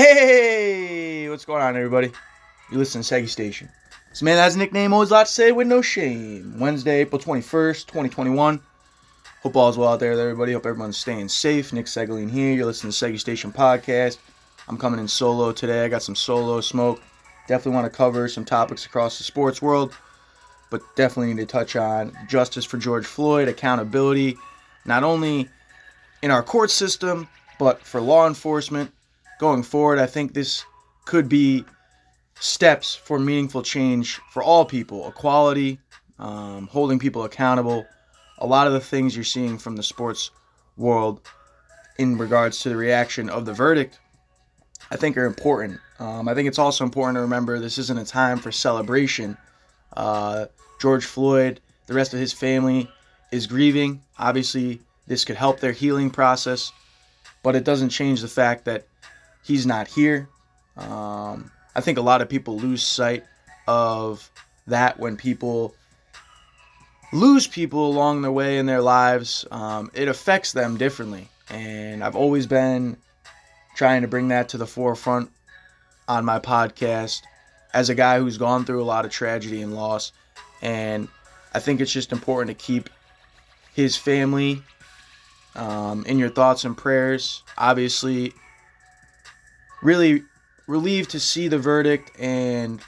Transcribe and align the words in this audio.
Hey, 0.00 1.28
what's 1.28 1.44
going 1.44 1.60
on, 1.60 1.74
everybody? 1.74 2.12
You 2.70 2.78
listen 2.78 3.02
to 3.02 3.14
Seggy 3.14 3.28
Station. 3.28 3.68
This 4.10 4.22
man 4.22 4.36
has 4.36 4.54
a 4.54 4.58
nickname, 4.58 4.92
always 4.92 5.10
a 5.10 5.14
lot 5.14 5.26
to 5.26 5.32
say 5.32 5.50
with 5.50 5.66
no 5.66 5.82
shame. 5.82 6.56
Wednesday, 6.56 7.00
April 7.00 7.20
21st, 7.20 7.86
2021. 7.86 8.60
Hope 9.42 9.56
all's 9.56 9.76
well 9.76 9.88
out 9.88 9.98
there 9.98 10.12
everybody. 10.12 10.52
Hope 10.52 10.66
everyone's 10.66 10.96
staying 10.96 11.26
safe. 11.26 11.72
Nick 11.72 11.86
Segaline 11.86 12.30
here. 12.30 12.52
You're 12.52 12.66
listening 12.66 12.92
to 12.92 12.96
Seggy 12.96 13.18
Station 13.18 13.50
Podcast. 13.50 14.18
I'm 14.68 14.78
coming 14.78 15.00
in 15.00 15.08
solo 15.08 15.50
today. 15.50 15.84
I 15.84 15.88
got 15.88 16.04
some 16.04 16.14
solo 16.14 16.60
smoke. 16.60 17.02
Definitely 17.48 17.72
want 17.72 17.92
to 17.92 17.96
cover 17.96 18.28
some 18.28 18.44
topics 18.44 18.86
across 18.86 19.18
the 19.18 19.24
sports 19.24 19.60
world, 19.60 19.96
but 20.70 20.80
definitely 20.94 21.34
need 21.34 21.40
to 21.40 21.46
touch 21.46 21.74
on 21.74 22.16
justice 22.28 22.64
for 22.64 22.78
George 22.78 23.04
Floyd, 23.04 23.48
accountability, 23.48 24.36
not 24.84 25.02
only 25.02 25.48
in 26.22 26.30
our 26.30 26.44
court 26.44 26.70
system, 26.70 27.28
but 27.58 27.82
for 27.82 28.00
law 28.00 28.28
enforcement 28.28 28.92
going 29.38 29.62
forward. 29.62 29.98
I 29.98 30.06
think 30.06 30.34
this 30.34 30.64
could 31.04 31.28
be 31.28 31.64
steps 32.40 32.94
for 32.94 33.18
meaningful 33.18 33.62
change 33.62 34.20
for 34.30 34.42
all 34.42 34.64
people 34.64 35.08
equality, 35.08 35.78
um, 36.18 36.66
holding 36.68 36.98
people 36.98 37.24
accountable. 37.24 37.86
A 38.38 38.46
lot 38.46 38.66
of 38.66 38.72
the 38.72 38.80
things 38.80 39.16
you're 39.16 39.24
seeing 39.24 39.58
from 39.58 39.76
the 39.76 39.82
sports 39.82 40.30
world 40.76 41.20
in 41.98 42.16
regards 42.16 42.60
to 42.60 42.68
the 42.68 42.76
reaction 42.76 43.28
of 43.28 43.44
the 43.44 43.52
verdict, 43.52 43.98
I 44.90 44.96
think 44.96 45.16
are 45.16 45.26
important. 45.26 45.80
Um, 45.98 46.28
I 46.28 46.34
think 46.34 46.46
it's 46.46 46.58
also 46.58 46.84
important 46.84 47.16
to 47.16 47.20
remember 47.22 47.58
this 47.58 47.78
isn't 47.78 47.98
a 47.98 48.04
time 48.04 48.38
for 48.38 48.52
celebration. 48.52 49.36
Uh, 49.96 50.46
George 50.80 51.04
Floyd, 51.04 51.60
the 51.86 51.94
rest 51.94 52.14
of 52.14 52.20
his 52.20 52.32
family 52.32 52.88
is 53.32 53.48
grieving. 53.48 54.00
Obviously, 54.18 54.80
this 55.08 55.24
could 55.24 55.36
help 55.36 55.58
their 55.58 55.72
healing 55.72 56.10
process, 56.10 56.72
but 57.42 57.56
it 57.56 57.64
doesn't 57.64 57.88
change 57.88 58.20
the 58.20 58.28
fact 58.28 58.64
that 58.66 58.86
he's 59.44 59.66
not 59.66 59.88
here. 59.88 60.28
Um, 60.76 61.50
I 61.74 61.80
think 61.80 61.98
a 61.98 62.02
lot 62.02 62.22
of 62.22 62.28
people 62.28 62.58
lose 62.58 62.82
sight 62.82 63.24
of 63.66 64.30
that 64.66 64.98
when 64.98 65.16
people 65.16 65.74
lose 67.12 67.46
people 67.46 67.86
along 67.86 68.22
the 68.22 68.32
way 68.32 68.58
in 68.58 68.66
their 68.66 68.80
lives. 68.80 69.46
Um, 69.50 69.90
it 69.94 70.08
affects 70.08 70.52
them 70.52 70.76
differently. 70.76 71.28
And 71.50 72.04
I've 72.04 72.16
always 72.16 72.46
been 72.46 72.96
trying 73.76 74.02
to 74.02 74.08
bring 74.08 74.28
that 74.28 74.50
to 74.50 74.58
the 74.58 74.66
forefront 74.66 75.30
on 76.06 76.24
my 76.24 76.38
podcast 76.38 77.22
as 77.72 77.90
a 77.90 77.94
guy 77.94 78.18
who's 78.18 78.38
gone 78.38 78.64
through 78.64 78.82
a 78.82 78.84
lot 78.84 79.04
of 79.04 79.10
tragedy 79.10 79.62
and 79.62 79.74
loss. 79.74 80.12
And 80.62 81.08
I 81.54 81.60
think 81.60 81.80
it's 81.80 81.92
just 81.92 82.12
important 82.12 82.56
to 82.56 82.64
keep 82.64 82.90
his 83.74 83.96
family 83.96 84.62
um, 85.54 86.04
in 86.06 86.18
your 86.18 86.30
thoughts 86.30 86.64
and 86.64 86.76
prayers. 86.76 87.42
Obviously, 87.56 88.34
really 89.82 90.22
relieved 90.66 91.10
to 91.10 91.20
see 91.20 91.48
the 91.48 91.58
verdict 91.58 92.10
and 92.18 92.80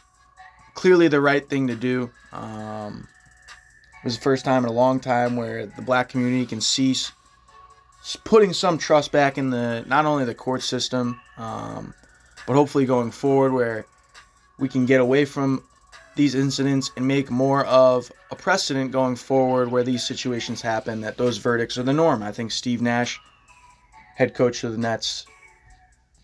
clearly 0.74 1.08
the 1.08 1.20
right 1.20 1.48
thing 1.48 1.66
to 1.69 1.74
do. 1.74 2.10
Um, 2.33 3.08
it 4.02 4.05
was 4.05 4.16
the 4.16 4.22
first 4.22 4.44
time 4.44 4.64
in 4.64 4.70
a 4.70 4.72
long 4.72 5.00
time 5.00 5.36
where 5.36 5.66
the 5.66 5.83
black 5.83 6.08
community 6.08 6.46
can 6.46 6.61
cease 6.61 7.12
putting 8.24 8.52
some 8.52 8.78
trust 8.78 9.12
back 9.12 9.36
in 9.36 9.50
the 9.50 9.84
not 9.86 10.06
only 10.06 10.24
the 10.24 10.34
court 10.34 10.62
system, 10.62 11.20
um, 11.36 11.92
but 12.46 12.55
hopefully 12.55 12.86
going 12.86 13.11
forward 13.11 13.52
where 13.52 13.84
we 14.58 14.68
can 14.68 14.86
get 14.86 15.00
away 15.00 15.24
from 15.24 15.62
these 16.16 16.34
incidents 16.34 16.91
and 16.96 17.06
make 17.06 17.30
more 17.30 17.64
of 17.66 18.11
a 18.30 18.36
precedent 18.36 18.91
going 18.91 19.16
forward 19.16 19.70
where 19.70 19.83
these 19.83 20.05
situations 20.05 20.61
happen 20.61 21.01
that 21.01 21.17
those 21.17 21.39
verdicts 21.39 21.78
are 21.78 21.83
the 21.83 21.92
norm. 21.92 22.22
I 22.22 22.33
think 22.33 22.52
Steve 22.52 22.83
Nash, 22.83 23.20
head 24.17 24.34
coach 24.34 24.64
of 24.64 24.72
the 24.72 24.78
Nets, 24.78 25.27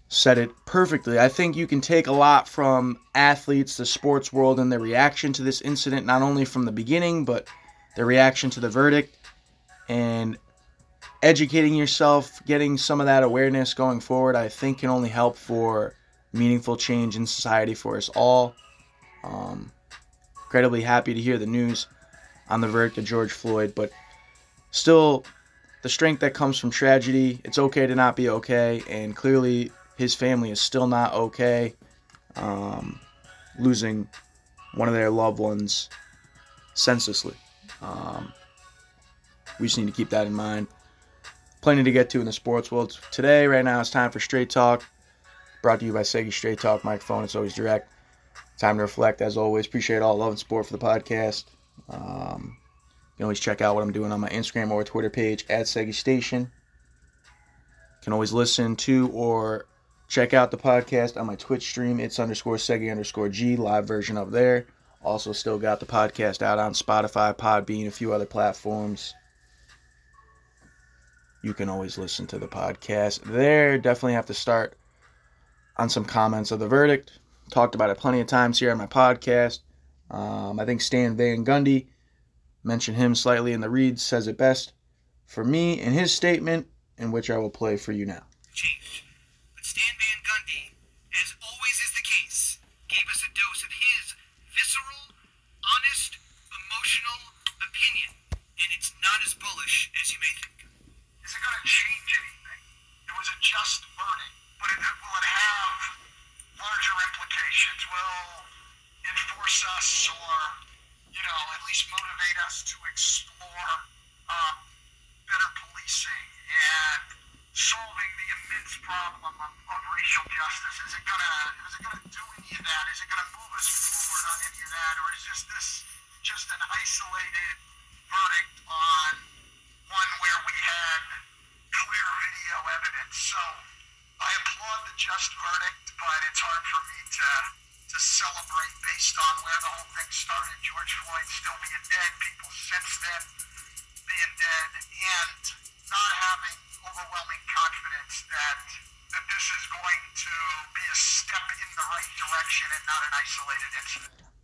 said 0.08 0.38
it 0.38 0.50
perfectly. 0.66 1.18
I 1.18 1.28
think 1.28 1.56
you 1.56 1.66
can 1.66 1.80
take 1.80 2.06
a 2.06 2.12
lot 2.12 2.48
from 2.48 2.98
athletes, 3.14 3.76
the 3.76 3.86
sports 3.86 4.32
world, 4.32 4.60
and 4.60 4.70
their 4.70 4.78
reaction 4.78 5.32
to 5.34 5.42
this 5.42 5.60
incident, 5.60 6.06
not 6.06 6.22
only 6.22 6.44
from 6.44 6.64
the 6.64 6.72
beginning, 6.72 7.24
but 7.24 7.48
their 7.96 8.06
reaction 8.06 8.50
to 8.50 8.60
the 8.60 8.68
verdict, 8.68 9.16
and 9.88 10.36
educating 11.22 11.74
yourself, 11.74 12.40
getting 12.46 12.78
some 12.78 13.00
of 13.00 13.06
that 13.06 13.22
awareness 13.22 13.74
going 13.74 14.00
forward, 14.00 14.36
I 14.36 14.48
think 14.48 14.78
can 14.78 14.90
only 14.90 15.08
help 15.08 15.36
for 15.36 15.94
meaningful 16.32 16.76
change 16.76 17.16
in 17.16 17.26
society 17.26 17.74
for 17.74 17.96
us 17.96 18.08
all. 18.10 18.54
Um, 19.24 19.72
incredibly 20.44 20.82
happy 20.82 21.14
to 21.14 21.20
hear 21.20 21.38
the 21.38 21.46
news 21.46 21.88
on 22.48 22.60
the 22.60 22.68
verdict 22.68 22.98
of 22.98 23.04
George 23.04 23.32
Floyd, 23.32 23.74
but 23.74 23.90
still, 24.70 25.24
the 25.82 25.88
strength 25.88 26.20
that 26.20 26.34
comes 26.34 26.58
from 26.58 26.70
tragedy, 26.70 27.40
it's 27.44 27.58
okay 27.58 27.86
to 27.86 27.94
not 27.94 28.14
be 28.14 28.28
okay, 28.28 28.82
and 28.88 29.16
clearly 29.16 29.72
his 29.96 30.14
family 30.14 30.50
is 30.50 30.60
still 30.60 30.86
not 30.86 31.14
okay. 31.14 31.74
Um, 32.36 33.00
losing 33.58 34.08
one 34.74 34.88
of 34.88 34.94
their 34.94 35.10
loved 35.10 35.38
ones 35.38 35.88
senselessly. 36.74 37.34
Um, 37.80 38.32
we 39.58 39.66
just 39.66 39.78
need 39.78 39.86
to 39.86 39.92
keep 39.92 40.10
that 40.10 40.26
in 40.26 40.34
mind. 40.34 40.66
Plenty 41.62 41.82
to 41.82 41.90
get 41.90 42.10
to 42.10 42.20
in 42.20 42.26
the 42.26 42.32
sports 42.32 42.70
world 42.70 42.98
today. 43.10 43.46
Right 43.46 43.64
now, 43.64 43.80
it's 43.80 43.90
time 43.90 44.10
for 44.10 44.20
Straight 44.20 44.50
Talk. 44.50 44.84
Brought 45.62 45.80
to 45.80 45.86
you 45.86 45.92
by 45.92 46.02
Segi 46.02 46.32
Straight 46.32 46.60
Talk 46.60 46.84
microphone. 46.84 47.24
It's 47.24 47.34
always 47.34 47.54
direct. 47.54 47.90
Time 48.58 48.76
to 48.76 48.82
reflect, 48.82 49.20
as 49.20 49.36
always. 49.36 49.66
Appreciate 49.66 50.02
all 50.02 50.16
love 50.16 50.30
and 50.30 50.38
support 50.38 50.66
for 50.66 50.76
the 50.76 50.84
podcast. 50.84 51.44
Um, 51.88 52.56
you 52.58 53.16
can 53.16 53.24
always 53.24 53.40
check 53.40 53.60
out 53.60 53.74
what 53.74 53.82
I'm 53.82 53.92
doing 53.92 54.12
on 54.12 54.20
my 54.20 54.28
Instagram 54.28 54.70
or 54.70 54.84
Twitter 54.84 55.10
page 55.10 55.44
at 55.48 55.66
Seggy 55.66 55.94
Station. 55.94 56.42
You 56.42 58.04
can 58.04 58.12
always 58.12 58.32
listen 58.32 58.76
to 58.76 59.08
or 59.08 59.66
Check 60.08 60.34
out 60.34 60.50
the 60.50 60.56
podcast 60.56 61.20
on 61.20 61.26
my 61.26 61.34
Twitch 61.34 61.68
stream. 61.68 61.98
It's 61.98 62.18
underscore 62.18 62.56
Segi 62.56 62.90
underscore 62.90 63.28
G, 63.28 63.56
live 63.56 63.86
version 63.86 64.16
up 64.16 64.30
there. 64.30 64.66
Also, 65.02 65.32
still 65.32 65.58
got 65.58 65.80
the 65.80 65.86
podcast 65.86 66.42
out 66.42 66.58
on 66.58 66.72
Spotify, 66.72 67.36
Podbean, 67.36 67.86
a 67.86 67.90
few 67.90 68.12
other 68.12 68.26
platforms. 68.26 69.14
You 71.42 71.54
can 71.54 71.68
always 71.68 71.98
listen 71.98 72.26
to 72.28 72.38
the 72.38 72.48
podcast 72.48 73.22
there. 73.24 73.78
Definitely 73.78 74.14
have 74.14 74.26
to 74.26 74.34
start 74.34 74.76
on 75.76 75.88
some 75.88 76.04
comments 76.04 76.50
of 76.50 76.58
the 76.58 76.68
verdict. 76.68 77.18
Talked 77.50 77.74
about 77.74 77.90
it 77.90 77.98
plenty 77.98 78.20
of 78.20 78.26
times 78.26 78.58
here 78.58 78.72
on 78.72 78.78
my 78.78 78.86
podcast. 78.86 79.60
Um, 80.10 80.58
I 80.58 80.64
think 80.64 80.80
Stan 80.80 81.16
Van 81.16 81.44
Gundy 81.44 81.86
mentioned 82.64 82.96
him 82.96 83.14
slightly 83.14 83.52
in 83.52 83.60
the 83.60 83.70
read, 83.70 84.00
says 84.00 84.26
it 84.26 84.36
best 84.36 84.72
for 85.26 85.44
me 85.44 85.80
in 85.80 85.92
his 85.92 86.12
statement, 86.12 86.66
in 86.98 87.12
which 87.12 87.30
I 87.30 87.38
will 87.38 87.50
play 87.50 87.76
for 87.76 87.92
you 87.92 88.06
now. 88.06 88.22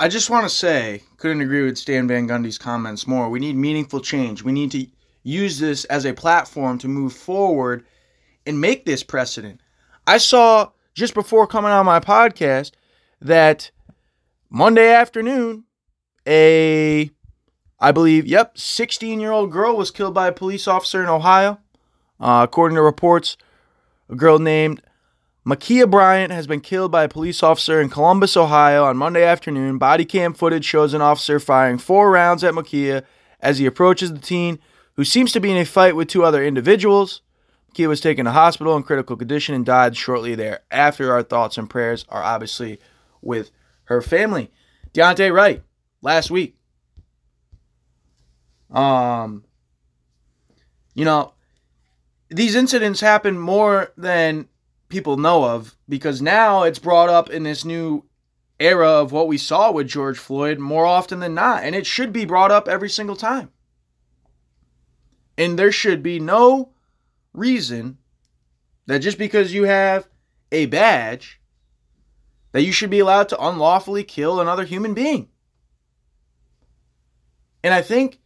I 0.03 0.09
just 0.09 0.31
want 0.31 0.43
to 0.43 0.51
say, 0.51 1.05
couldn't 1.17 1.43
agree 1.43 1.63
with 1.63 1.79
Stan 1.79 2.09
Van 2.09 2.27
Gundy's 2.27 2.59
comments 2.59 3.07
more. 3.07 3.31
We 3.31 3.39
need 3.39 3.55
meaningful 3.55 4.01
change. 4.01 4.43
We 4.43 4.51
need 4.51 4.73
to 4.73 4.85
use 5.23 5.61
this 5.61 5.85
as 5.85 6.05
a 6.05 6.13
platform 6.13 6.79
to 6.79 6.89
move 6.89 7.13
forward 7.13 7.85
and 8.45 8.61
make 8.61 8.85
this 8.85 9.05
precedent. 9.05 9.61
I 10.05 10.19
saw 10.19 10.71
just 10.93 11.15
before 11.15 11.47
coming 11.47 11.71
on 11.71 11.87
my 11.87 12.01
podcast 12.01 12.73
that 13.21 13.71
Monday 14.51 14.93
afternoon, 14.93 15.67
a 16.27 17.13
I 17.79 17.93
believe, 17.93 18.27
yep, 18.27 18.59
16 18.59 19.21
year 19.21 19.31
old 19.31 19.53
girl 19.53 19.77
was 19.77 19.93
killed 19.93 20.15
by 20.15 20.27
a 20.27 20.33
police 20.33 20.67
officer 20.67 21.01
in 21.01 21.09
Ohio. 21.09 21.61
Uh, 22.19 22.41
according 22.43 22.75
to 22.75 22.83
reports, 22.83 23.37
a 24.09 24.17
girl 24.17 24.41
named 24.41 24.83
Ma'Khia 25.45 25.91
Bryant 25.91 26.31
has 26.31 26.47
been 26.47 26.61
killed 26.61 26.93
by 26.93 27.03
a 27.03 27.09
police 27.09 27.43
officer 27.43 27.81
in 27.81 27.89
Columbus, 27.89 28.37
Ohio 28.37 28.85
on 28.85 28.97
Monday 28.97 29.25
afternoon. 29.25 29.77
Body 29.77 30.05
cam 30.05 30.35
footage 30.35 30.65
shows 30.65 30.95
an 30.95 31.03
officer 31.03 31.41
firing 31.41 31.79
four 31.79 32.13
rounds 32.13 32.45
at 32.45 32.55
Ma'Khia 32.55 33.03
as 33.41 33.59
he 33.59 33.67
approaches 33.67 34.13
the 34.13 34.21
teen, 34.21 34.61
who 34.95 35.05
seems 35.05 35.33
to 35.33 35.41
be 35.41 35.51
in 35.51 35.57
a 35.57 35.65
fight 35.65 35.97
with 35.97 36.07
two 36.07 36.23
other 36.23 36.45
individuals. 36.45 37.23
Ma'Khia 37.73 37.89
was 37.89 38.01
taken 38.01 38.25
to 38.25 38.31
hospital 38.31 38.77
in 38.77 38.85
critical 38.85 39.17
condition 39.17 39.53
and 39.53 39.67
died 39.67 39.97
shortly 39.97 40.37
thereafter. 40.37 41.13
Our 41.13 41.25
thoughts 41.25 41.59
and 41.59 41.69
prayers 41.69 42.05
are 42.09 42.23
obviously 42.23 42.79
with 43.21 43.51
her 43.85 44.01
family. 44.01 44.49
Daunte 44.95 45.35
Wright, 45.35 45.63
last 46.03 46.31
week. 46.31 46.57
Um, 48.71 49.45
you 50.95 51.05
know, 51.05 51.35
these 52.31 52.55
incidents 52.55 53.01
happen 53.01 53.37
more 53.37 53.93
than 53.97 54.49
people 54.93 55.17
know 55.17 55.45
of 55.45 55.75
because 55.89 56.23
now 56.23 56.63
it's 56.63 56.79
brought 56.79 57.09
up 57.09 57.31
in 57.31 57.43
this 57.43 57.65
new 57.65 58.05
era 58.61 58.89
of 58.89 59.11
what 59.11 59.27
we 59.27 59.39
saw 59.39 59.73
with 59.73 59.89
George 59.89 60.19
Floyd 60.19 60.59
more 60.59 60.87
often 60.87 61.19
than 61.19 61.35
not. 61.35 61.65
And 61.65 61.75
it 61.75 61.87
should 61.87 62.13
be 62.13 62.25
brought 62.25 62.53
up 62.53 62.69
every 62.69 62.91
single 62.91 63.17
time. 63.17 63.51
And 65.37 65.59
there 65.59 65.73
should 65.73 66.03
be 66.03 66.21
no 66.21 66.75
reason 67.33 67.99
that 68.87 68.99
just 68.99 69.17
because 69.17 69.55
you 69.55 69.65
have 69.65 70.07
a 70.53 70.67
badge 70.67 71.41
that 72.53 72.63
you 72.63 72.71
should 72.71 72.91
be 72.91 72.99
allowed 72.99 73.31
to 73.31 73.43
unlawfully 73.43 74.05
kill 74.05 74.41
another 74.41 74.65
human 74.65 74.93
being. 74.93 75.31
And 77.65 77.73
I 77.73 77.81
think 77.81 78.21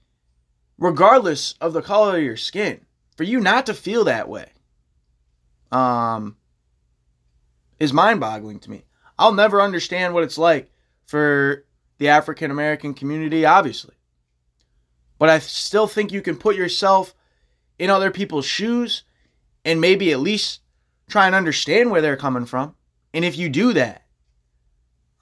regardless 0.78 1.54
of 1.60 1.72
the 1.72 1.82
color 1.82 2.16
of 2.16 2.24
your 2.24 2.36
skin, 2.36 2.84
for 3.16 3.22
you 3.22 3.40
not 3.40 3.66
to 3.66 3.72
feel 3.72 4.04
that 4.04 4.28
way 4.28 4.50
um 5.72 6.36
is 7.78 7.92
mind-boggling 7.92 8.60
to 8.60 8.70
me. 8.70 8.84
I'll 9.18 9.32
never 9.32 9.62
understand 9.62 10.14
what 10.14 10.24
it's 10.24 10.38
like 10.38 10.70
for 11.06 11.64
the 11.98 12.08
African 12.08 12.50
American 12.50 12.94
community, 12.94 13.44
obviously. 13.44 13.94
But 15.18 15.30
I 15.30 15.38
still 15.38 15.86
think 15.86 16.12
you 16.12 16.20
can 16.20 16.36
put 16.36 16.56
yourself 16.56 17.14
in 17.78 17.90
other 17.90 18.10
people's 18.10 18.46
shoes 18.46 19.04
and 19.64 19.80
maybe 19.80 20.12
at 20.12 20.20
least 20.20 20.60
try 21.08 21.26
and 21.26 21.34
understand 21.34 21.90
where 21.90 22.02
they're 22.02 22.16
coming 22.16 22.46
from. 22.46 22.74
And 23.14 23.24
if 23.24 23.38
you 23.38 23.48
do 23.48 23.72
that, 23.72 24.02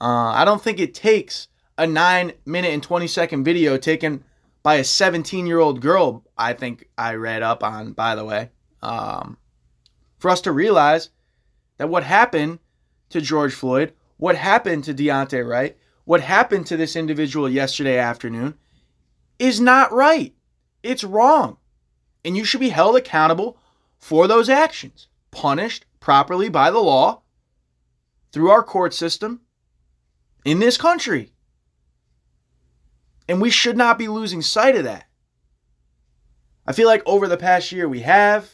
uh, 0.00 0.32
I 0.32 0.44
don't 0.44 0.62
think 0.62 0.80
it 0.80 0.94
takes 0.94 1.48
a 1.78 1.86
nine 1.86 2.32
minute 2.44 2.72
and 2.72 2.82
20 2.82 3.06
second 3.06 3.44
video 3.44 3.76
taken 3.76 4.24
by 4.62 4.76
a 4.76 4.84
17 4.84 5.46
year 5.46 5.60
old 5.60 5.80
girl, 5.80 6.24
I 6.36 6.54
think 6.54 6.88
I 6.98 7.14
read 7.14 7.42
up 7.42 7.62
on, 7.62 7.92
by 7.92 8.14
the 8.14 8.24
way, 8.24 8.50
um, 8.82 9.36
for 10.18 10.30
us 10.30 10.40
to 10.42 10.52
realize 10.52 11.10
that 11.78 11.88
what 11.88 12.04
happened 12.04 12.58
to 13.10 13.20
George 13.20 13.54
Floyd, 13.54 13.92
what 14.16 14.36
happened 14.36 14.84
to 14.84 14.94
Daunte 14.94 15.46
Wright, 15.46 15.76
what 16.04 16.20
happened 16.20 16.66
to 16.66 16.76
this 16.76 16.96
individual 16.96 17.48
yesterday 17.48 17.98
afternoon 17.98 18.54
is 19.38 19.60
not 19.60 19.92
right. 19.92 20.34
It's 20.82 21.04
wrong. 21.04 21.58
And 22.24 22.36
you 22.36 22.44
should 22.44 22.60
be 22.60 22.70
held 22.70 22.96
accountable 22.96 23.58
for 23.98 24.26
those 24.26 24.48
actions, 24.48 25.08
punished 25.30 25.86
properly 26.00 26.48
by 26.48 26.70
the 26.70 26.78
law 26.78 27.22
through 28.32 28.50
our 28.50 28.62
court 28.62 28.92
system 28.92 29.40
in 30.44 30.58
this 30.58 30.76
country. 30.76 31.32
And 33.28 33.40
we 33.40 33.50
should 33.50 33.76
not 33.76 33.98
be 33.98 34.08
losing 34.08 34.42
sight 34.42 34.76
of 34.76 34.84
that. 34.84 35.06
I 36.66 36.72
feel 36.72 36.88
like 36.88 37.02
over 37.06 37.26
the 37.28 37.36
past 37.36 37.72
year 37.72 37.88
we 37.88 38.00
have. 38.00 38.50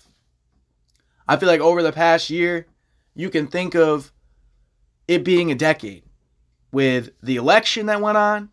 I 1.26 1.36
feel 1.36 1.48
like 1.48 1.60
over 1.60 1.82
the 1.82 1.92
past 1.92 2.30
year, 2.30 2.66
you 3.14 3.30
can 3.30 3.46
think 3.46 3.74
of 3.74 4.12
it 5.08 5.24
being 5.24 5.50
a 5.50 5.54
decade 5.54 6.04
with 6.72 7.10
the 7.22 7.36
election 7.36 7.86
that 7.86 8.00
went 8.00 8.16
on, 8.16 8.50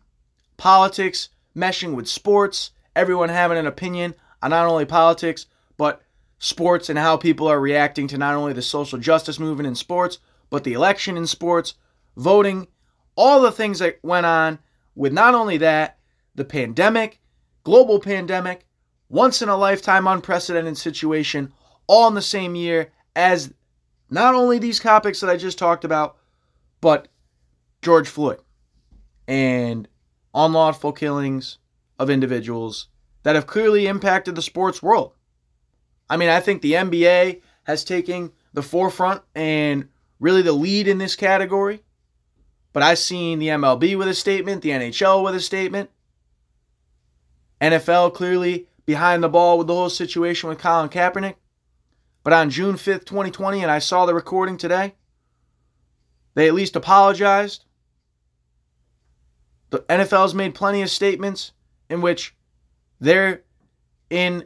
politics 0.56 1.28
meshing 1.56 1.94
with 1.94 2.08
sports, 2.08 2.72
everyone 2.96 3.28
having 3.28 3.58
an 3.58 3.66
opinion 3.66 4.14
on 4.42 4.50
not 4.50 4.66
only 4.66 4.84
politics, 4.84 5.46
but 5.76 6.02
sports 6.38 6.88
and 6.88 6.98
how 6.98 7.16
people 7.16 7.48
are 7.48 7.60
reacting 7.60 8.06
to 8.08 8.18
not 8.18 8.34
only 8.34 8.52
the 8.52 8.62
social 8.62 8.98
justice 8.98 9.38
movement 9.38 9.66
in 9.66 9.74
sports, 9.74 10.18
but 10.50 10.64
the 10.64 10.72
election 10.72 11.16
in 11.16 11.26
sports, 11.26 11.74
voting, 12.16 12.66
all 13.16 13.40
the 13.40 13.52
things 13.52 13.78
that 13.80 13.98
went 14.02 14.26
on 14.26 14.58
with 14.94 15.12
not 15.12 15.34
only 15.34 15.58
that, 15.58 15.98
the 16.34 16.44
pandemic, 16.44 17.20
global 17.64 18.00
pandemic, 18.00 18.64
once 19.08 19.42
in 19.42 19.48
a 19.48 19.56
lifetime 19.56 20.06
unprecedented 20.06 20.76
situation, 20.76 21.52
all 21.86 22.08
in 22.08 22.14
the 22.14 22.22
same 22.22 22.54
year 22.54 22.92
as 23.16 23.52
not 24.10 24.34
only 24.34 24.58
these 24.58 24.80
topics 24.80 25.20
that 25.20 25.30
I 25.30 25.36
just 25.36 25.58
talked 25.58 25.84
about, 25.84 26.16
but 26.80 27.08
George 27.82 28.08
Floyd 28.08 28.40
and 29.26 29.88
unlawful 30.34 30.92
killings 30.92 31.58
of 31.98 32.10
individuals 32.10 32.88
that 33.22 33.34
have 33.34 33.46
clearly 33.46 33.86
impacted 33.86 34.34
the 34.34 34.42
sports 34.42 34.82
world. 34.82 35.12
I 36.08 36.16
mean, 36.16 36.28
I 36.28 36.40
think 36.40 36.62
the 36.62 36.72
NBA 36.72 37.42
has 37.64 37.84
taken 37.84 38.32
the 38.54 38.62
forefront 38.62 39.22
and 39.34 39.88
really 40.20 40.42
the 40.42 40.52
lead 40.52 40.88
in 40.88 40.98
this 40.98 41.14
category. 41.14 41.82
But 42.72 42.82
I've 42.82 42.98
seen 42.98 43.38
the 43.38 43.48
MLB 43.48 43.96
with 43.96 44.08
a 44.08 44.14
statement, 44.14 44.62
the 44.62 44.70
NHL 44.70 45.24
with 45.24 45.34
a 45.34 45.40
statement. 45.40 45.90
NFL 47.60 48.14
clearly 48.14 48.68
behind 48.86 49.22
the 49.22 49.28
ball 49.28 49.58
with 49.58 49.66
the 49.66 49.74
whole 49.74 49.90
situation 49.90 50.48
with 50.48 50.58
Colin 50.58 50.88
Kaepernick. 50.88 51.34
But 52.22 52.32
on 52.32 52.50
June 52.50 52.74
5th, 52.74 53.04
2020, 53.04 53.62
and 53.62 53.70
I 53.70 53.78
saw 53.78 54.06
the 54.06 54.14
recording 54.14 54.56
today, 54.56 54.94
they 56.34 56.46
at 56.46 56.54
least 56.54 56.76
apologized. 56.76 57.64
The 59.70 59.80
NFL's 59.80 60.34
made 60.34 60.54
plenty 60.54 60.82
of 60.82 60.90
statements 60.90 61.52
in 61.88 62.00
which 62.00 62.34
they're 63.00 63.42
in 64.10 64.44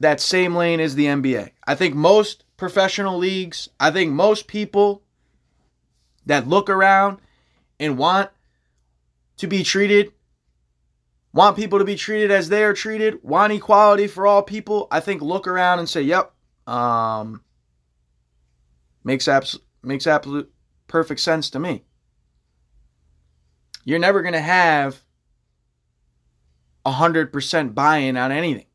that 0.00 0.20
same 0.20 0.54
lane 0.54 0.80
as 0.80 0.94
the 0.94 1.06
NBA. 1.06 1.50
I 1.66 1.74
think 1.74 1.94
most 1.94 2.44
professional 2.56 3.16
leagues, 3.18 3.68
I 3.80 3.90
think 3.90 4.12
most 4.12 4.46
people 4.46 5.02
that 6.26 6.48
look 6.48 6.68
around 6.68 7.18
and 7.78 7.98
want 7.98 8.30
to 9.38 9.46
be 9.46 9.62
treated 9.62 10.12
want 11.36 11.54
people 11.54 11.78
to 11.78 11.84
be 11.84 11.96
treated 11.96 12.30
as 12.30 12.48
they 12.48 12.64
are 12.64 12.72
treated, 12.72 13.22
want 13.22 13.52
equality 13.52 14.06
for 14.06 14.26
all 14.26 14.42
people, 14.42 14.88
I 14.90 15.00
think 15.00 15.20
look 15.20 15.46
around 15.46 15.78
and 15.78 15.88
say, 15.88 16.00
"Yep, 16.00 16.32
um, 16.66 17.42
makes 19.04 19.28
abs- 19.28 19.58
makes 19.82 20.06
absolute 20.06 20.50
perfect 20.88 21.20
sense 21.20 21.50
to 21.50 21.58
me." 21.58 21.84
You're 23.84 23.98
never 23.98 24.22
going 24.22 24.32
to 24.32 24.40
have 24.40 25.04
100% 26.86 27.74
buy-in 27.74 28.16
on 28.16 28.32
anything. 28.32 28.66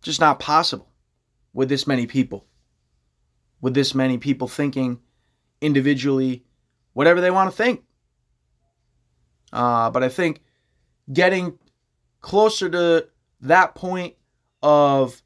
Just 0.00 0.20
not 0.20 0.40
possible 0.40 0.90
with 1.52 1.68
this 1.68 1.86
many 1.86 2.06
people. 2.06 2.46
With 3.60 3.74
this 3.74 3.94
many 3.94 4.16
people 4.16 4.48
thinking 4.48 5.00
individually 5.60 6.44
whatever 6.94 7.20
they 7.20 7.30
want 7.30 7.50
to 7.50 7.56
think. 7.56 7.84
Uh, 9.52 9.90
but 9.90 10.02
I 10.02 10.08
think 10.08 10.42
getting 11.12 11.58
closer 12.20 12.68
to 12.68 13.08
that 13.40 13.74
point 13.74 14.14
of 14.62 15.22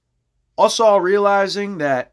us 0.59 0.81
all 0.81 1.01
realizing 1.01 1.79
that 1.79 2.13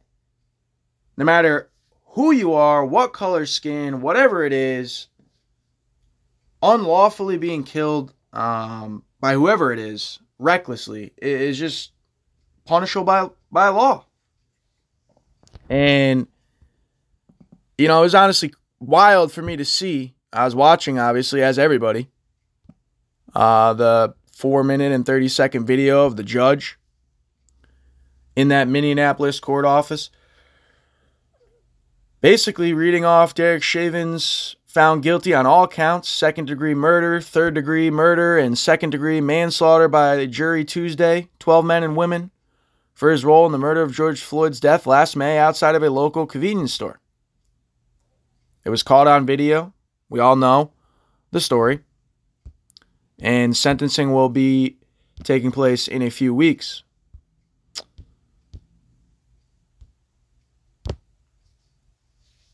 no 1.18 1.26
matter 1.26 1.70
who 2.06 2.32
you 2.32 2.54
are, 2.54 2.86
what 2.86 3.14
color 3.14 3.46
skin, 3.46 4.02
whatever 4.02 4.44
it 4.44 4.54
is, 4.54 5.08
unlawfully 6.62 7.38
being 7.38 7.64
killed 7.64 8.14
um, 8.34 9.04
by 9.20 9.34
whoever 9.34 9.72
it 9.72 9.80
is, 9.80 10.20
recklessly, 10.38 11.12
is 11.22 11.58
just 11.58 11.92
punishable 12.66 13.06
by 13.06 13.30
by 13.52 13.68
law. 13.68 14.06
And 15.70 16.28
you 17.78 17.88
know, 17.88 18.00
it 18.00 18.04
was 18.04 18.16
honestly 18.16 18.54
wild 18.80 19.32
for 19.32 19.42
me 19.42 19.56
to 19.58 19.66
see. 19.66 20.16
I 20.32 20.46
was 20.46 20.56
watching, 20.56 21.00
obviously, 21.00 21.42
as 21.42 21.58
everybody, 21.58 22.10
uh, 23.36 23.74
the 23.74 24.14
four 24.32 24.64
minute 24.64 24.92
and 24.92 25.06
30 25.06 25.28
second 25.28 25.66
video 25.66 26.06
of 26.06 26.16
the 26.16 26.24
judge 26.24 26.80
in 28.36 28.48
that 28.48 28.68
Minneapolis 28.68 29.40
court 29.40 29.66
office. 29.66 30.10
Basically, 32.22 32.74
reading 32.74 33.06
off 33.06 33.34
Derek 33.34 33.64
Chauvin's 33.64 34.56
found 34.66 35.04
guilty 35.04 35.34
on 35.34 35.46
all 35.46 35.68
counts 35.68 36.08
second 36.10 36.46
degree 36.46 36.74
murder, 36.74 37.20
third 37.20 37.54
degree 37.54 37.90
murder, 37.90 38.38
and 38.38 38.58
second 38.58 38.92
degree 38.92 39.20
manslaughter 39.20 39.88
by 39.88 40.16
a 40.16 40.28
jury 40.28 40.64
Tuesday, 40.64 41.28
12 41.40 41.66
men 41.66 41.84
and 41.84 41.98
women, 41.98 42.32
for 42.94 43.12
his 43.12 43.26
role 43.26 43.46
in 43.46 43.52
the 43.52 43.58
murder 43.58 43.82
of 43.82 43.94
George 43.94 44.22
Floyd's 44.22 44.60
death 44.60 44.86
last 44.86 45.16
May 45.16 45.38
outside 45.38 45.76
of 45.76 45.84
a 45.84 45.90
local 45.90 46.26
convenience 46.26 46.74
store. 46.74 47.00
It 48.64 48.70
was 48.70 48.84
caught 48.84 49.08
on 49.08 49.26
video. 49.26 49.74
We 50.10 50.20
all 50.20 50.36
know 50.36 50.72
the 51.32 51.42
story 51.42 51.80
and 53.22 53.56
sentencing 53.56 54.14
will 54.14 54.30
be 54.30 54.78
taking 55.24 55.52
place 55.52 55.88
in 55.88 56.02
a 56.02 56.10
few 56.10 56.34
weeks. 56.34 56.84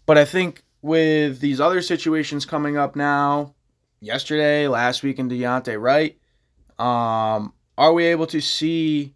But 0.06 0.18
I 0.18 0.26
think 0.26 0.64
with 0.82 1.40
these 1.40 1.60
other 1.60 1.82
situations 1.82 2.46
coming 2.46 2.78
up 2.78 2.96
now, 2.96 3.56
yesterday, 4.00 4.68
last 4.68 5.02
week 5.02 5.18
in 5.18 5.30
Daunte 5.30 5.82
Wright, 5.82 6.18
um, 6.78 7.54
are 7.78 7.94
we 7.94 8.06
able 8.06 8.28
to 8.28 8.40
see 8.40 9.14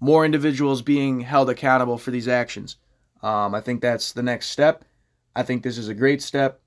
more 0.00 0.24
individuals 0.24 0.82
being 0.82 1.20
held 1.20 1.48
accountable 1.48 1.96
for 1.96 2.10
these 2.10 2.28
actions? 2.28 2.76
Um, 3.22 3.54
I 3.54 3.60
think 3.60 3.80
that's 3.80 4.12
the 4.12 4.22
next 4.22 4.48
step. 4.48 4.84
I 5.34 5.42
think 5.42 5.62
this 5.62 5.78
is 5.78 5.88
a 5.88 5.94
great 5.94 6.20
step. 6.20 6.60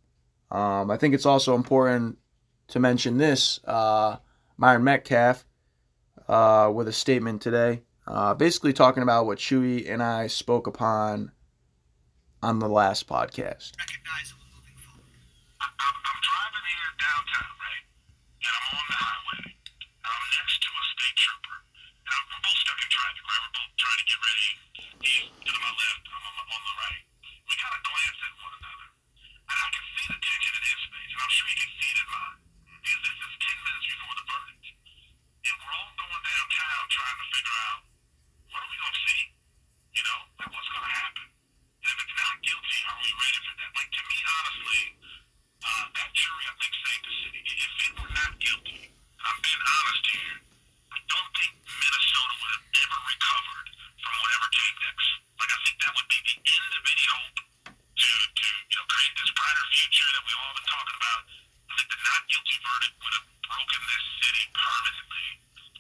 Um, 0.52 0.90
I 0.92 0.98
think 0.98 1.14
it's 1.14 1.26
also 1.26 1.56
important 1.56 2.18
to 2.70 2.80
mention 2.80 3.18
this. 3.18 3.60
Uh, 3.66 4.18
Myron 4.58 4.84
Medcalf 4.84 5.44
uh, 6.28 6.72
with 6.74 6.88
a 6.88 6.94
statement 6.94 7.42
today, 7.42 7.82
uh, 8.08 8.34
basically 8.34 8.74
talking 8.74 9.04
about 9.04 9.26
what 9.26 9.38
Chewy 9.38 9.90
and 9.90 10.02
I 10.02 10.28
spoke 10.28 10.68
upon 10.68 11.32
on 12.42 12.60
the 12.60 12.70
last 12.70 13.08
podcast. 13.08 13.72
Trying 23.78 24.00
to 24.00 24.06
get 24.10 24.18
ready. 24.18 24.50
He's 25.06 25.30
to 25.30 25.54
my 25.62 25.70
left, 25.70 26.02
I'm 26.10 26.18
on, 26.18 26.34
my, 26.34 26.44
on 26.50 26.62
the 26.66 26.74
right. 26.82 27.04
We 27.46 27.54
kind 27.62 27.76
of 27.78 27.82
glance 27.86 28.20
at 28.26 28.34
one 28.42 28.54
another. 28.58 28.87
And 29.48 29.56
I 29.56 29.68
can 29.72 29.84
see 29.96 30.08
the 30.12 30.20
tension 30.20 30.54
in 30.60 30.64
his 30.68 30.84
face, 30.92 31.12
and 31.16 31.22
I'm 31.24 31.32
sure 31.32 31.48
he 31.48 31.56
can 31.56 31.72
see 31.72 31.90
it 31.96 32.00
in 32.04 32.08
mine. 32.12 32.40
Because 32.84 33.04
this 33.08 33.20
is 33.24 33.34
10 33.48 33.66
minutes 33.68 33.88
before 33.88 34.16
the 34.20 34.26
verdict. 34.28 34.66
And 34.68 35.56
we're 35.64 35.76
all 35.80 35.94
going 35.96 36.24
downtown 36.28 36.84
trying 36.92 37.18
to 37.18 37.26
figure 37.32 37.58
out 37.64 37.82
what 38.52 38.60
are 38.60 38.70
we 38.72 38.78
going 38.78 38.96
to 38.96 39.04
see? 39.08 39.24
You 39.96 40.04
know, 40.04 40.20
like 40.36 40.52
what's 40.52 40.68
going 40.68 40.84
to 40.84 40.96
happen? 41.00 41.28
And 41.32 41.90
if 41.96 41.98
it's 42.04 42.16
not 42.20 42.36
guilty, 42.44 42.80
are 42.92 43.00
we 43.00 43.10
ready 43.16 43.40
for 43.40 43.54
that? 43.56 43.72
Like 43.72 43.92
to 43.96 44.02
me, 44.04 44.18
honestly, 44.28 44.84
uh, 45.64 45.86
that 45.96 46.10
jury 46.12 46.44
I 46.44 46.54
think 46.60 46.74
saved 46.76 47.04
the 47.08 47.14
city. 47.24 47.42
If 47.48 47.72
it 47.72 47.92
were 48.04 48.12
not 48.12 48.32
guilty, 48.44 48.82
I'm 48.92 49.38
being 49.40 49.64
honest 49.64 50.06
here, 50.12 50.38
I 50.92 51.00
don't 51.08 51.32
think 51.40 51.52
Minnesota 51.64 52.34
would 52.36 52.52
have 52.52 52.68
ever 52.68 53.00
recovered 53.00 53.68
from 53.96 54.14
whatever 54.20 54.48
came 54.52 54.76
next. 54.84 55.08
Like 55.40 55.52
I 55.56 55.60
think 55.64 55.78
that 55.88 55.92
would 55.96 56.10
be 56.12 56.20
the 56.20 56.36
end 56.52 56.72
of 56.76 56.84
any 56.84 57.08
hope 57.08 57.47
to 57.98 58.10
to 58.38 58.48
you 58.70 58.76
know 58.78 58.86
create 58.88 59.14
this 59.18 59.32
brighter 59.34 59.66
future 59.74 60.10
that 60.14 60.24
we've 60.24 60.42
all 60.42 60.54
been 60.54 60.70
talking 60.70 60.98
about. 60.98 61.22
I 61.68 61.74
think 61.78 61.90
the 61.92 62.00
not 62.02 62.22
guilty 62.30 62.58
verdict 62.62 62.96
would 63.02 63.16
have 63.18 63.28
broken 63.42 63.82
this 63.90 64.06
city 64.22 64.46
permanently, 64.54 65.28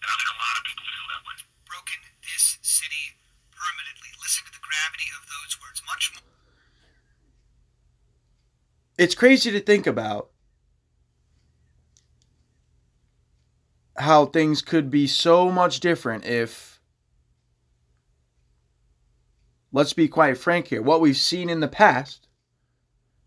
and 0.01 0.07
I 0.09 0.13
think 0.17 0.29
a 0.33 0.37
lot 0.41 0.55
of 0.57 0.63
people 0.65 0.85
feel 0.85 1.07
that 1.13 1.21
way. 1.23 1.35
Broken 1.69 1.99
this 2.25 2.45
city 2.65 3.05
permanently. 3.53 4.09
Listen 4.17 4.43
to 4.49 4.53
the 4.53 4.63
gravity 4.65 5.07
of 5.13 5.21
those 5.29 5.53
words. 5.61 5.79
Much 5.85 6.05
more. 6.17 6.27
it's 8.97 9.15
crazy 9.15 9.51
to 9.51 9.59
think 9.59 9.85
about 9.85 10.29
how 13.97 14.25
things 14.25 14.61
could 14.61 14.89
be 14.89 15.07
so 15.07 15.51
much 15.51 15.79
different 15.79 16.25
if 16.25 16.76
let's 19.71 19.93
be 19.93 20.07
quite 20.07 20.37
frank 20.37 20.67
here 20.67 20.81
what 20.81 21.01
we've 21.01 21.17
seen 21.17 21.49
in 21.49 21.59
the 21.59 21.67
past 21.67 22.27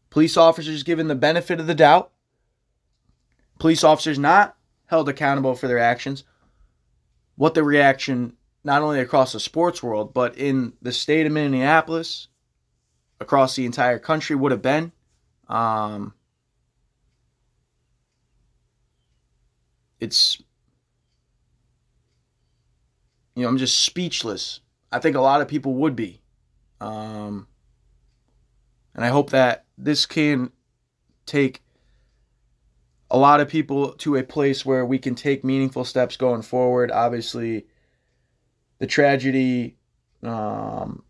police 0.09 0.37
officers 0.37 0.83
given 0.83 1.09
the 1.09 1.15
benefit 1.15 1.61
of 1.61 1.67
the 1.67 1.75
doubt 1.75 2.11
police 3.59 3.85
officers 3.85 4.19
not 4.19 4.57
held 4.87 5.09
accountable 5.09 5.55
for 5.55 5.69
their 5.69 5.79
actions 5.79 6.25
what 7.37 7.55
the 7.55 7.63
reaction 7.63 8.35
not 8.63 8.83
only 8.83 9.01
across 9.01 9.33
the 9.33 9.41
sports 9.41 9.83
world 9.83 10.13
but 10.13 10.37
in 10.37 10.73
the 10.83 10.93
state 10.93 11.27
of 11.27 11.33
minneapolis 11.33 12.29
across 13.21 13.55
the 13.55 13.67
entire 13.67 13.99
country 13.99 14.35
would 14.35 14.53
have 14.53 14.63
been 14.63 14.93
um, 15.51 16.15
it's 19.99 20.41
you 23.35 23.43
know 23.43 23.49
I'm 23.49 23.59
just 23.59 23.81
speechless. 23.81 24.61
I 24.93 24.99
think 24.99 25.17
a 25.17 25.21
lot 25.21 25.41
of 25.41 25.49
people 25.49 25.75
would 25.75 25.95
be, 25.95 26.20
um, 26.81 27.47
and 28.95 29.05
I 29.05 29.09
hope 29.09 29.31
that 29.31 29.67
this 29.79 30.07
can 30.07 30.51
take 31.27 31.63
a 33.11 33.19
lot 33.19 33.41
of 33.41 33.49
people 33.49 33.93
to 33.95 34.17
a 34.17 34.23
place 34.23 34.65
where 34.65 34.85
we 34.85 34.99
can 34.99 35.15
take 35.15 35.45
meaningful 35.45 35.85
steps 35.85 36.17
going 36.17 36.43
forward. 36.43 36.91
Obviously, 36.91 37.67
the 38.79 38.87
tragedy 38.87 39.77
um, 40.23 41.03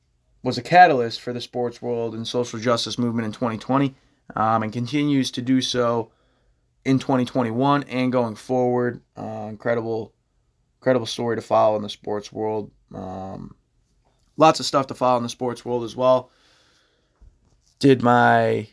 was 0.43 0.57
a 0.57 0.63
catalyst 0.63 1.21
for 1.21 1.33
the 1.33 1.41
sports 1.41 1.83
world 1.83 2.15
and 2.15 2.27
social 2.27 2.59
justice 2.59 2.99
movement 2.99 3.27
in 3.27 3.33
2020 3.33 3.95
um, 4.37 4.63
and 4.63 4.73
continues 4.73 5.31
to 5.33 5.43
do 5.43 5.61
so 5.61 6.11
in 6.85 6.99
2021 6.99 7.85
and 7.85 8.13
going 8.13 8.35
forward. 8.35 9.03
Uh, 9.17 9.47
incredible, 9.49 10.15
incredible 10.81 11.07
story 11.07 11.37
to 11.37 11.43
follow 11.43 11.77
in 11.77 11.83
the 11.83 11.89
sports 11.89 12.33
world. 12.33 12.71
Um, 12.95 13.55
lots 14.41 14.59
of 14.59 14.67
stuff 14.67 14.87
to 14.89 14.95
follow 14.95 15.19
in 15.19 15.23
the 15.23 15.29
sports 15.29 15.65
world 15.65 15.85
as 15.85 15.95
well. 15.95 16.31
Did 17.79 18.03
my 18.03 18.69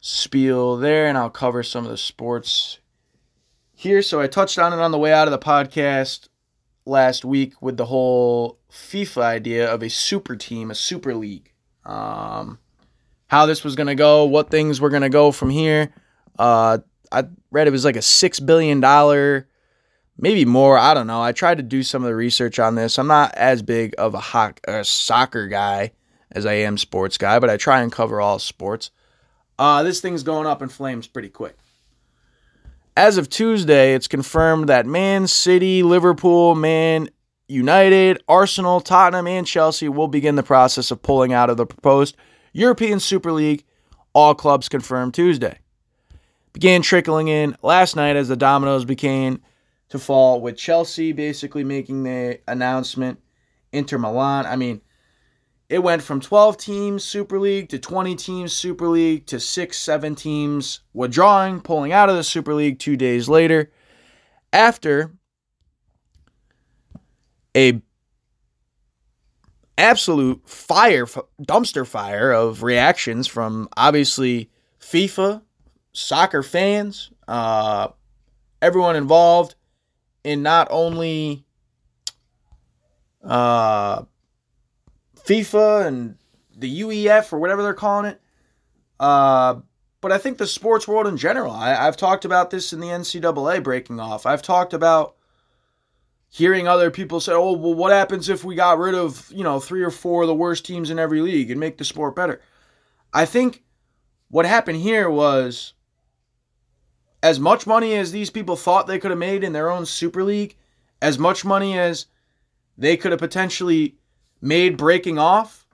spiel 0.00 0.76
there, 0.76 1.06
and 1.06 1.16
I'll 1.16 1.30
cover 1.30 1.62
some 1.62 1.84
of 1.84 1.90
the 1.90 1.96
sports 1.96 2.80
here. 3.72 4.02
So 4.02 4.20
I 4.20 4.26
touched 4.26 4.58
on 4.58 4.72
it 4.72 4.80
on 4.80 4.90
the 4.90 4.98
way 4.98 5.12
out 5.12 5.28
of 5.28 5.32
the 5.32 5.38
podcast 5.38 6.28
last 6.84 7.24
week 7.24 7.62
with 7.62 7.76
the 7.76 7.86
whole 7.86 8.58
FIFA 8.70 9.22
idea 9.22 9.72
of 9.72 9.82
a 9.82 9.88
super 9.88 10.34
team, 10.34 10.70
a 10.70 10.74
super 10.74 11.14
league. 11.14 11.52
Um, 11.84 12.58
how 13.28 13.46
this 13.46 13.64
was 13.64 13.76
going 13.76 13.86
to 13.86 13.94
go, 13.94 14.24
what 14.24 14.50
things 14.50 14.80
were 14.80 14.90
going 14.90 15.02
to 15.02 15.08
go 15.08 15.30
from 15.30 15.50
here. 15.50 15.94
Uh, 16.38 16.78
I 17.10 17.24
read 17.50 17.68
it 17.68 17.70
was 17.70 17.84
like 17.84 17.96
a 17.96 18.00
$6 18.00 18.46
billion, 18.46 18.80
maybe 20.18 20.44
more. 20.44 20.78
I 20.78 20.94
don't 20.94 21.06
know. 21.06 21.22
I 21.22 21.32
tried 21.32 21.58
to 21.58 21.62
do 21.62 21.82
some 21.82 22.02
of 22.02 22.08
the 22.08 22.14
research 22.14 22.58
on 22.58 22.74
this. 22.74 22.98
I'm 22.98 23.06
not 23.06 23.34
as 23.34 23.62
big 23.62 23.94
of 23.98 24.14
a, 24.14 24.20
hoc- 24.20 24.60
a 24.66 24.84
soccer 24.84 25.46
guy 25.48 25.92
as 26.30 26.46
I 26.46 26.54
am 26.54 26.78
sports 26.78 27.18
guy, 27.18 27.38
but 27.38 27.50
I 27.50 27.56
try 27.56 27.82
and 27.82 27.92
cover 27.92 28.20
all 28.20 28.38
sports. 28.38 28.90
Uh, 29.58 29.82
this 29.82 30.00
thing's 30.00 30.22
going 30.22 30.46
up 30.46 30.62
in 30.62 30.68
flames 30.68 31.06
pretty 31.06 31.28
quick. 31.28 31.56
As 32.96 33.16
of 33.16 33.28
Tuesday, 33.28 33.94
it's 33.94 34.08
confirmed 34.08 34.68
that 34.68 34.86
Man 34.86 35.26
City, 35.26 35.82
Liverpool, 35.82 36.54
Man 36.54 37.08
United, 37.48 38.22
Arsenal, 38.28 38.80
Tottenham, 38.80 39.26
and 39.26 39.46
Chelsea 39.46 39.88
will 39.88 40.08
begin 40.08 40.36
the 40.36 40.42
process 40.42 40.90
of 40.90 41.02
pulling 41.02 41.32
out 41.32 41.50
of 41.50 41.56
the 41.56 41.66
proposed 41.66 42.16
European 42.52 43.00
Super 43.00 43.32
League. 43.32 43.64
All 44.14 44.34
clubs 44.34 44.68
confirmed 44.68 45.14
Tuesday. 45.14 45.58
Began 46.52 46.82
trickling 46.82 47.28
in 47.28 47.56
last 47.62 47.96
night 47.96 48.16
as 48.16 48.28
the 48.28 48.36
dominoes 48.36 48.84
began 48.84 49.40
to 49.92 49.98
fall, 49.98 50.40
with 50.40 50.56
Chelsea 50.56 51.12
basically 51.12 51.64
making 51.64 52.02
the 52.02 52.40
announcement. 52.48 53.20
Inter 53.72 53.96
Milan, 53.96 54.44
I 54.44 54.56
mean, 54.56 54.82
it 55.70 55.82
went 55.82 56.02
from 56.02 56.20
12 56.20 56.58
teams 56.58 57.04
Super 57.04 57.38
League 57.38 57.70
to 57.70 57.78
20 57.78 58.14
teams 58.16 58.52
Super 58.52 58.88
League 58.88 59.26
to 59.26 59.40
6, 59.40 59.78
7 59.78 60.14
teams 60.14 60.80
withdrawing, 60.92 61.60
pulling 61.60 61.92
out 61.92 62.10
of 62.10 62.16
the 62.16 62.24
Super 62.24 62.52
League 62.52 62.78
two 62.78 62.96
days 62.96 63.28
later. 63.28 63.70
After 64.52 65.12
a 67.56 67.80
absolute 69.78 70.46
fire, 70.46 71.06
dumpster 71.40 71.86
fire 71.86 72.32
of 72.32 72.62
reactions 72.62 73.26
from 73.26 73.68
obviously 73.74 74.50
FIFA, 74.80 75.40
soccer 75.92 76.42
fans, 76.42 77.10
uh, 77.28 77.88
everyone 78.60 78.96
involved 78.96 79.54
in 80.24 80.42
not 80.42 80.68
only 80.70 81.44
uh, 83.24 84.02
FIFA 85.16 85.86
and 85.86 86.16
the 86.56 86.80
UEF 86.80 87.32
or 87.32 87.38
whatever 87.38 87.62
they're 87.62 87.74
calling 87.74 88.06
it. 88.06 88.20
Uh, 88.98 89.60
but 90.00 90.12
I 90.12 90.18
think 90.18 90.38
the 90.38 90.46
sports 90.46 90.86
world 90.86 91.06
in 91.06 91.16
general. 91.16 91.52
I, 91.52 91.74
I've 91.74 91.96
talked 91.96 92.24
about 92.24 92.50
this 92.50 92.72
in 92.72 92.80
the 92.80 92.88
NCAA 92.88 93.62
breaking 93.62 94.00
off. 94.00 94.26
I've 94.26 94.42
talked 94.42 94.74
about 94.74 95.16
hearing 96.28 96.66
other 96.66 96.90
people 96.90 97.20
say, 97.20 97.32
"Oh, 97.32 97.52
well, 97.52 97.74
what 97.74 97.92
happens 97.92 98.28
if 98.28 98.44
we 98.44 98.54
got 98.54 98.78
rid 98.78 98.94
of 98.94 99.30
you 99.32 99.44
know 99.44 99.60
three 99.60 99.82
or 99.82 99.90
four 99.90 100.22
of 100.22 100.28
the 100.28 100.34
worst 100.34 100.64
teams 100.64 100.90
in 100.90 100.98
every 100.98 101.20
league 101.20 101.50
and 101.50 101.60
make 101.60 101.78
the 101.78 101.84
sport 101.84 102.16
better?" 102.16 102.40
I 103.12 103.26
think 103.26 103.62
what 104.28 104.46
happened 104.46 104.78
here 104.78 105.08
was 105.08 105.74
as 107.22 107.38
much 107.38 107.66
money 107.66 107.94
as 107.94 108.10
these 108.10 108.30
people 108.30 108.56
thought 108.56 108.86
they 108.86 108.98
could 108.98 109.10
have 109.10 109.18
made 109.18 109.44
in 109.44 109.52
their 109.52 109.70
own 109.70 109.86
super 109.86 110.24
league, 110.24 110.56
as 111.00 111.18
much 111.18 111.44
money 111.44 111.78
as 111.78 112.06
they 112.76 112.96
could 112.96 113.12
have 113.12 113.20
potentially 113.20 113.96
made 114.40 114.76
breaking 114.76 115.18
off. 115.18 115.66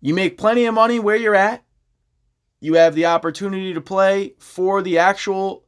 You 0.00 0.14
make 0.14 0.36
plenty 0.36 0.64
of 0.64 0.74
money 0.74 0.98
where 0.98 1.16
you're 1.16 1.34
at. 1.34 1.62
You 2.60 2.74
have 2.74 2.94
the 2.94 3.06
opportunity 3.06 3.72
to 3.72 3.80
play 3.80 4.34
for 4.38 4.82
the 4.82 4.98
actual 4.98 5.64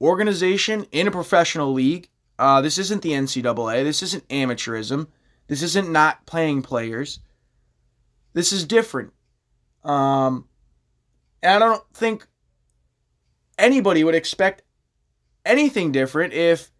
organization 0.00 0.86
in 0.92 1.06
a 1.06 1.10
professional 1.10 1.72
league. 1.72 2.08
Uh, 2.38 2.60
this 2.60 2.78
isn't 2.78 3.02
the 3.02 3.12
NCAA. 3.12 3.84
This 3.84 4.02
isn't 4.02 4.28
amateurism. 4.28 5.08
This 5.46 5.62
isn't 5.62 5.90
not 5.90 6.26
playing 6.26 6.62
players. 6.62 7.20
This 8.32 8.52
is 8.52 8.64
different. 8.64 9.12
Um, 9.84 10.48
and 11.42 11.54
I 11.54 11.58
don't 11.58 11.84
think 11.92 12.26
anybody 13.58 14.04
would 14.04 14.14
expect 14.14 14.62
anything 15.44 15.92
different 15.92 16.32
if 16.32 16.70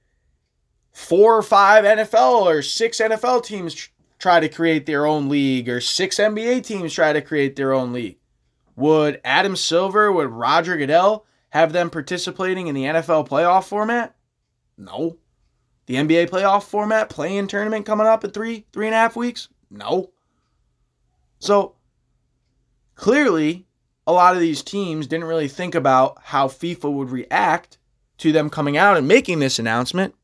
four 0.93 1.37
or 1.37 1.43
five 1.43 1.85
NFL 1.85 2.43
or 2.43 2.63
six 2.63 3.01
NFL 3.01 3.45
teams 3.45 3.75
tr- 3.75 3.91
try 4.19 4.41
to 4.41 4.49
create 4.49 4.87
their 4.87 5.07
own 5.07 5.29
league 5.29 5.69
or 5.69 5.81
six 5.81 6.17
NBA 6.17 6.65
teams 6.65 6.95
try 6.95 7.13
to 7.13 7.21
create 7.21 7.57
their 7.57 7.73
own 7.73 7.93
league. 7.93 8.19
Would 8.77 9.21
Adam 9.25 9.57
Silver, 9.57 10.11
would 10.11 10.31
Roger 10.31 10.77
Goodell 10.77 11.27
have 11.51 11.73
them 11.73 11.91
participating 11.91 12.67
in 12.67 12.75
the 12.75 12.85
NFL 12.85 13.29
playoff 13.29 13.65
format? 13.65 14.17
No. 14.77 15.19
The 15.87 15.97
NBA 15.97 16.31
playoff 16.31 16.65
format, 16.65 17.11
playing 17.11 17.47
tournament 17.47 17.87
coming 17.87 18.07
up 18.07 18.25
in 18.25 18.31
three, 18.31 18.67
three 18.73 18.87
and 18.87 18.95
a 18.95 18.99
half 18.99 19.17
weeks? 19.17 19.49
No. 19.71 20.11
So 21.39 21.75
clearly, 22.95 23.67
a 24.07 24.13
lot 24.13 24.35
of 24.35 24.41
these 24.41 24.63
teams 24.63 25.07
didn't 25.07 25.27
really 25.27 25.49
think 25.49 25.75
about 25.75 26.19
how 26.25 26.49
FIFA 26.49 26.93
would 26.93 27.11
react 27.11 27.79
to 28.19 28.33
them 28.33 28.51
coming 28.51 28.77
out 28.77 28.97
and 28.97 29.09
making 29.09 29.39
this 29.39 29.59
announcement, 29.59 30.15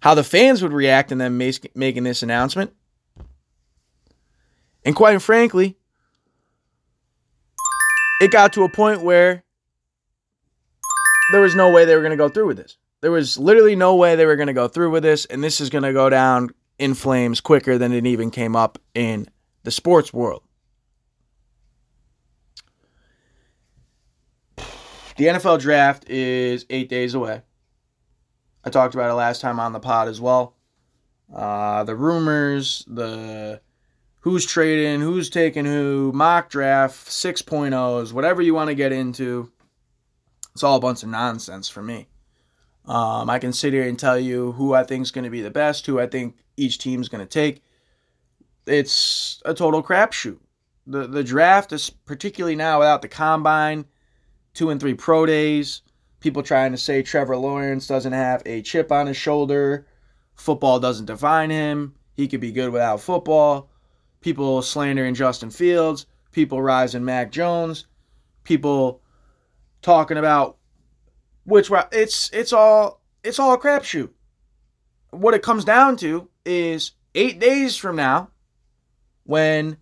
how 0.00 0.14
the 0.14 0.24
fans 0.24 0.62
would 0.62 0.72
react 0.72 1.12
in 1.12 1.18
them 1.18 1.36
making 1.38 2.04
this 2.04 2.22
announcement. 2.22 2.72
And 4.84 4.96
quite 4.96 5.20
frankly, 5.20 5.76
it 8.20 8.30
got 8.30 8.52
to 8.54 8.64
a 8.64 8.68
point 8.68 9.02
where 9.02 9.42
there 11.32 11.40
was 11.40 11.54
no 11.54 11.72
way 11.72 11.84
they 11.84 11.94
were 11.94 12.02
going 12.02 12.10
to 12.10 12.16
go 12.16 12.28
through 12.28 12.46
with 12.46 12.56
this. 12.56 12.76
There 13.00 13.10
was 13.10 13.36
literally 13.38 13.74
no 13.74 13.96
way 13.96 14.14
they 14.14 14.26
were 14.26 14.36
going 14.36 14.46
to 14.46 14.52
go 14.52 14.68
through 14.68 14.90
with 14.90 15.02
this, 15.02 15.24
and 15.24 15.42
this 15.42 15.60
is 15.60 15.70
going 15.70 15.84
to 15.84 15.92
go 15.92 16.08
down 16.08 16.50
in 16.78 16.94
flames 16.94 17.40
quicker 17.40 17.78
than 17.78 17.92
it 17.92 18.06
even 18.06 18.30
came 18.30 18.54
up 18.54 18.78
in 18.94 19.28
the 19.64 19.70
sports 19.70 20.12
world. 20.12 20.42
The 25.16 25.26
NFL 25.26 25.60
draft 25.60 26.08
is 26.08 26.64
eight 26.70 26.88
days 26.88 27.14
away. 27.14 27.42
I 28.64 28.70
talked 28.70 28.94
about 28.94 29.10
it 29.10 29.14
last 29.14 29.40
time 29.40 29.60
on 29.60 29.72
the 29.72 29.80
pod 29.80 30.08
as 30.08 30.20
well. 30.20 30.56
Uh, 31.34 31.84
the 31.84 31.96
rumors, 31.96 32.84
the 32.86 33.60
who's 34.20 34.46
trading, 34.46 35.00
who's 35.00 35.28
taking 35.28 35.64
who, 35.64 36.12
mock 36.14 36.48
draft, 36.48 37.08
6.0s, 37.08 38.12
whatever 38.12 38.40
you 38.40 38.54
want 38.54 38.68
to 38.68 38.74
get 38.74 38.92
into. 38.92 39.50
It's 40.54 40.62
all 40.62 40.76
a 40.76 40.80
bunch 40.80 41.02
of 41.02 41.08
nonsense 41.08 41.68
for 41.68 41.82
me. 41.82 42.08
Um, 42.84 43.30
I 43.30 43.38
can 43.38 43.52
sit 43.52 43.72
here 43.72 43.88
and 43.88 43.98
tell 43.98 44.18
you 44.18 44.52
who 44.52 44.74
I 44.74 44.84
think 44.84 45.02
is 45.02 45.10
going 45.10 45.24
to 45.24 45.30
be 45.30 45.40
the 45.40 45.50
best, 45.50 45.86
who 45.86 46.00
I 46.00 46.06
think 46.06 46.36
each 46.56 46.78
team 46.78 47.00
is 47.00 47.08
going 47.08 47.24
to 47.24 47.30
take. 47.30 47.62
It's 48.66 49.42
a 49.44 49.54
total 49.54 49.82
crapshoot. 49.82 50.38
The 50.86 51.06
the 51.06 51.22
draft 51.24 51.72
is 51.72 51.90
particularly 51.90 52.56
now 52.56 52.80
without 52.80 53.02
the 53.02 53.08
combine 53.08 53.86
two 54.54 54.70
and 54.70 54.80
three 54.80 54.94
pro 54.94 55.26
days. 55.26 55.82
People 56.20 56.42
trying 56.42 56.72
to 56.72 56.78
say 56.78 57.02
Trevor 57.02 57.36
Lawrence 57.36 57.86
doesn't 57.86 58.12
have 58.12 58.42
a 58.46 58.62
chip 58.62 58.92
on 58.92 59.06
his 59.06 59.16
shoulder. 59.16 59.86
Football 60.34 60.80
doesn't 60.80 61.06
define 61.06 61.50
him. 61.50 61.94
He 62.14 62.28
could 62.28 62.40
be 62.40 62.52
good 62.52 62.70
without 62.70 63.00
football. 63.00 63.70
People 64.20 64.62
slandering 64.62 65.14
Justin 65.14 65.50
Fields. 65.50 66.06
People 66.30 66.62
rising 66.62 67.04
Mac 67.04 67.32
Jones. 67.32 67.86
People 68.44 69.02
talking 69.82 70.16
about 70.16 70.56
which 71.44 71.70
it's 71.90 72.30
it's 72.32 72.52
all 72.52 73.02
it's 73.24 73.38
all 73.38 73.52
a 73.52 73.58
crapshoot. 73.58 74.10
What 75.10 75.34
it 75.34 75.42
comes 75.42 75.64
down 75.64 75.96
to 75.98 76.28
is 76.44 76.92
eight 77.14 77.38
days 77.38 77.76
from 77.76 77.96
now, 77.96 78.30
when 79.24 79.76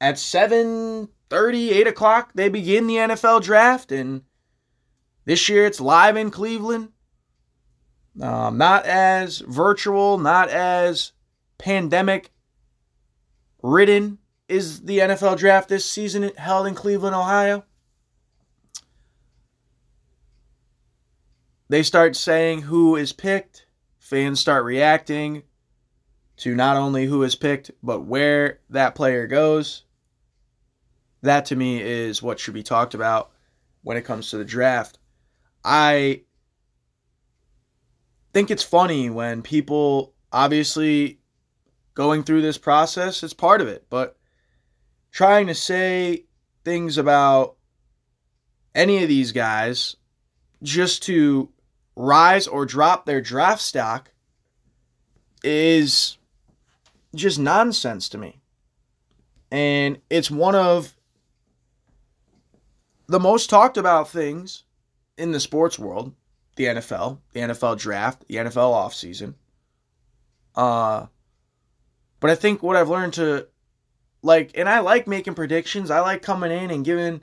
at 0.00 0.18
seven 0.18 1.08
30, 1.34 1.72
8 1.72 1.88
o'clock, 1.88 2.30
they 2.36 2.48
begin 2.48 2.86
the 2.86 2.94
NFL 2.94 3.42
draft. 3.42 3.90
And 3.90 4.22
this 5.24 5.48
year 5.48 5.66
it's 5.66 5.80
live 5.80 6.16
in 6.16 6.30
Cleveland. 6.30 6.90
Um, 8.22 8.56
not 8.56 8.86
as 8.86 9.40
virtual, 9.40 10.16
not 10.16 10.48
as 10.48 11.10
pandemic 11.58 12.30
ridden 13.64 14.18
is 14.48 14.82
the 14.82 14.98
NFL 14.98 15.36
draft 15.36 15.68
this 15.68 15.84
season 15.84 16.30
held 16.36 16.68
in 16.68 16.76
Cleveland, 16.76 17.16
Ohio. 17.16 17.64
They 21.68 21.82
start 21.82 22.14
saying 22.14 22.62
who 22.62 22.94
is 22.94 23.12
picked. 23.12 23.66
Fans 23.98 24.38
start 24.38 24.64
reacting 24.64 25.42
to 26.36 26.54
not 26.54 26.76
only 26.76 27.06
who 27.06 27.24
is 27.24 27.34
picked, 27.34 27.72
but 27.82 28.02
where 28.02 28.60
that 28.70 28.94
player 28.94 29.26
goes. 29.26 29.82
That 31.24 31.46
to 31.46 31.56
me 31.56 31.80
is 31.80 32.22
what 32.22 32.38
should 32.38 32.52
be 32.52 32.62
talked 32.62 32.92
about 32.92 33.30
when 33.82 33.96
it 33.96 34.04
comes 34.04 34.28
to 34.30 34.36
the 34.36 34.44
draft. 34.44 34.98
I 35.64 36.20
think 38.34 38.50
it's 38.50 38.62
funny 38.62 39.08
when 39.08 39.40
people 39.40 40.12
obviously 40.30 41.20
going 41.94 42.24
through 42.24 42.42
this 42.42 42.58
process, 42.58 43.22
it's 43.22 43.32
part 43.32 43.62
of 43.62 43.68
it, 43.68 43.86
but 43.88 44.18
trying 45.12 45.46
to 45.46 45.54
say 45.54 46.26
things 46.62 46.98
about 46.98 47.56
any 48.74 49.02
of 49.02 49.08
these 49.08 49.32
guys 49.32 49.96
just 50.62 51.02
to 51.04 51.48
rise 51.96 52.46
or 52.46 52.66
drop 52.66 53.06
their 53.06 53.22
draft 53.22 53.62
stock 53.62 54.12
is 55.42 56.18
just 57.14 57.38
nonsense 57.38 58.10
to 58.10 58.18
me. 58.18 58.42
And 59.50 60.02
it's 60.10 60.30
one 60.30 60.54
of 60.54 60.93
the 63.06 63.20
most 63.20 63.50
talked 63.50 63.76
about 63.76 64.08
things 64.08 64.64
in 65.16 65.32
the 65.32 65.40
sports 65.40 65.78
world, 65.78 66.14
the 66.56 66.64
NFL, 66.64 67.18
the 67.32 67.40
NFL 67.40 67.78
draft, 67.78 68.26
the 68.28 68.36
NFL 68.36 68.72
offseason. 68.72 69.34
Uh 70.54 71.06
but 72.20 72.30
I 72.30 72.34
think 72.36 72.62
what 72.62 72.76
I've 72.76 72.88
learned 72.88 73.14
to 73.14 73.48
like 74.22 74.52
and 74.54 74.68
I 74.68 74.80
like 74.80 75.06
making 75.06 75.34
predictions. 75.34 75.90
I 75.90 76.00
like 76.00 76.22
coming 76.22 76.50
in 76.50 76.70
and 76.70 76.84
giving 76.84 77.20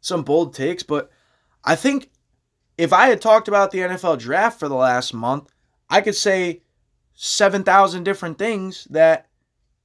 some 0.00 0.22
bold 0.22 0.54
takes, 0.54 0.82
but 0.82 1.10
I 1.64 1.76
think 1.76 2.10
if 2.76 2.92
I 2.92 3.06
had 3.06 3.20
talked 3.20 3.48
about 3.48 3.70
the 3.70 3.78
NFL 3.78 4.18
draft 4.18 4.58
for 4.58 4.68
the 4.68 4.74
last 4.74 5.14
month, 5.14 5.52
I 5.88 6.00
could 6.00 6.16
say 6.16 6.62
7,000 7.14 8.02
different 8.02 8.38
things 8.38 8.86
that 8.90 9.28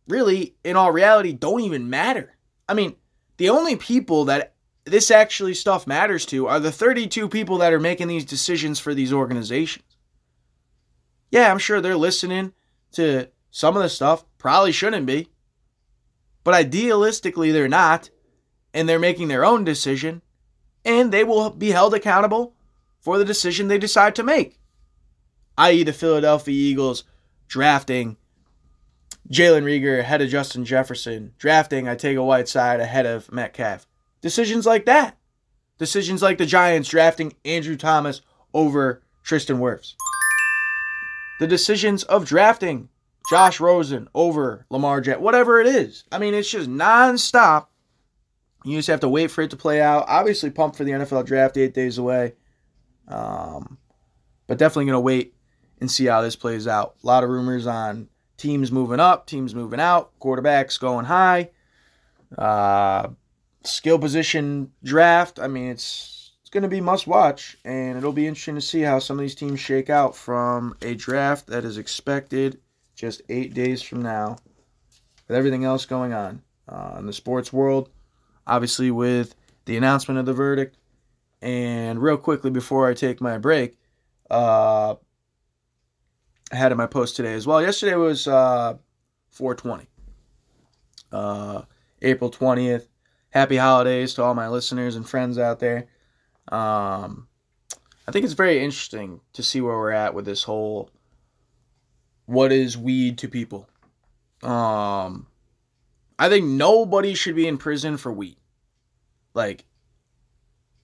really 0.08 0.56
in 0.64 0.76
all 0.76 0.92
reality 0.92 1.34
don't 1.34 1.62
even 1.62 1.90
matter. 1.90 2.36
I 2.68 2.74
mean, 2.74 2.96
the 3.38 3.50
only 3.50 3.76
people 3.76 4.26
that 4.26 4.54
this 4.88 5.12
actually 5.12 5.54
stuff 5.54 5.86
matters 5.86 6.26
to 6.28 6.48
are 6.48 6.60
the 6.60 6.72
32 6.72 7.30
people 7.30 7.58
that 7.58 7.74
are 7.74 7.80
making 7.80 8.08
these 8.08 8.26
decisions 8.26 8.80
for 8.80 8.94
these 8.94 9.14
organizations. 9.14 9.98
Yeah, 11.30 11.52
I'm 11.52 11.60
sure 11.60 11.82
they're 11.82 11.98
listening 11.98 12.54
to 12.94 13.28
some 13.52 13.76
of 13.76 13.84
the 13.84 13.90
stuff, 13.90 14.26
probably 14.38 14.72
shouldn't 14.72 15.06
be. 15.06 15.30
But 16.44 16.54
idealistically, 16.54 17.52
they're 17.52 17.68
not, 17.68 18.10
and 18.74 18.88
they're 18.88 19.00
making 19.00 19.28
their 19.28 19.44
own 19.44 19.64
decision, 19.64 20.22
and 20.86 21.12
they 21.12 21.24
will 21.24 21.50
be 21.50 21.72
held 21.72 21.94
accountable 21.94 22.54
for 23.00 23.18
the 23.18 23.26
decision 23.26 23.68
they 23.68 23.78
decide 23.78 24.16
to 24.16 24.24
make. 24.24 24.58
I.e., 25.58 25.84
the 25.84 25.92
Philadelphia 25.92 26.54
Eagles 26.54 27.04
drafting 27.48 28.18
Jalen 29.30 29.64
Reagor 29.64 30.00
ahead 30.00 30.22
of 30.22 30.30
Justin 30.30 30.64
Jefferson, 30.64 31.34
drafting 31.38 31.86
Arcega 31.86 32.24
Whiteside 32.24 32.80
ahead 32.80 33.06
of 33.06 33.32
Metcalf. 33.32 33.86
Decisions 34.22 34.66
like 34.66 34.86
that. 34.86 35.18
Decisions 35.78 36.22
like 36.22 36.38
the 36.38 36.46
Giants 36.46 36.90
drafting 36.90 37.36
Andrew 37.46 37.76
Thomas 37.76 38.22
over 38.54 39.04
Tristan 39.24 39.60
Wirfs. 39.60 39.94
The 41.40 41.48
decisions 41.48 42.04
of 42.04 42.26
drafting 42.26 42.90
Josh 43.30 43.60
Rosen 43.60 44.08
over 44.16 44.66
Lamar 44.70 45.02
Jackson, 45.02 45.24
whatever 45.24 45.60
it 45.60 45.68
is. 45.68 46.04
I 46.12 46.18
mean, 46.18 46.34
it's 46.34 46.50
just 46.50 46.70
nonstop. 46.70 47.68
You 48.64 48.78
just 48.78 48.88
have 48.88 49.02
to 49.02 49.10
wait 49.10 49.30
for 49.30 49.42
it 49.44 49.52
to 49.52 49.58
play 49.58 49.82
out. 49.82 50.06
Obviously, 50.08 50.50
pumped 50.50 50.78
for 50.78 50.84
the 50.84 50.92
NFL 50.92 51.26
draft 51.26 51.58
eight 51.58 51.74
days 51.74 51.98
away. 51.98 52.34
Um, 53.08 53.78
but 54.48 54.58
definitely 54.58 54.86
going 54.86 54.94
to 54.94 55.00
wait 55.00 55.36
and 55.80 55.92
see 55.92 56.06
how 56.06 56.22
this 56.22 56.36
plays 56.36 56.68
out. 56.68 56.96
A 57.04 57.08
lot 57.08 57.24
of 57.24 57.30
rumors 57.30 57.68
on 57.68 58.08
teams 58.38 58.72
moving 58.72 59.00
up, 59.00 59.28
teams 59.28 59.54
moving 59.54 59.80
out, 59.80 60.12
quarterbacks 60.20 60.80
going 60.80 61.06
high. 61.06 61.50
Uh, 62.38 63.10
skill 63.68 64.00
position 64.00 64.72
draft. 64.84 65.40
I 65.40 65.48
mean, 65.48 65.70
it's 65.70 66.32
it's 66.42 66.50
going 66.50 66.64
to 66.64 66.70
be 66.70 66.82
must 66.82 67.08
watch, 67.08 67.58
and 67.66 67.98
it'll 67.98 68.14
be 68.14 68.28
interesting 68.28 68.56
to 68.56 68.62
see 68.62 68.82
how 68.82 69.00
some 69.00 69.18
of 69.18 69.22
these 69.22 69.36
teams 69.36 69.60
shake 69.60 69.90
out 69.90 70.16
from 70.16 70.78
a 70.82 70.96
draft 70.96 71.48
that 71.48 71.66
is 71.66 71.78
expected 71.78 72.60
just 72.96 73.22
eight 73.30 73.54
days 73.54 73.82
from 73.82 74.02
now. 74.02 74.38
With 75.28 75.36
everything 75.36 75.66
else 75.66 75.86
going 75.86 76.14
on 76.14 76.42
uh, 76.70 76.96
in 77.00 77.06
the 77.06 77.12
sports 77.12 77.52
world, 77.52 77.90
obviously 78.46 78.92
with 78.92 79.36
the 79.66 79.76
announcement 79.76 80.20
of 80.20 80.26
the 80.26 80.34
verdict, 80.34 80.78
and 81.42 82.02
real 82.02 82.18
quickly 82.18 82.50
before 82.50 82.88
I 82.88 82.94
take 82.94 83.20
my 83.20 83.38
break, 83.38 83.78
uh, 84.32 84.96
I 86.52 86.56
had 86.56 86.72
in 86.72 86.78
my 86.78 86.88
post 86.88 87.18
today 87.18 87.34
as 87.34 87.46
well. 87.46 87.62
Yesterday 87.62 87.96
was 87.96 88.28
uh, 88.28 88.78
420. 89.32 89.88
Uh, 91.12 91.64
April 92.02 92.32
20th. 92.32 92.88
Happy 93.30 93.58
holidays 93.58 94.14
to 94.14 94.24
all 94.24 94.34
my 94.34 94.48
listeners 94.48 94.96
and 94.96 95.08
friends 95.08 95.38
out 95.38 95.60
there. 95.60 95.88
Um, 96.50 97.28
I 98.08 98.12
think 98.12 98.24
it's 98.24 98.34
very 98.34 98.64
interesting 98.64 99.20
to 99.34 99.44
see 99.44 99.62
where 99.62 99.76
we're 99.76 99.92
at 99.92 100.14
with 100.14 100.26
this 100.26 100.44
whole 100.44 100.90
what 102.26 102.52
is 102.52 102.78
weed 102.78 103.18
to 103.20 103.28
people. 103.28 103.68
Um, 104.44 105.28
I 106.20 106.30
think 106.30 106.46
nobody 106.46 107.14
should 107.14 107.36
be 107.36 107.48
in 107.48 107.58
prison 107.58 107.98
for 107.98 108.12
weed. 108.12 108.38
Like 109.34 109.66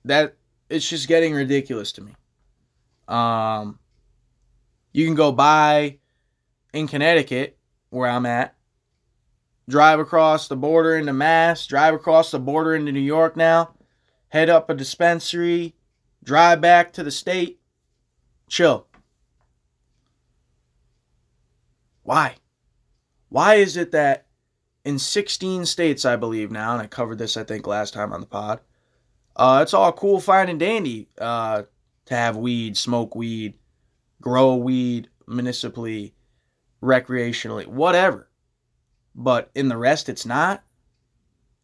that 0.06 0.36
it's 0.70 0.88
just 0.88 1.08
getting 1.08 1.34
ridiculous 1.34 1.92
to 1.94 2.02
me. 2.02 2.14
Um 3.08 3.80
you 4.92 5.06
can 5.06 5.16
go 5.16 5.32
buy 5.32 5.98
in 6.72 6.88
Connecticut 6.88 7.58
where 7.90 8.10
I'm 8.10 8.26
at, 8.26 8.56
drive 9.68 10.00
across 10.00 10.48
the 10.48 10.56
border 10.56 10.96
into 10.96 11.14
Mass, 11.14 11.66
drive 11.68 11.94
across 11.94 12.32
the 12.32 12.40
border 12.40 12.76
into 12.76 12.92
New 12.92 13.00
York 13.00 13.38
now, 13.38 13.76
head 14.30 14.50
up 14.50 14.70
a 14.70 14.74
dispensary, 14.74 15.76
drive 16.24 16.62
back 16.62 16.94
to 16.94 17.04
the 17.04 17.12
state, 17.12 17.60
chill. 18.48 18.88
Why? 22.04 22.36
Why 23.30 23.56
is 23.56 23.78
it 23.78 23.92
that 23.92 24.28
in 24.86 25.00
16 25.00 25.66
states, 25.66 26.06
I 26.06 26.18
believe 26.18 26.52
now, 26.52 26.74
and 26.74 26.82
I 26.82 26.88
covered 26.88 27.18
this, 27.18 27.38
I 27.38 27.44
think, 27.44 27.66
last 27.66 27.94
time 27.94 28.12
on 28.12 28.20
the 28.20 28.26
pod, 28.26 28.60
uh, 29.36 29.60
it's 29.64 29.74
all 29.74 29.92
cool, 29.92 30.20
fine, 30.20 30.50
and 30.50 30.60
dandy 30.60 31.08
uh, 31.18 31.64
to 32.06 32.16
have 32.16 32.36
weed, 32.36 32.78
smoke 32.78 33.16
weed, 33.16 33.56
grow 34.22 34.56
weed 34.56 35.10
municipally, 35.28 36.14
recreationally, 36.82 37.66
whatever. 37.66 38.30
But 39.16 39.52
in 39.56 39.70
the 39.70 39.78
rest, 39.78 40.10
it's 40.10 40.26
not. 40.26 40.64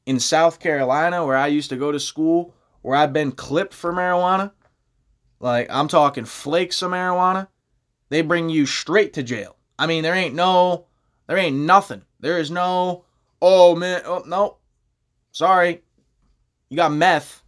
In 0.06 0.20
South 0.20 0.60
Carolina, 0.60 1.26
where 1.26 1.38
I 1.38 1.48
used 1.48 1.70
to 1.70 1.76
go 1.76 1.92
to 1.92 2.00
school, 2.00 2.54
where 2.82 2.96
I've 2.96 3.14
been 3.14 3.32
clipped 3.32 3.74
for 3.74 3.94
marijuana, 3.94 4.52
like 5.40 5.68
I'm 5.70 5.88
talking 5.88 6.26
flakes 6.26 6.82
of 6.82 6.92
marijuana, 6.92 7.48
they 8.10 8.22
bring 8.22 8.50
you 8.50 8.66
straight 8.66 9.14
to 9.14 9.24
jail. 9.24 9.56
I 9.78 9.88
mean, 9.88 10.04
there 10.04 10.16
ain't 10.16 10.36
no, 10.36 10.88
there 11.28 11.38
ain't 11.38 11.58
nothing. 11.58 12.02
There 12.20 12.40
is 12.40 12.52
no, 12.52 13.06
oh 13.42 13.76
man, 13.76 14.02
oh 14.06 14.24
no, 14.26 14.58
sorry, 15.32 15.84
you 16.70 16.76
got 16.76 16.92
meth, 16.92 17.44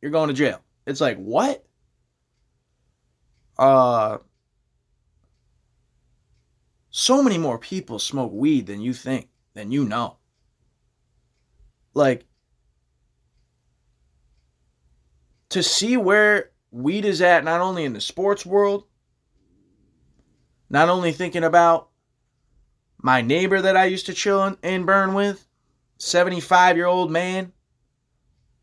you're 0.00 0.10
going 0.10 0.28
to 0.28 0.34
jail. 0.34 0.60
It's 0.86 1.00
like 1.00 1.18
what? 1.18 1.64
Uh, 3.58 4.18
so 6.90 7.22
many 7.22 7.38
more 7.38 7.58
people 7.58 7.98
smoke 7.98 8.32
weed 8.32 8.66
than 8.66 8.80
you 8.80 8.92
think, 8.92 9.28
than 9.56 9.72
you 9.72 9.84
know. 9.86 10.18
Like, 11.94 12.26
to 15.48 15.62
see 15.62 15.96
where 15.96 16.50
weed 16.70 17.06
is 17.06 17.22
at, 17.22 17.42
not 17.42 17.62
only 17.62 17.84
in 17.84 17.94
the 17.94 18.00
sports 18.00 18.44
world, 18.44 18.84
not 20.68 20.90
only 20.90 21.10
thinking 21.10 21.42
about 21.42 21.88
my 23.02 23.22
neighbor 23.22 23.62
that 23.62 23.78
I 23.78 23.86
used 23.86 24.06
to 24.06 24.14
chill 24.14 24.56
and 24.62 24.86
burn 24.86 25.14
with, 25.14 25.46
75 25.98 26.76
year 26.76 26.86
old 26.86 27.10
man, 27.10 27.52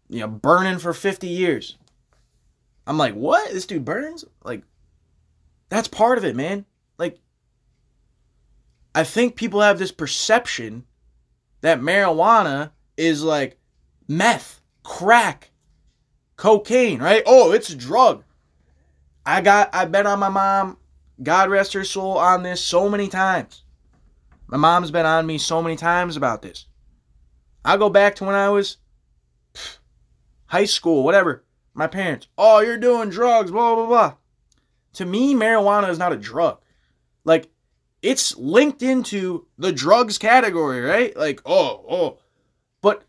you 0.10 0.20
know, 0.20 0.28
burning 0.28 0.78
for 0.78 0.94
50 0.94 1.28
years. 1.28 1.78
I'm 2.86 3.00
like, 3.00 3.16
what? 3.16 3.52
This 3.52 3.66
dude 3.66 3.86
burns? 3.86 4.26
Like, 4.44 4.62
that's 5.70 5.88
part 5.88 6.20
of 6.20 6.26
it, 6.26 6.36
man. 6.36 6.66
I 8.96 9.04
think 9.04 9.36
people 9.36 9.62
have 9.62 9.80
this 9.80 9.92
perception 9.92 10.86
that 11.62 11.82
marijuana 11.82 12.72
is 12.98 13.24
like 13.24 13.58
meth, 14.08 14.62
crack, 14.84 15.52
cocaine, 16.36 17.02
right? 17.02 17.24
Oh, 17.26 17.52
it's 17.52 17.70
a 17.70 17.76
drug. 17.76 18.24
I 19.26 19.42
got, 19.42 19.74
I 19.74 19.86
bet 19.86 20.06
on 20.06 20.20
my 20.20 20.30
mom, 20.30 20.78
God 21.22 21.50
rest 21.50 21.74
her 21.74 21.84
soul, 21.84 22.18
on 22.18 22.44
this 22.44 22.62
so 22.62 22.90
many 22.90 23.08
times. 23.08 23.64
My 24.48 24.58
mom's 24.58 24.92
been 24.92 25.06
on 25.06 25.26
me 25.26 25.38
so 25.38 25.62
many 25.62 25.76
times 25.76 26.18
about 26.18 26.42
this. 26.42 26.68
I 27.64 27.78
go 27.78 27.90
back 27.90 28.16
to 28.16 28.26
when 28.26 28.36
I 28.36 28.50
was 28.50 28.78
high 30.48 30.66
school, 30.66 31.04
whatever. 31.04 31.44
My 31.74 31.88
parents, 31.88 32.28
oh, 32.38 32.60
you're 32.60 32.78
doing 32.78 33.10
drugs, 33.10 33.50
blah, 33.50 33.74
blah, 33.74 33.88
blah. 33.88 34.14
To 34.94 35.06
me, 35.06 35.34
marijuana 35.34 35.90
is 35.90 35.98
not 35.98 36.14
a 36.14 36.18
drug. 36.18 36.60
Like, 37.24 37.50
it's 38.04 38.38
linked 38.38 38.84
into 38.84 39.48
the 39.58 39.72
drugs 39.72 40.18
category, 40.18 40.82
right? 40.82 41.16
Like, 41.16 41.42
oh, 41.46 41.86
oh. 41.90 42.18
But 42.82 43.04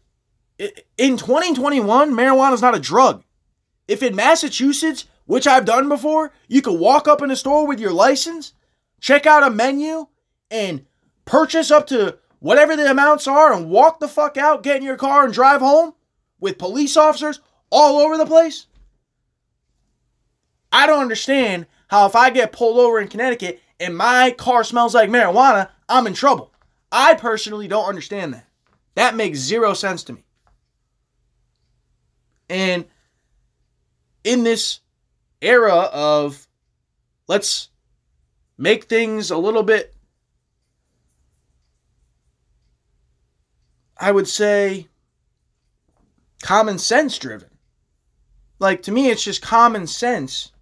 in 0.97 1.17
2021, 1.17 2.13
marijuana 2.13 2.55
is 2.55 2.63
not 2.63 2.77
a 2.77 2.81
drug. 2.81 3.25
If 3.89 4.03
in 4.03 4.15
Massachusetts, 4.15 5.07
which 5.27 5.49
I've 5.49 5.65
done 5.65 5.89
before, 5.89 6.33
you 6.47 6.63
could 6.63 6.79
walk 6.79 7.09
up 7.09 7.23
in 7.23 7.31
a 7.33 7.37
store 7.37 7.67
with 7.67 7.81
your 7.81 7.93
license, 7.93 8.55
check 9.01 9.27
out 9.27 9.43
a 9.43 9.51
menu, 9.51 10.07
and 10.49 10.87
purchase 11.25 11.73
up 11.73 11.89
to 11.89 12.19
whatever 12.39 12.77
the 12.77 12.89
amounts 12.89 13.27
are 13.27 13.53
and 13.53 13.69
walk 13.69 13.99
the 13.99 14.09
fuck 14.09 14.37
out, 14.37 14.63
get 14.63 14.77
in 14.77 14.83
your 14.83 14.97
car, 14.97 15.25
and 15.25 15.35
drive 15.35 15.61
home 15.61 15.95
with 16.39 16.57
police 16.57 16.97
officers 16.97 17.41
all 17.71 17.99
over 17.99 18.17
the 18.17 18.27
place. 18.27 18.67
I 20.71 20.87
don't 20.87 21.03
understand 21.03 21.67
how 21.89 22.07
if 22.07 22.15
I 22.15 22.31
get 22.31 22.53
pulled 22.53 22.79
over 22.79 23.01
in 23.01 23.09
Connecticut 23.09 23.61
and 23.85 23.97
my 23.97 24.31
car 24.31 24.65
smells 24.65 24.95
like 24.95 25.11
marijuana, 25.11 25.69
I'm 25.91 26.07
in 26.07 26.15
trouble. 26.15 26.51
I 26.91 27.15
personally 27.15 27.69
don't 27.69 27.87
understand 27.87 28.33
that. 28.33 28.47
That 28.95 29.15
makes 29.15 29.39
zero 29.39 29.75
sense 29.75 30.03
to 30.05 30.15
me. 30.15 30.25
And 32.49 32.87
in 34.23 34.43
this 34.43 34.81
era 35.43 35.91
of 35.93 36.47
let's 37.29 37.69
make 38.57 38.85
things 38.85 39.31
a 39.31 39.37
little 39.37 39.63
bit, 39.63 39.95
I 43.99 44.13
would 44.13 44.29
say, 44.29 44.89
common 46.43 46.79
sense 46.79 47.19
driven. 47.19 47.51
Like, 48.59 48.81
to 48.83 48.93
me, 48.93 49.11
it's 49.11 49.25
just 49.25 49.43
common 49.43 49.87
sense 49.87 50.53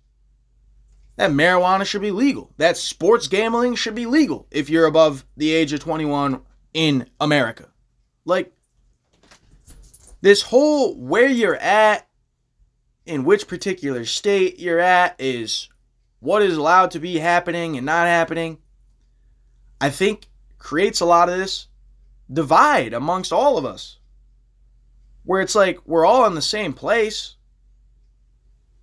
that 1.22 1.30
marijuana 1.30 1.87
should 1.87 2.00
be 2.00 2.11
legal, 2.11 2.52
that 2.56 2.76
sports 2.76 3.28
gambling 3.28 3.76
should 3.76 3.94
be 3.94 4.06
legal 4.06 4.48
if 4.50 4.68
you're 4.68 4.87
above 4.87 5.24
the 5.37 5.52
age 5.52 5.72
of 5.72 5.78
21 5.78 6.42
in 6.74 7.08
America. 7.20 7.68
Like, 8.24 8.52
this 10.20 10.42
whole 10.42 10.96
where 10.96 11.28
you're 11.28 11.54
at, 11.54 12.08
in 13.06 13.22
which 13.22 13.46
particular 13.46 14.04
state 14.04 14.58
you're 14.58 14.80
at, 14.80 15.14
is 15.20 15.68
what 16.18 16.42
is 16.42 16.56
allowed 16.56 16.90
to 16.90 16.98
be 16.98 17.18
happening 17.18 17.76
and 17.76 17.87
not 17.87 18.08
happening. 18.08 18.58
I 19.80 19.90
think 19.90 20.26
creates 20.58 20.98
a 20.98 21.06
lot 21.06 21.28
of 21.28 21.38
this 21.38 21.68
divide 22.32 22.92
amongst 22.92 23.32
all 23.32 23.58
of 23.58 23.64
us. 23.64 24.00
Where 25.22 25.40
it's 25.40 25.54
like 25.54 25.78
we're 25.87 26.04
all 26.04 26.26
in 26.26 26.35
the 26.35 26.42
same 26.42 26.72
place, 26.72 27.37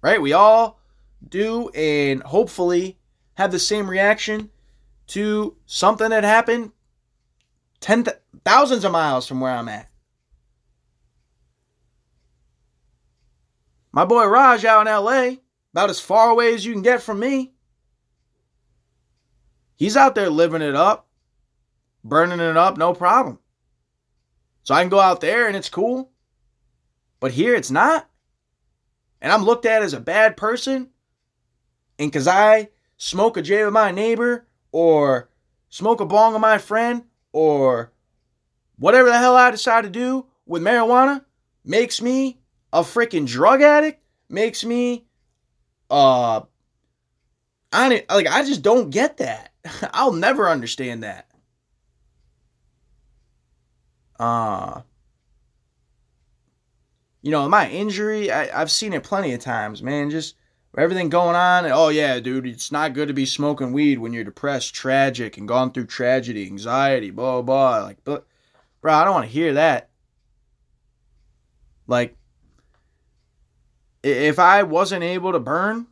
right? 0.01 0.21
We 0.21 0.31
all 0.31 0.78
do 1.27 1.69
and 1.69 2.23
hopefully 2.23 2.97
have 3.35 3.51
the 3.51 3.59
same 3.59 3.89
reaction 3.89 4.49
to 5.07 5.55
something 5.65 6.09
that 6.09 6.23
happened 6.23 6.71
ten 7.79 8.03
th- 8.03 8.17
thousands 8.45 8.83
of 8.83 8.91
miles 8.91 9.27
from 9.27 9.39
where 9.39 9.51
I'm 9.51 9.69
at. 9.69 9.89
My 13.91 14.05
boy 14.05 14.25
Raj 14.27 14.65
out 14.65 14.87
in 14.87 14.93
LA, 14.93 15.39
about 15.73 15.89
as 15.89 15.99
far 15.99 16.29
away 16.29 16.53
as 16.53 16.65
you 16.65 16.73
can 16.73 16.81
get 16.81 17.01
from 17.01 17.19
me. 17.19 17.53
He's 19.75 19.97
out 19.97 20.13
there 20.13 20.29
living 20.29 20.61
it 20.61 20.75
up, 20.75 21.07
burning 22.03 22.39
it 22.39 22.57
up, 22.57 22.77
no 22.77 22.93
problem. 22.93 23.39
So 24.63 24.75
I 24.75 24.81
can 24.81 24.89
go 24.89 24.99
out 24.99 25.21
there 25.21 25.47
and 25.47 25.55
it's 25.55 25.69
cool. 25.69 26.11
But 27.19 27.31
here 27.31 27.55
it's 27.55 27.71
not. 27.71 28.07
And 29.21 29.31
I'm 29.31 29.43
looked 29.43 29.65
at 29.65 29.81
as 29.81 29.93
a 29.93 29.99
bad 29.99 30.37
person 30.37 30.89
and 31.99 32.09
because 32.09 32.27
I 32.27 32.69
smoke 32.97 33.37
a 33.37 33.41
J 33.41 33.65
with 33.65 33.73
my 33.73 33.91
neighbor 33.91 34.47
or 34.71 35.29
smoke 35.69 35.99
a 35.99 36.05
bong 36.05 36.33
with 36.33 36.41
my 36.41 36.57
friend 36.57 37.03
or 37.33 37.91
whatever 38.77 39.09
the 39.09 39.17
hell 39.17 39.35
I 39.35 39.51
decide 39.51 39.83
to 39.83 39.89
do 39.89 40.25
with 40.45 40.63
marijuana 40.63 41.25
makes 41.65 42.01
me 42.01 42.39
a 42.71 42.81
freaking 42.81 43.27
drug 43.27 43.61
addict, 43.61 44.01
makes 44.29 44.63
me 44.63 45.05
uh 45.91 46.41
I 47.71 48.03
like 48.09 48.27
I 48.27 48.43
just 48.43 48.63
don't 48.63 48.89
get 48.89 49.17
that. 49.17 49.51
I'll 49.93 50.13
never 50.13 50.49
understand 50.49 51.03
that. 51.03 51.27
Uh 54.17 54.81
you 57.21 57.31
know, 57.31 57.49
my 57.49 57.69
injury, 57.69 58.31
I, 58.31 58.61
I've 58.61 58.71
seen 58.71 58.93
it 58.93 59.03
plenty 59.03 59.33
of 59.33 59.41
times, 59.41 59.83
man. 59.83 60.09
Just 60.09 60.35
everything 60.77 61.09
going 61.09 61.35
on. 61.35 61.65
And, 61.65 61.73
oh 61.73 61.89
yeah, 61.89 62.19
dude, 62.19 62.45
it's 62.45 62.71
not 62.71 62.93
good 62.93 63.07
to 63.07 63.13
be 63.13 63.25
smoking 63.25 63.73
weed 63.73 63.99
when 63.99 64.13
you're 64.13 64.23
depressed, 64.23 64.73
tragic, 64.73 65.37
and 65.37 65.47
gone 65.47 65.71
through 65.71 65.87
tragedy, 65.87 66.45
anxiety, 66.45 67.11
blah 67.11 67.41
blah. 67.41 67.83
Like, 67.83 67.97
but 68.03 68.25
bro, 68.81 68.93
I 68.93 69.03
don't 69.03 69.13
want 69.13 69.25
to 69.25 69.31
hear 69.31 69.53
that. 69.53 69.89
Like, 71.87 72.15
if 74.03 74.37
I 74.37 74.63
wasn't 74.63 75.03
able 75.03 75.31
to 75.31 75.39
burn, 75.39 75.87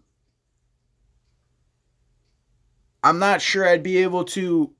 I'm 3.04 3.20
not 3.20 3.42
sure 3.42 3.68
I'd 3.68 3.84
be 3.84 3.98
able 3.98 4.26
to 4.26 4.74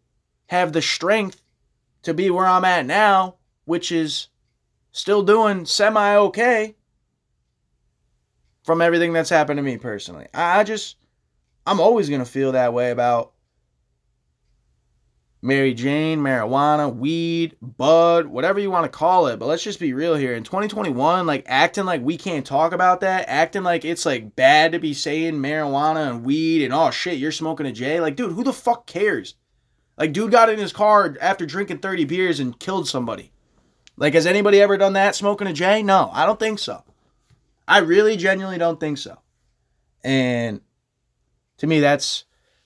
have 0.48 0.74
the 0.74 0.82
strength 0.82 1.42
to 2.04 2.14
be 2.14 2.30
where 2.30 2.46
I'm 2.46 2.66
at 2.66 2.86
now, 2.86 3.36
which 3.66 3.92
is 3.92 4.28
still 4.92 5.24
doing 5.24 5.66
semi 5.66 6.16
okay 6.16 6.76
from 8.68 8.82
everything 8.82 9.14
that's 9.14 9.30
happened 9.30 9.58
to 9.58 9.64
me 9.64 9.78
personally. 9.78 10.28
I 10.34 10.66
just, 10.66 10.98
I'm 11.66 11.80
always 11.80 12.10
going 12.10 12.20
to 12.20 12.30
feel 12.30 12.52
that 12.52 12.74
way 12.74 12.92
about 12.92 13.32
Mary 15.42 15.74
Jane, 15.74 16.20
marijuana, 16.20 16.94
weed, 16.94 17.56
bud, 17.62 18.26
whatever 18.28 18.60
you 18.60 18.70
want 18.70 18.84
to 18.84 18.90
call 18.90 19.28
it. 19.28 19.40
But 19.40 19.46
let's 19.46 19.64
just 19.64 19.80
be 19.80 19.94
real 19.94 20.16
here. 20.16 20.34
In 20.34 20.44
2021, 20.44 21.26
like 21.26 21.46
acting 21.48 21.86
like 21.86 22.02
we 22.02 22.18
can't 22.18 22.46
talk 22.46 22.74
about 22.74 23.00
that, 23.00 23.30
acting 23.30 23.64
like 23.64 23.86
it's 23.86 24.06
like 24.06 24.36
bad 24.36 24.74
to 24.74 24.80
be 24.80 24.94
saying 24.94 25.36
marijuana 25.36 26.10
and 26.10 26.26
weed 26.26 26.66
and 26.66 26.74
oh 26.74 26.92
shit, 26.92 27.20
you're 27.20 27.32
smoking 27.32 27.68
a 27.68 27.72
J. 27.72 28.02
Like, 28.02 28.18
dude, 28.18 28.34
who 28.34 28.44
the 28.44 28.52
fuck 28.52 28.86
cares? 28.86 29.36
Like, 29.98 30.12
dude 30.12 30.32
got 30.32 30.50
in 30.50 30.60
his 30.60 30.74
car 30.74 31.16
after 31.22 31.46
drinking 31.46 31.80
30 31.80 32.04
beers 32.04 32.42
and 32.42 32.60
killed 32.60 32.90
somebody. 32.90 33.32
Like, 33.96 34.14
has 34.14 34.26
anybody 34.26 34.62
ever 34.62 34.78
done 34.78 34.92
that 34.94 35.16
smoking 35.16 35.48
a 35.48 35.54
J? 35.54 35.84
No, 35.84 36.10
I 36.12 36.26
don't 36.26 36.38
think 36.38 36.60
so. 36.60 36.84
I 37.68 37.80
really 37.80 38.16
genuinely 38.18 38.58
don't 38.58 38.80
think 38.80 38.98
so. 38.98 39.20
And 40.04 40.62
to 41.58 41.68
me, 41.68 41.80
that's 41.80 42.26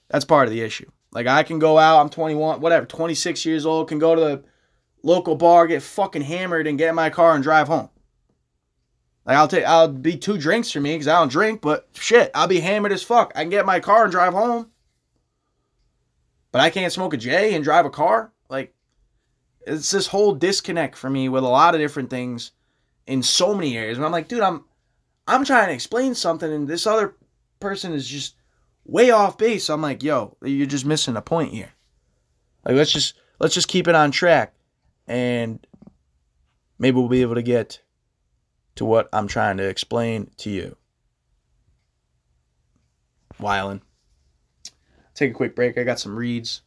that's 0.10 0.26
part 0.26 0.48
of 0.48 0.54
the 0.54 0.62
issue. 0.62 0.90
Like 1.12 1.28
I 1.28 1.44
can 1.44 1.60
go 1.60 1.78
out, 1.78 2.00
I'm 2.00 2.10
21, 2.10 2.62
whatever, 2.62 2.86
26 2.86 3.46
years 3.46 3.66
old, 3.66 3.90
can 3.90 4.00
go 4.00 4.16
to 4.16 4.22
the 4.22 4.44
local 5.04 5.36
bar, 5.36 5.68
get 5.68 5.82
fucking 5.82 6.22
hammered, 6.22 6.68
and 6.68 6.78
get 6.78 6.90
in 6.90 6.96
my 6.96 7.10
car 7.10 7.34
and 7.34 7.44
drive 7.44 7.68
home. 7.68 7.90
Like 9.26 9.38
I'll 9.38 9.48
take, 9.48 9.66
I'll 9.66 9.88
be 9.88 10.18
two 10.18 10.38
drinks 10.38 10.72
for 10.72 10.80
me 10.80 10.94
because 10.94 11.08
I 11.08 11.20
don't 11.20 11.32
drink, 11.32 11.62
but 11.62 11.90
shit, 11.94 12.32
I'll 12.34 12.48
be 12.48 12.60
hammered 12.60 12.92
as 12.92 13.04
fuck. 13.04 13.32
I 13.36 13.42
can 13.42 13.50
get 13.50 13.62
in 13.62 13.66
my 13.66 13.80
car 13.80 14.04
and 14.04 14.12
drive 14.12 14.34
home, 14.34 14.72
but 16.52 16.62
I 16.62 16.70
can't 16.70 16.94
smoke 16.94 17.14
a 17.14 17.18
J 17.18 17.54
and 17.54 17.64
drive 17.64 17.86
a 17.86 17.90
car. 17.90 18.32
Like 18.50 18.74
it's 19.66 19.92
this 19.92 20.08
whole 20.08 20.34
disconnect 20.34 20.98
for 20.98 21.10
me 21.10 21.30
with 21.30 21.44
a 21.44 21.48
lot 21.48 21.76
of 21.76 21.82
different 21.82 22.10
things 22.10 22.52
in 23.06 23.22
so 23.22 23.54
many 23.54 23.78
areas. 23.78 23.98
And 23.98 24.06
I'm 24.06 24.12
like, 24.12 24.28
dude, 24.28 24.42
I'm, 24.42 24.64
I'm 25.28 25.46
trying 25.46 25.68
to 25.68 25.74
explain 25.74 26.16
something, 26.16 26.52
and 26.52 26.68
this 26.68 26.88
other 26.88 27.16
person 27.60 27.94
is 27.94 28.08
just 28.08 28.36
way 28.86 29.12
off 29.12 29.38
base. 29.38 29.70
I'm 29.70 29.82
like, 29.82 30.04
yo, 30.04 30.38
you're 30.44 30.68
just 30.68 30.86
missing 30.86 31.16
a 31.16 31.22
point 31.22 31.54
here. 31.54 31.72
Like 32.66 32.76
let's 32.76 32.92
just 32.92 33.16
let's 33.40 33.54
just 33.54 33.68
keep 33.68 33.88
it 33.88 33.96
on 33.96 34.12
track 34.12 34.54
and 35.08 35.66
maybe 36.78 36.98
we'll 36.98 37.08
be 37.08 37.22
able 37.22 37.36
to 37.36 37.42
get 37.42 37.82
to 38.76 38.86
what 38.86 39.10
I'm 39.14 39.28
trying 39.28 39.58
to 39.58 39.68
explain 39.68 40.30
to 40.38 40.50
you. 40.50 40.76
Wylan. 43.40 43.82
Take 45.16 45.32
a 45.32 45.36
quick 45.36 45.56
break. 45.56 45.78
I 45.78 45.84
got 45.84 46.00
some 46.00 46.16
reads. 46.16 46.62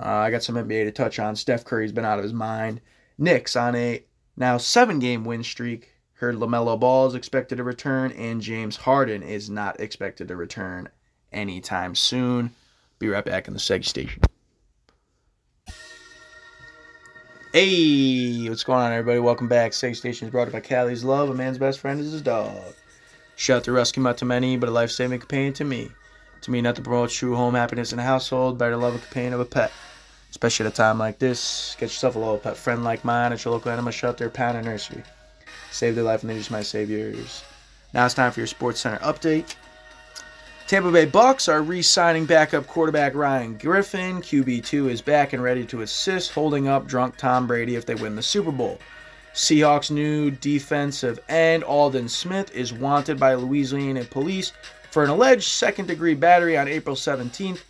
Uh, 0.00 0.06
I 0.06 0.30
got 0.30 0.42
some 0.42 0.56
NBA 0.56 0.84
to 0.84 0.90
touch 0.90 1.18
on. 1.18 1.36
Steph 1.36 1.64
Curry's 1.64 1.92
been 1.92 2.04
out 2.04 2.18
of 2.18 2.24
his 2.24 2.32
mind. 2.32 2.80
Knicks 3.18 3.56
on 3.56 3.74
a 3.74 4.04
now 4.36 4.58
seven 4.58 4.98
game 4.98 5.24
win 5.24 5.42
streak. 5.42 5.92
Heard 6.18 6.34
LaMelo 6.34 6.80
Ball 6.80 7.06
is 7.06 7.14
expected 7.14 7.58
to 7.58 7.62
return, 7.62 8.10
and 8.10 8.40
James 8.40 8.74
Harden 8.74 9.22
is 9.22 9.48
not 9.48 9.78
expected 9.78 10.26
to 10.26 10.34
return 10.34 10.88
anytime 11.30 11.94
soon. 11.94 12.50
Be 12.98 13.06
right 13.06 13.24
back 13.24 13.46
in 13.46 13.54
the 13.54 13.60
Seg 13.60 13.84
station. 13.84 14.20
Hey, 17.52 18.48
what's 18.48 18.64
going 18.64 18.80
on, 18.80 18.90
everybody? 18.90 19.20
Welcome 19.20 19.46
back. 19.46 19.70
Seg 19.70 19.94
Station 19.94 20.26
is 20.26 20.32
brought 20.32 20.46
to 20.46 20.50
you 20.50 20.54
by 20.54 20.60
Callie's 20.60 21.04
Love. 21.04 21.30
A 21.30 21.34
man's 21.34 21.56
best 21.56 21.78
friend 21.78 22.00
is 22.00 22.10
his 22.10 22.20
dog. 22.20 22.74
Shout 23.36 23.58
out 23.58 23.64
to 23.64 23.72
rescue 23.72 24.02
not 24.02 24.18
to 24.18 24.24
many, 24.24 24.56
but 24.56 24.68
a 24.68 24.72
life 24.72 24.90
saving 24.90 25.20
companion 25.20 25.52
to 25.52 25.64
me. 25.64 25.88
To 26.40 26.50
me, 26.50 26.60
nothing 26.60 26.82
promotes 26.82 27.14
true 27.14 27.36
home 27.36 27.54
happiness 27.54 27.92
in 27.92 28.00
a 28.00 28.02
household 28.02 28.58
better 28.58 28.76
love 28.76 28.96
a 28.96 28.98
companion 28.98 29.34
of 29.34 29.40
a 29.40 29.44
pet. 29.44 29.70
Especially 30.30 30.66
at 30.66 30.72
a 30.72 30.74
time 30.74 30.98
like 30.98 31.20
this, 31.20 31.76
get 31.78 31.86
yourself 31.86 32.16
a 32.16 32.18
little 32.18 32.38
pet 32.38 32.56
friend 32.56 32.82
like 32.82 33.04
mine 33.04 33.32
at 33.32 33.44
your 33.44 33.54
local 33.54 33.70
animal 33.70 33.92
shelter, 33.92 34.28
pound, 34.28 34.58
or 34.58 34.62
nursery. 34.62 35.04
Save 35.70 35.94
their 35.94 36.04
life 36.04 36.22
and 36.22 36.30
they 36.30 36.38
just 36.38 36.50
might 36.50 36.66
save 36.66 36.90
yours. 36.90 37.44
Now 37.94 38.04
it's 38.04 38.14
time 38.14 38.32
for 38.32 38.40
your 38.40 38.46
Sports 38.46 38.80
Center 38.80 38.98
update. 38.98 39.54
Tampa 40.66 40.92
Bay 40.92 41.06
Bucks 41.06 41.48
are 41.48 41.62
re-signing 41.62 42.26
backup 42.26 42.66
quarterback 42.66 43.14
Ryan 43.14 43.56
Griffin. 43.56 44.20
QB2 44.20 44.90
is 44.90 45.00
back 45.00 45.32
and 45.32 45.42
ready 45.42 45.64
to 45.64 45.80
assist 45.80 46.32
holding 46.32 46.68
up 46.68 46.86
drunk 46.86 47.16
Tom 47.16 47.46
Brady 47.46 47.74
if 47.74 47.86
they 47.86 47.94
win 47.94 48.14
the 48.16 48.22
Super 48.22 48.52
Bowl. 48.52 48.78
Seahawks' 49.32 49.90
new 49.90 50.30
defensive 50.30 51.20
end 51.28 51.64
Aldon 51.64 52.08
Smith 52.08 52.54
is 52.54 52.72
wanted 52.72 53.18
by 53.18 53.34
Louisiana 53.34 54.04
police 54.04 54.52
for 54.90 55.04
an 55.04 55.10
alleged 55.10 55.48
second-degree 55.48 56.14
battery 56.14 56.58
on 56.58 56.68
April 56.68 56.96
17th. 56.96 57.60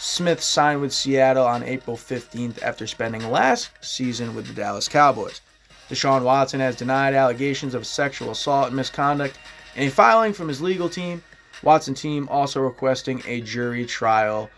Smith 0.00 0.40
signed 0.42 0.80
with 0.80 0.92
Seattle 0.92 1.46
on 1.46 1.62
April 1.62 1.96
15th 1.96 2.62
after 2.62 2.86
spending 2.86 3.30
last 3.30 3.70
season 3.80 4.34
with 4.34 4.46
the 4.46 4.54
Dallas 4.54 4.88
Cowboys. 4.88 5.40
Deshaun 5.88 6.22
Watson 6.22 6.60
has 6.60 6.76
denied 6.76 7.14
allegations 7.14 7.74
of 7.74 7.86
sexual 7.86 8.30
assault 8.30 8.68
and 8.68 8.76
misconduct 8.76 9.38
in 9.74 9.88
a 9.88 9.90
filing 9.90 10.32
from 10.32 10.48
his 10.48 10.60
legal 10.60 10.88
team. 10.88 11.22
Watson 11.62 11.94
team 11.94 12.28
also 12.30 12.60
requesting 12.60 13.22
a 13.26 13.40
jury 13.40 13.86
trial. 13.86 14.50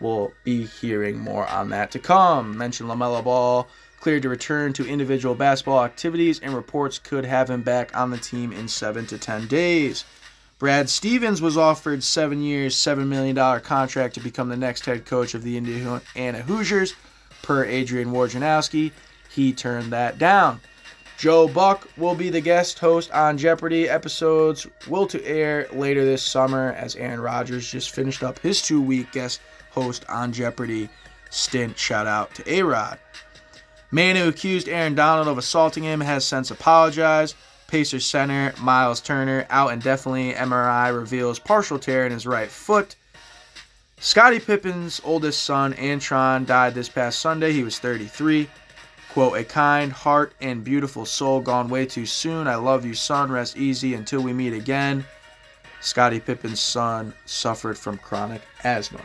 We'll 0.00 0.32
be 0.44 0.66
hearing 0.66 1.18
more 1.18 1.46
on 1.46 1.70
that 1.70 1.90
to 1.92 1.98
come. 1.98 2.56
Mention 2.56 2.86
LaMelo 2.86 3.22
Ball 3.22 3.68
cleared 4.00 4.22
to 4.22 4.28
return 4.28 4.72
to 4.72 4.86
individual 4.86 5.34
basketball 5.34 5.84
activities, 5.84 6.40
and 6.40 6.54
reports 6.54 6.98
could 6.98 7.24
have 7.24 7.48
him 7.48 7.62
back 7.62 7.96
on 7.96 8.10
the 8.10 8.18
team 8.18 8.52
in 8.52 8.66
7 8.66 9.06
to 9.06 9.16
10 9.16 9.46
days. 9.46 10.04
Brad 10.58 10.88
Stevens 10.88 11.40
was 11.40 11.56
offered 11.56 12.02
seven 12.02 12.42
years, 12.42 12.74
$7 12.74 13.06
million 13.06 13.60
contract 13.60 14.14
to 14.14 14.20
become 14.20 14.48
the 14.48 14.56
next 14.56 14.86
head 14.86 15.04
coach 15.04 15.34
of 15.34 15.44
the 15.44 15.56
Indiana 15.56 16.42
Hoosiers, 16.42 16.94
per 17.42 17.64
Adrian 17.64 18.10
Wojnarowski. 18.12 18.90
He 19.32 19.52
turned 19.52 19.92
that 19.92 20.18
down. 20.18 20.60
Joe 21.22 21.46
Buck 21.46 21.88
will 21.96 22.16
be 22.16 22.30
the 22.30 22.40
guest 22.40 22.80
host 22.80 23.08
on 23.12 23.38
Jeopardy. 23.38 23.88
Episodes 23.88 24.66
will 24.88 25.06
to 25.06 25.24
air 25.24 25.68
later 25.72 26.04
this 26.04 26.20
summer 26.20 26.72
as 26.72 26.96
Aaron 26.96 27.20
Rodgers 27.20 27.70
just 27.70 27.92
finished 27.92 28.24
up 28.24 28.40
his 28.40 28.60
two 28.60 28.82
week 28.82 29.12
guest 29.12 29.40
host 29.70 30.04
on 30.08 30.32
Jeopardy 30.32 30.88
stint. 31.30 31.78
Shout 31.78 32.08
out 32.08 32.34
to 32.34 32.52
A 32.52 32.64
Rod. 32.64 32.98
Man 33.92 34.16
who 34.16 34.26
accused 34.26 34.68
Aaron 34.68 34.96
Donald 34.96 35.28
of 35.28 35.38
assaulting 35.38 35.84
him 35.84 36.00
has 36.00 36.24
since 36.24 36.50
apologized. 36.50 37.36
Pacers 37.68 38.04
center 38.04 38.52
Miles 38.60 39.00
Turner 39.00 39.46
out 39.48 39.72
indefinitely. 39.72 40.32
MRI 40.32 40.92
reveals 40.92 41.38
partial 41.38 41.78
tear 41.78 42.04
in 42.04 42.10
his 42.10 42.26
right 42.26 42.50
foot. 42.50 42.96
Scottie 44.00 44.40
Pippen's 44.40 45.00
oldest 45.04 45.42
son, 45.42 45.72
Antron, 45.74 46.46
died 46.46 46.74
this 46.74 46.88
past 46.88 47.20
Sunday. 47.20 47.52
He 47.52 47.62
was 47.62 47.78
33. 47.78 48.48
Quote, 49.12 49.36
a 49.36 49.44
kind 49.44 49.92
heart 49.92 50.32
and 50.40 50.64
beautiful 50.64 51.04
soul 51.04 51.42
gone 51.42 51.68
way 51.68 51.84
too 51.84 52.06
soon. 52.06 52.48
I 52.48 52.54
love 52.54 52.86
you, 52.86 52.94
son. 52.94 53.30
Rest 53.30 53.58
easy 53.58 53.92
until 53.92 54.22
we 54.22 54.32
meet 54.32 54.54
again. 54.54 55.04
Scottie 55.82 56.18
Pippen's 56.18 56.60
son 56.60 57.12
suffered 57.26 57.76
from 57.76 57.98
chronic 57.98 58.40
asthma. 58.64 59.02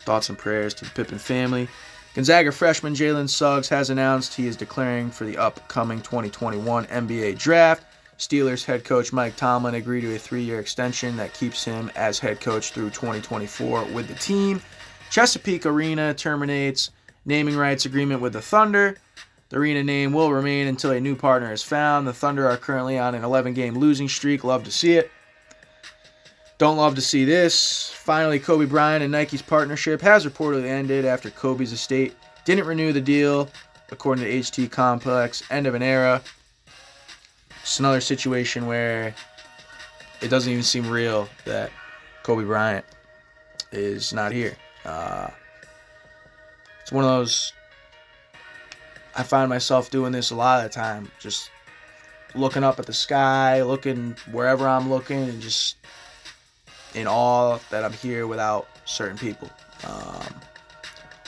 Thoughts 0.00 0.30
and 0.30 0.38
prayers 0.38 0.72
to 0.74 0.86
the 0.86 0.90
Pippen 0.92 1.18
family. 1.18 1.68
Gonzaga 2.14 2.50
freshman 2.50 2.94
Jalen 2.94 3.28
Suggs 3.28 3.68
has 3.68 3.90
announced 3.90 4.34
he 4.34 4.46
is 4.46 4.56
declaring 4.56 5.10
for 5.10 5.26
the 5.26 5.36
upcoming 5.36 6.00
2021 6.00 6.86
NBA 6.86 7.38
draft. 7.38 7.84
Steelers 8.16 8.64
head 8.64 8.82
coach 8.82 9.12
Mike 9.12 9.36
Tomlin 9.36 9.74
agreed 9.74 10.00
to 10.00 10.14
a 10.14 10.18
three 10.18 10.42
year 10.42 10.58
extension 10.58 11.18
that 11.18 11.34
keeps 11.34 11.62
him 11.62 11.90
as 11.94 12.18
head 12.18 12.40
coach 12.40 12.70
through 12.70 12.88
2024 12.90 13.84
with 13.92 14.08
the 14.08 14.14
team. 14.14 14.62
Chesapeake 15.10 15.66
Arena 15.66 16.14
terminates 16.14 16.92
naming 17.28 17.56
rights 17.56 17.84
agreement 17.84 18.20
with 18.20 18.32
the 18.32 18.40
Thunder. 18.40 18.96
The 19.50 19.58
arena 19.58 19.84
name 19.84 20.12
will 20.12 20.32
remain 20.32 20.66
until 20.66 20.90
a 20.90 21.00
new 21.00 21.14
partner 21.14 21.52
is 21.52 21.62
found. 21.62 22.06
The 22.06 22.12
Thunder 22.12 22.48
are 22.48 22.56
currently 22.56 22.98
on 22.98 23.14
an 23.14 23.22
11 23.22 23.54
game 23.54 23.78
losing 23.78 24.08
streak. 24.08 24.42
Love 24.42 24.64
to 24.64 24.70
see 24.72 24.94
it. 24.94 25.10
Don't 26.56 26.76
love 26.76 26.96
to 26.96 27.00
see 27.00 27.24
this. 27.24 27.90
Finally, 27.90 28.40
Kobe 28.40 28.64
Bryant 28.64 29.02
and 29.02 29.12
Nike's 29.12 29.42
partnership 29.42 30.00
has 30.00 30.26
reportedly 30.26 30.66
ended 30.66 31.04
after 31.04 31.30
Kobe's 31.30 31.72
estate 31.72 32.16
didn't 32.44 32.66
renew 32.66 32.94
the 32.94 33.00
deal, 33.00 33.50
according 33.90 34.24
to 34.24 34.30
HT 34.30 34.70
Complex. 34.70 35.42
End 35.50 35.66
of 35.66 35.74
an 35.74 35.82
era. 35.82 36.22
It's 37.60 37.78
another 37.78 38.00
situation 38.00 38.66
where 38.66 39.14
it 40.22 40.28
doesn't 40.28 40.50
even 40.50 40.64
seem 40.64 40.88
real 40.88 41.28
that 41.44 41.70
Kobe 42.22 42.44
Bryant 42.44 42.86
is 43.70 44.14
not 44.14 44.32
here. 44.32 44.56
Uh, 44.86 45.28
it's 46.88 46.92
one 46.94 47.04
of 47.04 47.10
those 47.10 47.52
I 49.14 49.22
find 49.22 49.50
myself 49.50 49.90
doing 49.90 50.10
this 50.10 50.30
a 50.30 50.34
lot 50.34 50.64
of 50.64 50.72
the 50.72 50.74
time, 50.74 51.10
just 51.18 51.50
looking 52.34 52.64
up 52.64 52.78
at 52.78 52.86
the 52.86 52.94
sky, 52.94 53.60
looking 53.60 54.16
wherever 54.32 54.66
I'm 54.66 54.88
looking, 54.88 55.28
and 55.28 55.38
just 55.38 55.76
in 56.94 57.06
awe 57.06 57.58
that 57.68 57.84
I'm 57.84 57.92
here 57.92 58.26
without 58.26 58.68
certain 58.86 59.18
people. 59.18 59.50
Um, 59.86 60.40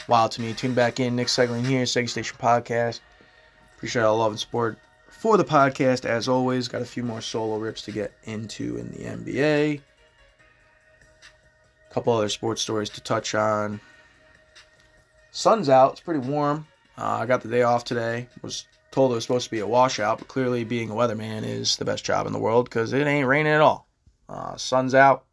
wild 0.08 0.32
to 0.32 0.40
me. 0.40 0.54
Tune 0.54 0.72
back 0.72 0.98
in. 0.98 1.14
Nick 1.14 1.26
Segling 1.26 1.66
here, 1.66 1.82
Seg 1.82 2.08
Station 2.08 2.38
Podcast. 2.40 3.00
Appreciate 3.76 4.00
all 4.00 4.16
love 4.16 4.32
and 4.32 4.40
support 4.40 4.78
for 5.10 5.36
the 5.36 5.44
podcast, 5.44 6.06
as 6.06 6.26
always, 6.26 6.68
got 6.68 6.80
a 6.80 6.86
few 6.86 7.02
more 7.02 7.20
solo 7.20 7.58
rips 7.58 7.82
to 7.82 7.92
get 7.92 8.14
into 8.24 8.78
in 8.78 8.90
the 8.92 9.00
NBA. 9.00 9.82
A 11.90 11.92
couple 11.92 12.14
other 12.14 12.30
sports 12.30 12.62
stories 12.62 12.88
to 12.88 13.02
touch 13.02 13.34
on. 13.34 13.78
Sun's 15.30 15.68
out. 15.68 15.92
It's 15.92 16.00
pretty 16.00 16.20
warm. 16.20 16.66
Uh, 16.98 17.18
I 17.20 17.26
got 17.26 17.40
the 17.40 17.48
day 17.48 17.62
off 17.62 17.84
today. 17.84 18.28
Was 18.42 18.66
told 18.90 19.12
it 19.12 19.14
was 19.14 19.24
supposed 19.24 19.44
to 19.44 19.50
be 19.50 19.60
a 19.60 19.66
washout, 19.66 20.18
but 20.18 20.28
clearly 20.28 20.64
being 20.64 20.90
a 20.90 20.94
weatherman 20.94 21.44
is 21.44 21.76
the 21.76 21.84
best 21.84 22.04
job 22.04 22.26
in 22.26 22.32
the 22.32 22.38
world 22.38 22.68
because 22.68 22.92
it 22.92 23.06
ain't 23.06 23.26
raining 23.26 23.52
at 23.52 23.60
all. 23.60 23.88
Uh, 24.28 24.56
sun's 24.56 24.94
out. 24.94 25.24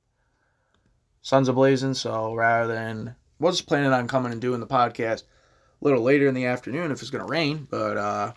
Sun's 1.22 1.50
ablazing. 1.50 1.96
So 1.96 2.34
rather 2.34 2.74
than 2.74 3.16
was 3.40 3.62
planning 3.62 3.92
on 3.92 4.08
coming 4.08 4.32
and 4.32 4.42
doing 4.42 4.60
the 4.60 4.68
podcast 4.68 5.24
a 5.24 5.86
little 5.86 6.02
later 6.02 6.28
in 6.28 6.34
the 6.34 6.46
afternoon 6.46 6.92
if 6.92 7.02
it's 7.02 7.12
gonna 7.12 7.26
rain, 7.26 7.68
but 7.70 7.98
uh, 7.98 8.34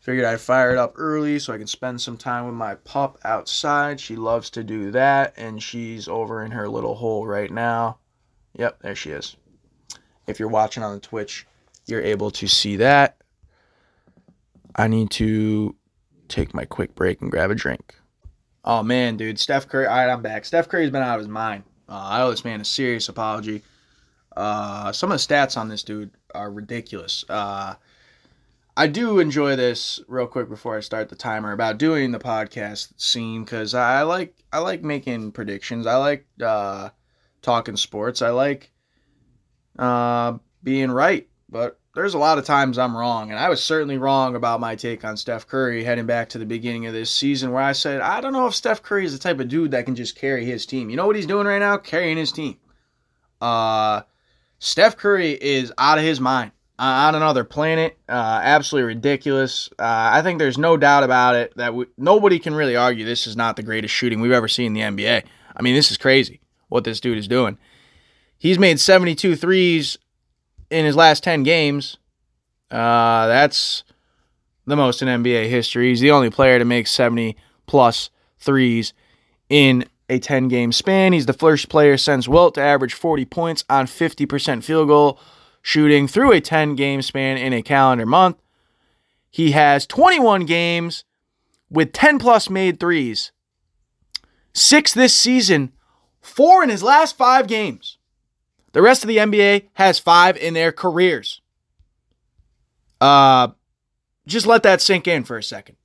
figured 0.00 0.24
I'd 0.24 0.40
fire 0.40 0.72
it 0.72 0.78
up 0.78 0.94
early 0.96 1.38
so 1.38 1.52
I 1.52 1.58
can 1.58 1.66
spend 1.66 2.00
some 2.00 2.16
time 2.16 2.46
with 2.46 2.54
my 2.54 2.76
pup 2.76 3.18
outside. 3.24 4.00
She 4.00 4.16
loves 4.16 4.50
to 4.50 4.64
do 4.64 4.90
that, 4.92 5.34
and 5.36 5.62
she's 5.62 6.08
over 6.08 6.42
in 6.42 6.52
her 6.52 6.68
little 6.68 6.94
hole 6.94 7.26
right 7.26 7.50
now. 7.50 7.98
Yep, 8.54 8.82
there 8.82 8.94
she 8.94 9.10
is. 9.10 9.36
If 10.26 10.38
you're 10.38 10.48
watching 10.48 10.82
on 10.82 10.94
the 10.94 11.00
Twitch, 11.00 11.46
you're 11.86 12.02
able 12.02 12.30
to 12.32 12.46
see 12.46 12.76
that. 12.76 13.16
I 14.74 14.88
need 14.88 15.10
to 15.12 15.74
take 16.28 16.54
my 16.54 16.64
quick 16.64 16.94
break 16.94 17.20
and 17.20 17.30
grab 17.30 17.50
a 17.50 17.54
drink. 17.54 17.94
Oh 18.64 18.82
man, 18.82 19.16
dude, 19.16 19.38
Steph 19.38 19.68
Curry. 19.68 19.86
All 19.86 19.96
right, 19.96 20.10
I'm 20.10 20.22
back. 20.22 20.44
Steph 20.44 20.68
Curry's 20.68 20.90
been 20.90 21.02
out 21.02 21.14
of 21.14 21.20
his 21.20 21.28
mind. 21.28 21.62
Uh, 21.88 21.92
I 21.92 22.22
owe 22.22 22.30
this 22.30 22.44
man 22.44 22.60
a 22.60 22.64
serious 22.64 23.08
apology. 23.08 23.62
Uh, 24.36 24.92
some 24.92 25.12
of 25.12 25.18
the 25.18 25.34
stats 25.34 25.56
on 25.56 25.68
this 25.68 25.82
dude 25.82 26.10
are 26.34 26.50
ridiculous. 26.50 27.24
Uh, 27.28 27.74
I 28.76 28.88
do 28.88 29.20
enjoy 29.20 29.56
this 29.56 30.00
real 30.08 30.26
quick 30.26 30.50
before 30.50 30.76
I 30.76 30.80
start 30.80 31.08
the 31.08 31.16
timer 31.16 31.52
about 31.52 31.78
doing 31.78 32.12
the 32.12 32.18
podcast 32.18 33.00
scene 33.00 33.44
because 33.44 33.72
I 33.72 34.02
like 34.02 34.34
I 34.52 34.58
like 34.58 34.82
making 34.82 35.32
predictions. 35.32 35.86
I 35.86 35.96
like 35.96 36.26
uh, 36.44 36.90
talking 37.40 37.76
sports. 37.76 38.20
I 38.20 38.30
like 38.30 38.72
uh, 39.78 40.38
being 40.62 40.90
right, 40.90 41.28
but 41.48 41.78
there's 41.94 42.14
a 42.14 42.18
lot 42.18 42.38
of 42.38 42.44
times 42.44 42.78
I'm 42.78 42.96
wrong, 42.96 43.30
and 43.30 43.38
I 43.38 43.48
was 43.48 43.64
certainly 43.64 43.96
wrong 43.96 44.36
about 44.36 44.60
my 44.60 44.76
take 44.76 45.04
on 45.04 45.16
Steph 45.16 45.46
Curry 45.46 45.82
heading 45.82 46.06
back 46.06 46.28
to 46.30 46.38
the 46.38 46.46
beginning 46.46 46.86
of 46.86 46.92
this 46.92 47.10
season, 47.10 47.52
where 47.52 47.62
I 47.62 47.72
said 47.72 48.00
I 48.00 48.20
don't 48.20 48.32
know 48.32 48.46
if 48.46 48.54
Steph 48.54 48.82
Curry 48.82 49.06
is 49.06 49.12
the 49.12 49.18
type 49.18 49.40
of 49.40 49.48
dude 49.48 49.70
that 49.70 49.86
can 49.86 49.94
just 49.94 50.16
carry 50.16 50.44
his 50.44 50.66
team. 50.66 50.90
You 50.90 50.96
know 50.96 51.06
what 51.06 51.16
he's 51.16 51.26
doing 51.26 51.46
right 51.46 51.58
now? 51.58 51.78
Carrying 51.78 52.16
his 52.18 52.32
team. 52.32 52.58
Uh, 53.40 54.02
Steph 54.58 54.96
Curry 54.96 55.32
is 55.32 55.72
out 55.78 55.98
of 55.98 56.04
his 56.04 56.20
mind. 56.20 56.52
Uh, 56.78 57.08
on 57.08 57.14
another 57.14 57.42
planet. 57.42 57.96
Uh, 58.06 58.40
absolutely 58.42 58.88
ridiculous. 58.88 59.70
Uh, 59.78 60.10
I 60.12 60.20
think 60.20 60.38
there's 60.38 60.58
no 60.58 60.76
doubt 60.76 61.04
about 61.04 61.34
it 61.34 61.56
that 61.56 61.74
we, 61.74 61.86
nobody 61.96 62.38
can 62.38 62.54
really 62.54 62.76
argue 62.76 63.06
this 63.06 63.26
is 63.26 63.34
not 63.34 63.56
the 63.56 63.62
greatest 63.62 63.94
shooting 63.94 64.20
we've 64.20 64.30
ever 64.30 64.46
seen 64.46 64.76
in 64.76 64.96
the 64.96 65.02
NBA. 65.02 65.22
I 65.56 65.62
mean, 65.62 65.74
this 65.74 65.90
is 65.90 65.96
crazy 65.96 66.42
what 66.68 66.84
this 66.84 67.00
dude 67.00 67.16
is 67.16 67.28
doing. 67.28 67.56
He's 68.38 68.58
made 68.58 68.78
72 68.80 69.36
threes 69.36 69.98
in 70.70 70.84
his 70.84 70.96
last 70.96 71.22
10 71.24 71.42
games. 71.42 71.96
Uh, 72.70 73.26
that's 73.26 73.84
the 74.66 74.76
most 74.76 75.02
in 75.02 75.08
NBA 75.08 75.48
history. 75.48 75.88
He's 75.88 76.00
the 76.00 76.10
only 76.10 76.30
player 76.30 76.58
to 76.58 76.64
make 76.64 76.86
70 76.86 77.36
plus 77.66 78.10
threes 78.38 78.92
in 79.48 79.86
a 80.08 80.18
10 80.18 80.48
game 80.48 80.72
span. 80.72 81.12
He's 81.12 81.26
the 81.26 81.32
first 81.32 81.68
player 81.68 81.96
since 81.96 82.28
Wilt 82.28 82.54
to 82.54 82.62
average 82.62 82.94
40 82.94 83.24
points 83.26 83.64
on 83.68 83.86
50% 83.86 84.62
field 84.62 84.88
goal 84.88 85.18
shooting 85.62 86.06
through 86.06 86.32
a 86.32 86.40
10 86.40 86.76
game 86.76 87.02
span 87.02 87.36
in 87.36 87.52
a 87.52 87.62
calendar 87.62 88.06
month. 88.06 88.36
He 89.30 89.52
has 89.52 89.86
21 89.86 90.46
games 90.46 91.04
with 91.68 91.92
10 91.92 92.18
plus 92.18 92.48
made 92.48 92.78
threes, 92.78 93.32
six 94.54 94.94
this 94.94 95.12
season, 95.12 95.72
four 96.20 96.62
in 96.62 96.70
his 96.70 96.82
last 96.82 97.16
five 97.16 97.46
games. 97.46 97.95
The 98.76 98.82
rest 98.82 99.02
of 99.02 99.08
the 99.08 99.16
NBA 99.16 99.68
has 99.72 99.98
five 99.98 100.36
in 100.36 100.52
their 100.52 100.70
careers. 100.70 101.40
Uh, 103.00 103.48
just 104.26 104.46
let 104.46 104.64
that 104.64 104.82
sink 104.82 105.08
in 105.08 105.24
for 105.24 105.38
a 105.38 105.42
second. 105.42 105.76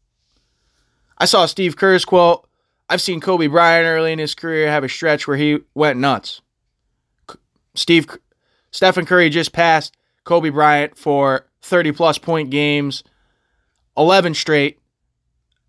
I 1.17 1.23
saw 1.23 1.45
Steve 1.45 1.77
Kerr's 1.77 2.04
quote. 2.04 2.45
I've 2.89 3.01
seen 3.01 3.21
Kobe 3.21 3.47
Bryant 3.47 3.88
early 3.88 4.12
in 4.12 4.19
his 4.19 4.36
career 4.36 4.69
have 4.69 4.84
a 4.84 4.89
stretch 4.89 5.25
where 5.25 5.38
he 5.38 5.60
went 5.73 5.99
nuts. 5.99 6.41
Steve 7.75 8.08
Stephen 8.71 9.06
Curry 9.06 9.30
just 9.30 9.54
passed 9.54 9.95
Kobe 10.25 10.49
Bryant 10.49 10.97
for 10.97 11.47
30 11.62 11.93
plus 11.93 12.17
point 12.17 12.49
games, 12.49 13.06
11 13.95 14.34
straight 14.34 14.80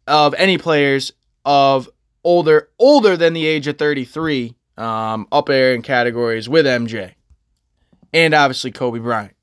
of 0.08 0.34
any 0.34 0.58
players 0.58 1.12
of 1.44 1.88
older 2.24 2.70
older 2.80 3.16
than 3.16 3.32
the 3.32 3.46
age 3.46 3.68
of 3.68 3.78
33 3.78 4.56
um, 4.76 5.26
up 5.30 5.46
there 5.46 5.74
in 5.74 5.82
categories 5.82 6.48
with 6.48 6.66
MJ. 6.66 7.14
And 8.12 8.34
obviously 8.34 8.70
Kobe 8.70 8.98
Bryant. 8.98 9.34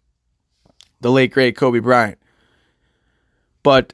The 1.01 1.11
late 1.11 1.31
great 1.31 1.55
Kobe 1.55 1.79
Bryant. 1.79 2.19
But 3.63 3.93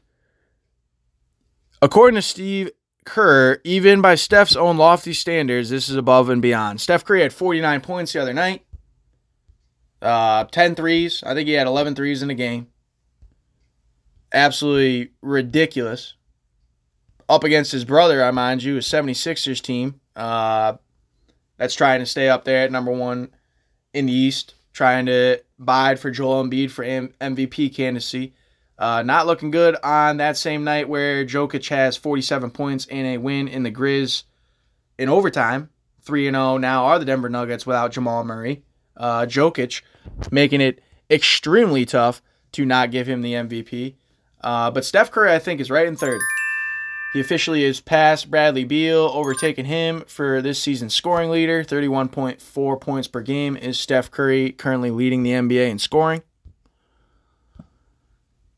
according 1.81 2.15
to 2.15 2.21
Steve 2.21 2.71
Kerr, 3.05 3.61
even 3.63 4.01
by 4.01 4.15
Steph's 4.15 4.55
own 4.55 4.77
lofty 4.77 5.13
standards, 5.13 5.69
this 5.69 5.89
is 5.89 5.95
above 5.95 6.29
and 6.29 6.41
beyond. 6.41 6.81
Steph 6.81 7.05
Curry 7.05 7.21
had 7.21 7.33
49 7.33 7.81
points 7.81 8.13
the 8.13 8.21
other 8.21 8.33
night. 8.33 8.65
Uh, 10.01 10.45
10 10.45 10.75
threes. 10.75 11.23
I 11.25 11.33
think 11.33 11.47
he 11.47 11.53
had 11.53 11.67
11 11.67 11.95
threes 11.95 12.21
in 12.21 12.27
the 12.27 12.33
game. 12.33 12.67
Absolutely 14.33 15.11
ridiculous. 15.21 16.15
Up 17.27 17.43
against 17.43 17.71
his 17.71 17.85
brother, 17.85 18.23
I 18.23 18.31
mind 18.31 18.63
you, 18.63 18.77
a 18.77 18.81
76ers 18.81 19.61
team. 19.61 19.99
Uh, 20.15 20.73
that's 21.57 21.75
trying 21.75 21.99
to 21.99 22.05
stay 22.05 22.29
up 22.29 22.43
there 22.43 22.63
at 22.63 22.71
number 22.71 22.91
one 22.91 23.29
in 23.93 24.07
the 24.07 24.13
East, 24.13 24.55
trying 24.73 25.05
to 25.05 25.41
bide 25.57 25.99
for 25.99 26.11
Joel 26.11 26.43
Embiid 26.43 26.71
for 26.71 26.83
M- 26.83 27.13
MVP 27.21 27.73
candidacy. 27.73 28.33
Uh, 28.77 29.01
not 29.03 29.25
looking 29.25 29.51
good 29.51 29.77
on 29.83 30.17
that 30.17 30.35
same 30.35 30.63
night 30.63 30.89
where 30.89 31.25
Jokic 31.25 31.69
has 31.69 31.95
47 31.95 32.51
points 32.51 32.85
in 32.85 33.05
a 33.05 33.17
win 33.17 33.47
in 33.47 33.63
the 33.63 33.71
Grizz 33.71 34.23
in 34.97 35.07
overtime. 35.07 35.69
3 36.03 36.29
0 36.29 36.57
now 36.57 36.85
are 36.85 36.99
the 36.99 37.05
Denver 37.05 37.29
Nuggets 37.29 37.65
without 37.65 37.91
Jamal 37.91 38.23
Murray 38.23 38.63
uh, 38.97 39.25
Jokic, 39.25 39.81
making 40.31 40.61
it 40.61 40.81
extremely 41.09 41.85
tough 41.85 42.21
to 42.53 42.65
not 42.65 42.91
give 42.91 43.07
him 43.07 43.21
the 43.21 43.33
MVP. 43.33 43.95
Uh, 44.41 44.71
but 44.71 44.85
Steph 44.85 45.11
Curry, 45.11 45.31
I 45.31 45.39
think, 45.39 45.59
is 45.59 45.71
right 45.71 45.87
in 45.87 45.95
third. 45.95 46.21
He 47.15 47.21
officially 47.21 47.63
has 47.63 47.79
passed 47.79 48.29
Bradley 48.29 48.65
Beal, 48.65 49.09
overtaken 49.13 49.63
him 49.63 50.03
for 50.05 50.41
this 50.41 50.61
season's 50.61 50.93
scoring 50.93 51.29
leader. 51.29 51.63
31.4 51.63 52.81
points 52.81 53.07
per 53.07 53.21
game 53.21 53.55
is 53.55 53.79
Steph 53.79 54.11
Curry, 54.11 54.51
currently 54.51 54.91
leading 54.91 55.23
the 55.23 55.29
NBA 55.29 55.69
in 55.69 55.79
scoring. 55.79 56.23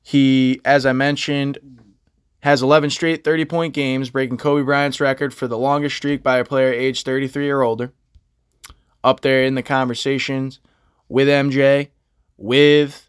He, 0.01 0.59
as 0.65 0.87
I 0.87 0.93
mentioned, 0.93 1.59
has 2.39 2.63
11 2.63 2.89
straight 2.89 3.23
30 3.23 3.45
point 3.45 3.73
games, 3.75 4.09
breaking 4.09 4.37
Kobe 4.37 4.63
Bryant's 4.63 4.99
record 4.99 5.35
for 5.35 5.47
the 5.47 5.59
longest 5.59 5.95
streak 5.95 6.23
by 6.23 6.39
a 6.39 6.43
player 6.43 6.73
aged 6.73 7.05
33 7.05 7.51
or 7.51 7.61
older 7.61 7.93
up 9.03 9.19
there 9.19 9.43
in 9.43 9.53
the 9.53 9.61
conversations 9.61 10.59
with 11.07 11.27
MJ, 11.27 11.89
with 12.37 13.07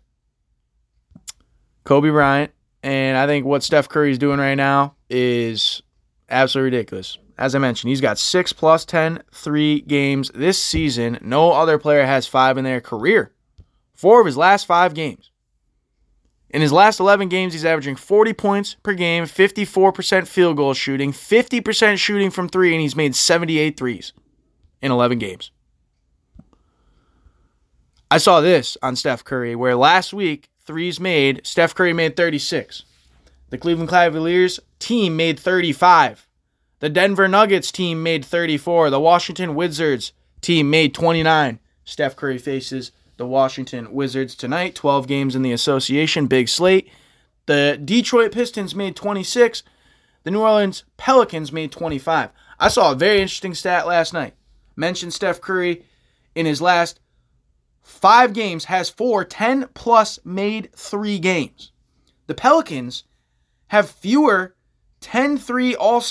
Kobe 1.84 2.10
Bryant. 2.10 2.52
And 2.82 3.16
I 3.16 3.26
think 3.26 3.46
what 3.46 3.62
Steph 3.62 3.88
Curry 3.88 4.10
is 4.10 4.18
doing 4.18 4.40
right 4.40 4.54
now 4.54 4.94
is 5.10 5.82
absolutely 6.28 6.76
ridiculous. 6.76 7.18
As 7.36 7.54
I 7.54 7.58
mentioned, 7.58 7.90
he's 7.90 8.00
got 8.00 8.18
six 8.18 8.52
plus 8.52 8.84
10 8.84 9.22
three 9.32 9.80
games 9.82 10.30
this 10.34 10.58
season. 10.58 11.18
No 11.22 11.52
other 11.52 11.78
player 11.78 12.04
has 12.04 12.26
five 12.26 12.58
in 12.58 12.64
their 12.64 12.80
career. 12.80 13.32
Four 13.94 14.20
of 14.20 14.26
his 14.26 14.36
last 14.36 14.66
five 14.66 14.94
games. 14.94 15.30
In 16.50 16.62
his 16.62 16.72
last 16.72 16.98
11 16.98 17.28
games, 17.28 17.52
he's 17.52 17.64
averaging 17.64 17.96
40 17.96 18.32
points 18.32 18.76
per 18.82 18.94
game, 18.94 19.24
54% 19.24 20.26
field 20.26 20.56
goal 20.56 20.72
shooting, 20.72 21.12
50% 21.12 21.98
shooting 21.98 22.30
from 22.30 22.48
three, 22.48 22.72
and 22.72 22.80
he's 22.80 22.96
made 22.96 23.14
78 23.14 23.76
threes 23.76 24.14
in 24.80 24.90
11 24.90 25.18
games. 25.18 25.50
I 28.10 28.16
saw 28.16 28.40
this 28.40 28.78
on 28.82 28.96
Steph 28.96 29.24
Curry, 29.24 29.54
where 29.54 29.76
last 29.76 30.14
week, 30.14 30.48
threes 30.64 30.98
made, 30.98 31.46
Steph 31.46 31.74
Curry 31.74 31.92
made 31.92 32.16
36. 32.16 32.84
The 33.50 33.58
Cleveland 33.58 33.90
Cavaliers 33.90 34.60
team 34.78 35.16
made 35.16 35.40
35. 35.40 36.26
The 36.80 36.88
Denver 36.88 37.28
Nuggets 37.28 37.72
team 37.72 38.02
made 38.02 38.24
34. 38.24 38.90
The 38.90 39.00
Washington 39.00 39.54
Wizards 39.54 40.12
team 40.40 40.70
made 40.70 40.94
29. 40.94 41.58
Steph 41.84 42.16
Curry 42.16 42.38
faces 42.38 42.92
the 43.16 43.26
Washington 43.26 43.92
Wizards 43.92 44.34
tonight. 44.34 44.74
12 44.74 45.06
games 45.06 45.34
in 45.34 45.42
the 45.42 45.52
association, 45.52 46.26
big 46.26 46.48
slate. 46.48 46.90
The 47.46 47.80
Detroit 47.82 48.32
Pistons 48.32 48.74
made 48.74 48.94
26. 48.94 49.62
The 50.24 50.30
New 50.30 50.42
Orleans 50.42 50.84
Pelicans 50.98 51.50
made 51.50 51.72
25. 51.72 52.30
I 52.60 52.68
saw 52.68 52.92
a 52.92 52.96
very 52.96 53.20
interesting 53.20 53.54
stat 53.54 53.86
last 53.86 54.12
night. 54.12 54.34
Mentioned 54.76 55.14
Steph 55.14 55.40
Curry 55.40 55.84
in 56.34 56.46
his 56.46 56.60
last 56.60 57.00
five 57.82 58.34
games, 58.34 58.66
has 58.66 58.90
four 58.90 59.24
10 59.24 59.68
plus 59.74 60.18
made 60.24 60.70
three 60.76 61.18
games. 61.18 61.72
The 62.26 62.34
Pelicans 62.34 63.04
have 63.68 63.90
fewer 63.90 64.54
10-3 65.00 65.76
all 65.78 66.02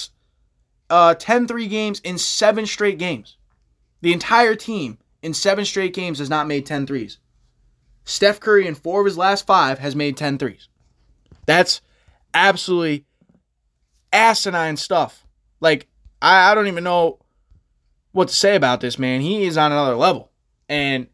uh 0.89 1.13
10-3 1.15 1.69
games 1.69 1.99
in 2.01 2.17
7 2.17 2.65
straight 2.65 2.97
games. 2.97 3.37
The 4.01 4.13
entire 4.13 4.55
team 4.55 4.99
in 5.21 5.33
7 5.33 5.65
straight 5.65 5.93
games 5.93 6.19
has 6.19 6.29
not 6.29 6.47
made 6.47 6.65
10 6.65 6.87
threes. 6.87 7.19
Steph 8.05 8.39
Curry 8.39 8.67
in 8.67 8.75
4 8.75 9.01
of 9.01 9.05
his 9.05 9.17
last 9.17 9.45
5 9.45 9.79
has 9.79 9.95
made 9.95 10.15
10 10.15 10.37
threes. 10.37 10.69
That's 11.45 11.81
absolutely 12.33 13.05
asinine 14.13 14.77
stuff. 14.77 15.25
Like 15.59 15.87
I, 16.21 16.51
I 16.51 16.55
don't 16.55 16.67
even 16.67 16.83
know 16.83 17.19
what 18.11 18.29
to 18.29 18.33
say 18.33 18.55
about 18.55 18.81
this 18.81 18.97
man. 18.97 19.21
He 19.21 19.43
is 19.43 19.57
on 19.57 19.71
another 19.71 19.95
level. 19.95 20.31
And 20.69 21.07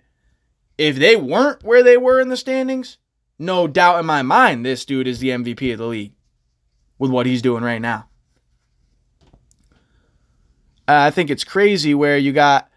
if 0.77 0.97
they 0.97 1.15
weren't 1.15 1.63
where 1.63 1.83
they 1.83 1.97
were 1.97 2.19
in 2.19 2.29
the 2.29 2.37
standings, 2.37 2.97
no 3.39 3.67
doubt 3.67 3.99
in 3.99 4.05
my 4.05 4.21
mind 4.21 4.65
this 4.65 4.85
dude 4.85 5.07
is 5.07 5.19
the 5.19 5.29
MVP 5.29 5.71
of 5.71 5.79
the 5.79 5.87
league 5.87 6.13
with 7.03 7.11
what 7.11 7.25
he's 7.25 7.41
doing 7.41 7.65
right 7.65 7.81
now. 7.81 8.07
Uh, 10.87 11.03
I 11.03 11.11
think 11.11 11.29
it's 11.29 11.43
crazy 11.43 11.93
where 11.93 12.17
you 12.17 12.31
got 12.31 12.69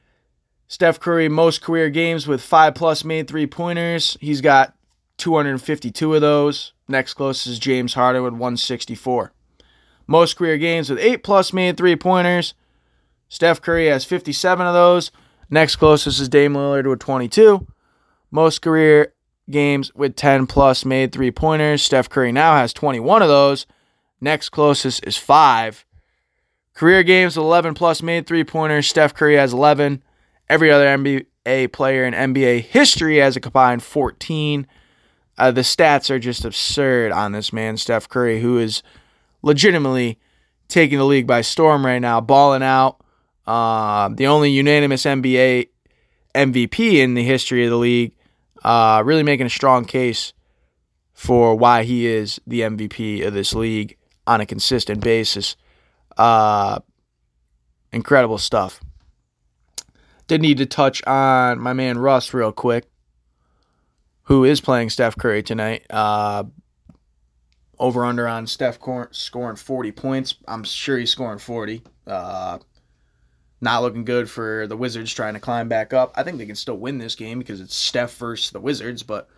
Steph 0.66 0.98
Curry 0.98 1.28
most 1.28 1.62
career 1.62 1.90
games 1.90 2.26
with 2.26 2.42
five 2.42 2.74
plus 2.74 3.04
made 3.04 3.28
three 3.28 3.46
pointers. 3.46 4.16
He's 4.20 4.40
got 4.40 4.74
252 5.18 6.16
of 6.16 6.20
those. 6.20 6.72
Next 6.88 7.14
closest 7.14 7.46
is 7.46 7.58
James 7.60 7.94
Harden 7.94 8.24
with 8.24 8.32
164. 8.32 9.32
Most 10.08 10.36
career 10.36 10.58
games 10.58 10.90
with 10.90 10.98
eight 10.98 11.22
plus 11.22 11.52
made 11.52 11.76
three 11.76 11.94
pointers. 11.94 12.54
Steph 13.28 13.62
Curry 13.62 13.86
has 13.86 14.04
57 14.04 14.66
of 14.66 14.74
those. 14.74 15.12
Next 15.48 15.76
closest 15.76 16.20
is 16.20 16.28
Dame 16.28 16.54
Lillard 16.54 16.90
with 16.90 16.98
22. 16.98 17.64
Most 18.32 18.60
career 18.60 19.12
games 19.48 19.94
with 19.94 20.16
10 20.16 20.48
plus 20.48 20.84
made 20.84 21.12
three 21.12 21.30
pointers. 21.30 21.80
Steph 21.80 22.08
Curry 22.08 22.32
now 22.32 22.56
has 22.56 22.72
21 22.72 23.22
of 23.22 23.28
those. 23.28 23.66
Next 24.20 24.50
closest 24.50 25.06
is 25.06 25.16
five. 25.16 25.84
Career 26.74 27.02
games 27.02 27.36
with 27.36 27.44
11 27.44 27.74
plus 27.74 28.02
made 28.02 28.26
three 28.26 28.44
pointers. 28.44 28.86
Steph 28.86 29.14
Curry 29.14 29.36
has 29.36 29.52
11. 29.52 30.02
Every 30.48 30.70
other 30.70 30.86
NBA 30.86 31.72
player 31.72 32.04
in 32.04 32.14
NBA 32.14 32.60
history 32.60 33.16
has 33.18 33.36
a 33.36 33.40
combined 33.40 33.82
14. 33.82 34.66
Uh, 35.38 35.50
the 35.50 35.62
stats 35.62 36.10
are 36.10 36.18
just 36.18 36.44
absurd 36.44 37.12
on 37.12 37.32
this 37.32 37.52
man, 37.52 37.76
Steph 37.76 38.08
Curry, 38.08 38.40
who 38.40 38.58
is 38.58 38.82
legitimately 39.42 40.18
taking 40.68 40.98
the 40.98 41.04
league 41.04 41.26
by 41.26 41.40
storm 41.40 41.84
right 41.84 41.98
now, 41.98 42.20
balling 42.20 42.62
out. 42.62 43.00
Uh, 43.46 44.08
the 44.08 44.26
only 44.26 44.50
unanimous 44.50 45.04
NBA 45.04 45.68
MVP 46.34 46.94
in 46.94 47.14
the 47.14 47.24
history 47.24 47.64
of 47.64 47.70
the 47.70 47.76
league, 47.76 48.14
uh, 48.64 49.02
really 49.04 49.22
making 49.22 49.46
a 49.46 49.50
strong 49.50 49.84
case 49.84 50.32
for 51.14 51.54
why 51.54 51.84
he 51.84 52.06
is 52.06 52.40
the 52.46 52.60
MVP 52.60 53.26
of 53.26 53.32
this 53.32 53.54
league 53.54 53.96
on 54.26 54.40
a 54.40 54.46
consistent 54.46 55.00
basis. 55.00 55.56
Uh, 56.16 56.80
incredible 57.92 58.38
stuff. 58.38 58.80
Did 60.26 60.42
need 60.42 60.58
to 60.58 60.66
touch 60.66 61.04
on 61.06 61.60
my 61.60 61.72
man 61.72 61.98
Russ 61.98 62.34
real 62.34 62.52
quick, 62.52 62.86
who 64.24 64.44
is 64.44 64.60
playing 64.60 64.90
Steph 64.90 65.16
Curry 65.16 65.42
tonight. 65.42 65.86
Uh, 65.88 66.44
over 67.78 68.04
under 68.04 68.26
on 68.26 68.46
Steph 68.46 68.78
scoring 69.10 69.56
40 69.56 69.92
points. 69.92 70.34
I'm 70.48 70.64
sure 70.64 70.98
he's 70.98 71.10
scoring 71.10 71.38
40. 71.38 71.82
Uh, 72.06 72.58
not 73.60 73.82
looking 73.82 74.04
good 74.04 74.28
for 74.28 74.66
the 74.66 74.76
Wizards 74.76 75.12
trying 75.12 75.34
to 75.34 75.40
climb 75.40 75.68
back 75.68 75.92
up. 75.92 76.12
I 76.16 76.22
think 76.22 76.38
they 76.38 76.46
can 76.46 76.56
still 76.56 76.76
win 76.76 76.98
this 76.98 77.14
game 77.14 77.38
because 77.38 77.60
it's 77.60 77.76
Steph 77.76 78.16
versus 78.16 78.50
the 78.50 78.60
Wizards, 78.60 79.02
but 79.02 79.28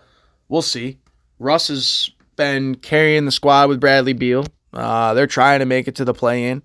we'll 0.49 0.63
see. 0.63 0.99
Russ 1.39 1.69
has 1.69 2.11
been 2.37 2.77
carrying 2.77 3.25
the 3.25 3.33
squad 3.33 3.69
with 3.69 3.81
Bradley 3.81 4.13
Beal. 4.13 4.45
Uh, 4.73 5.15
they're 5.15 5.27
trying 5.27 5.61
to 5.61 5.67
make 5.67 5.89
it 5.89 5.95
to 5.97 6.05
the 6.05 6.15
play 6.15 6.49
in. 6.49 6.63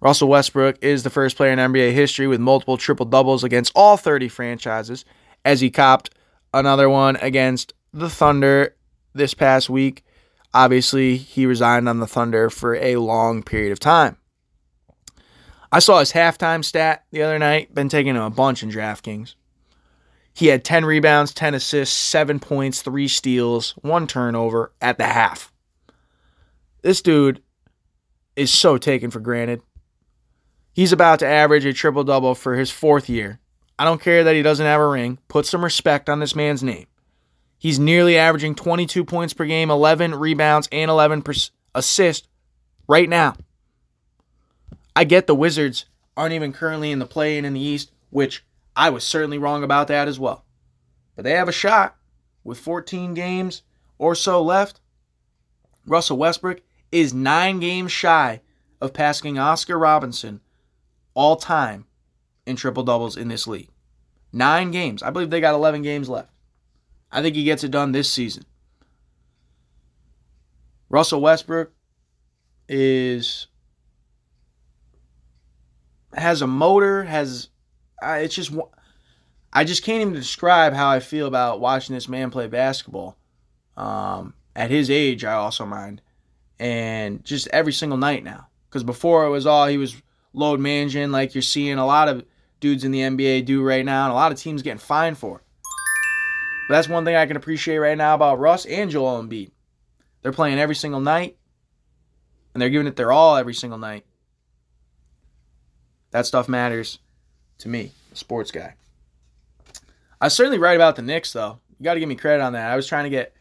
Russell 0.00 0.28
Westbrook 0.28 0.78
is 0.82 1.02
the 1.02 1.10
first 1.10 1.36
player 1.36 1.52
in 1.52 1.58
NBA 1.58 1.92
history 1.92 2.26
with 2.26 2.40
multiple 2.40 2.76
triple 2.76 3.06
doubles 3.06 3.44
against 3.44 3.72
all 3.74 3.96
30 3.96 4.28
franchises, 4.28 5.04
as 5.44 5.60
he 5.60 5.70
copped 5.70 6.10
another 6.54 6.88
one 6.88 7.16
against 7.16 7.74
the 7.92 8.08
Thunder 8.08 8.76
this 9.12 9.34
past 9.34 9.68
week. 9.68 10.04
Obviously, 10.54 11.16
he 11.16 11.46
resigned 11.46 11.88
on 11.88 12.00
the 12.00 12.06
Thunder 12.06 12.50
for 12.50 12.76
a 12.76 12.96
long 12.96 13.42
period 13.42 13.72
of 13.72 13.78
time. 13.78 14.16
I 15.72 15.78
saw 15.78 16.00
his 16.00 16.12
halftime 16.12 16.64
stat 16.64 17.04
the 17.12 17.22
other 17.22 17.38
night, 17.38 17.74
been 17.74 17.88
taking 17.88 18.16
him 18.16 18.22
a 18.22 18.30
bunch 18.30 18.62
in 18.62 18.70
DraftKings. 18.70 19.34
He 20.34 20.46
had 20.46 20.64
10 20.64 20.84
rebounds, 20.84 21.32
10 21.34 21.54
assists, 21.54 21.96
7 21.96 22.40
points, 22.40 22.82
3 22.82 23.06
steals, 23.06 23.72
1 23.82 24.06
turnover 24.06 24.72
at 24.80 24.98
the 24.98 25.04
half. 25.04 25.49
This 26.82 27.02
dude 27.02 27.42
is 28.36 28.52
so 28.52 28.78
taken 28.78 29.10
for 29.10 29.20
granted. 29.20 29.60
He's 30.72 30.92
about 30.92 31.18
to 31.18 31.26
average 31.26 31.64
a 31.64 31.72
triple 31.72 32.04
double 32.04 32.34
for 32.34 32.54
his 32.54 32.70
fourth 32.70 33.08
year. 33.08 33.40
I 33.78 33.84
don't 33.84 34.00
care 34.00 34.24
that 34.24 34.34
he 34.34 34.42
doesn't 34.42 34.64
have 34.64 34.80
a 34.80 34.86
ring. 34.86 35.18
Put 35.28 35.46
some 35.46 35.64
respect 35.64 36.08
on 36.08 36.20
this 36.20 36.34
man's 36.34 36.62
name. 36.62 36.86
He's 37.58 37.78
nearly 37.78 38.16
averaging 38.16 38.54
22 38.54 39.04
points 39.04 39.34
per 39.34 39.44
game, 39.44 39.70
11 39.70 40.14
rebounds, 40.14 40.68
and 40.72 40.90
11 40.90 41.22
assists 41.74 42.26
right 42.88 43.08
now. 43.08 43.36
I 44.96 45.04
get 45.04 45.26
the 45.26 45.34
Wizards 45.34 45.86
aren't 46.16 46.34
even 46.34 46.52
currently 46.52 46.90
in 46.90 46.98
the 46.98 47.06
play 47.06 47.36
in 47.36 47.44
in 47.44 47.52
the 47.52 47.60
East, 47.60 47.90
which 48.10 48.44
I 48.74 48.90
was 48.90 49.04
certainly 49.04 49.38
wrong 49.38 49.62
about 49.62 49.88
that 49.88 50.08
as 50.08 50.18
well. 50.18 50.44
But 51.16 51.24
they 51.24 51.32
have 51.32 51.48
a 51.48 51.52
shot 51.52 51.96
with 52.44 52.58
14 52.58 53.14
games 53.14 53.62
or 53.98 54.14
so 54.14 54.42
left. 54.42 54.80
Russell 55.86 56.16
Westbrook 56.16 56.60
is 56.92 57.14
nine 57.14 57.60
games 57.60 57.92
shy 57.92 58.40
of 58.80 58.92
passing 58.92 59.38
Oscar 59.38 59.78
Robinson 59.78 60.40
all 61.14 61.36
time 61.36 61.86
in 62.46 62.56
triple 62.56 62.82
doubles 62.82 63.16
in 63.16 63.28
this 63.28 63.46
league. 63.46 63.70
Nine 64.32 64.70
games. 64.70 65.02
I 65.02 65.10
believe 65.10 65.30
they 65.30 65.40
got 65.40 65.54
11 65.54 65.82
games 65.82 66.08
left. 66.08 66.30
I 67.10 67.22
think 67.22 67.34
he 67.34 67.44
gets 67.44 67.64
it 67.64 67.70
done 67.70 67.92
this 67.92 68.10
season. 68.10 68.44
Russell 70.88 71.20
Westbrook 71.20 71.72
is 72.68 73.46
has 76.12 76.42
a 76.42 76.46
motor, 76.46 77.04
has 77.04 77.48
uh, 78.02 78.18
it's 78.20 78.34
just 78.34 78.52
I 79.52 79.64
just 79.64 79.84
can't 79.84 80.00
even 80.00 80.14
describe 80.14 80.72
how 80.72 80.88
I 80.88 81.00
feel 81.00 81.26
about 81.26 81.60
watching 81.60 81.94
this 81.94 82.08
man 82.08 82.30
play 82.30 82.46
basketball. 82.46 83.16
Um, 83.76 84.34
at 84.54 84.70
his 84.70 84.90
age, 84.90 85.24
I 85.24 85.34
also 85.34 85.64
mind, 85.64 86.02
and 86.60 87.24
just 87.24 87.48
every 87.48 87.72
single 87.72 87.98
night 87.98 88.22
now. 88.22 88.46
Because 88.68 88.84
before 88.84 89.24
it 89.24 89.30
was 89.30 89.46
all 89.46 89.66
he 89.66 89.78
was 89.78 90.00
load 90.32 90.60
managing, 90.60 91.10
like 91.10 91.34
you're 91.34 91.42
seeing 91.42 91.78
a 91.78 91.86
lot 91.86 92.08
of 92.08 92.24
dudes 92.60 92.84
in 92.84 92.92
the 92.92 93.00
NBA 93.00 93.46
do 93.46 93.62
right 93.62 93.84
now, 93.84 94.04
and 94.04 94.12
a 94.12 94.14
lot 94.14 94.30
of 94.30 94.38
teams 94.38 94.62
getting 94.62 94.78
fined 94.78 95.18
for. 95.18 95.42
But 96.68 96.74
that's 96.74 96.88
one 96.88 97.04
thing 97.04 97.16
I 97.16 97.26
can 97.26 97.36
appreciate 97.36 97.78
right 97.78 97.98
now 97.98 98.14
about 98.14 98.38
Russ 98.38 98.66
and 98.66 98.90
Joel 98.90 99.20
Embiid. 99.22 99.50
They're 100.22 100.30
playing 100.30 100.58
every 100.60 100.76
single 100.76 101.00
night, 101.00 101.36
and 102.54 102.60
they're 102.60 102.70
giving 102.70 102.86
it 102.86 102.94
their 102.94 103.10
all 103.10 103.36
every 103.36 103.54
single 103.54 103.78
night. 103.78 104.04
That 106.10 106.26
stuff 106.26 106.48
matters 106.48 106.98
to 107.58 107.68
me, 107.68 107.92
a 108.12 108.16
sports 108.16 108.50
guy. 108.50 108.74
I 110.20 110.26
was 110.26 110.34
certainly 110.34 110.58
right 110.58 110.76
about 110.76 110.96
the 110.96 111.02
Knicks, 111.02 111.32
though. 111.32 111.58
You 111.78 111.84
got 111.84 111.94
to 111.94 112.00
give 112.00 112.08
me 112.08 112.14
credit 112.14 112.42
on 112.42 112.52
that. 112.52 112.70
I 112.70 112.76
was 112.76 112.86
trying 112.86 113.04
to 113.04 113.10
get 113.10 113.32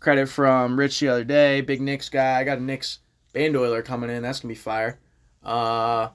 credit 0.00 0.28
from 0.28 0.78
Rich 0.78 1.00
the 1.00 1.08
other 1.08 1.24
day, 1.24 1.60
big 1.60 1.80
Knicks 1.80 2.08
guy. 2.08 2.38
I 2.38 2.44
got 2.44 2.58
a 2.58 2.62
Knicks 2.62 3.00
Bandoiler 3.34 3.84
coming 3.84 4.10
in. 4.10 4.22
That's 4.22 4.40
gonna 4.40 4.52
be 4.52 4.56
fire. 4.56 4.98
Uh, 5.42 6.08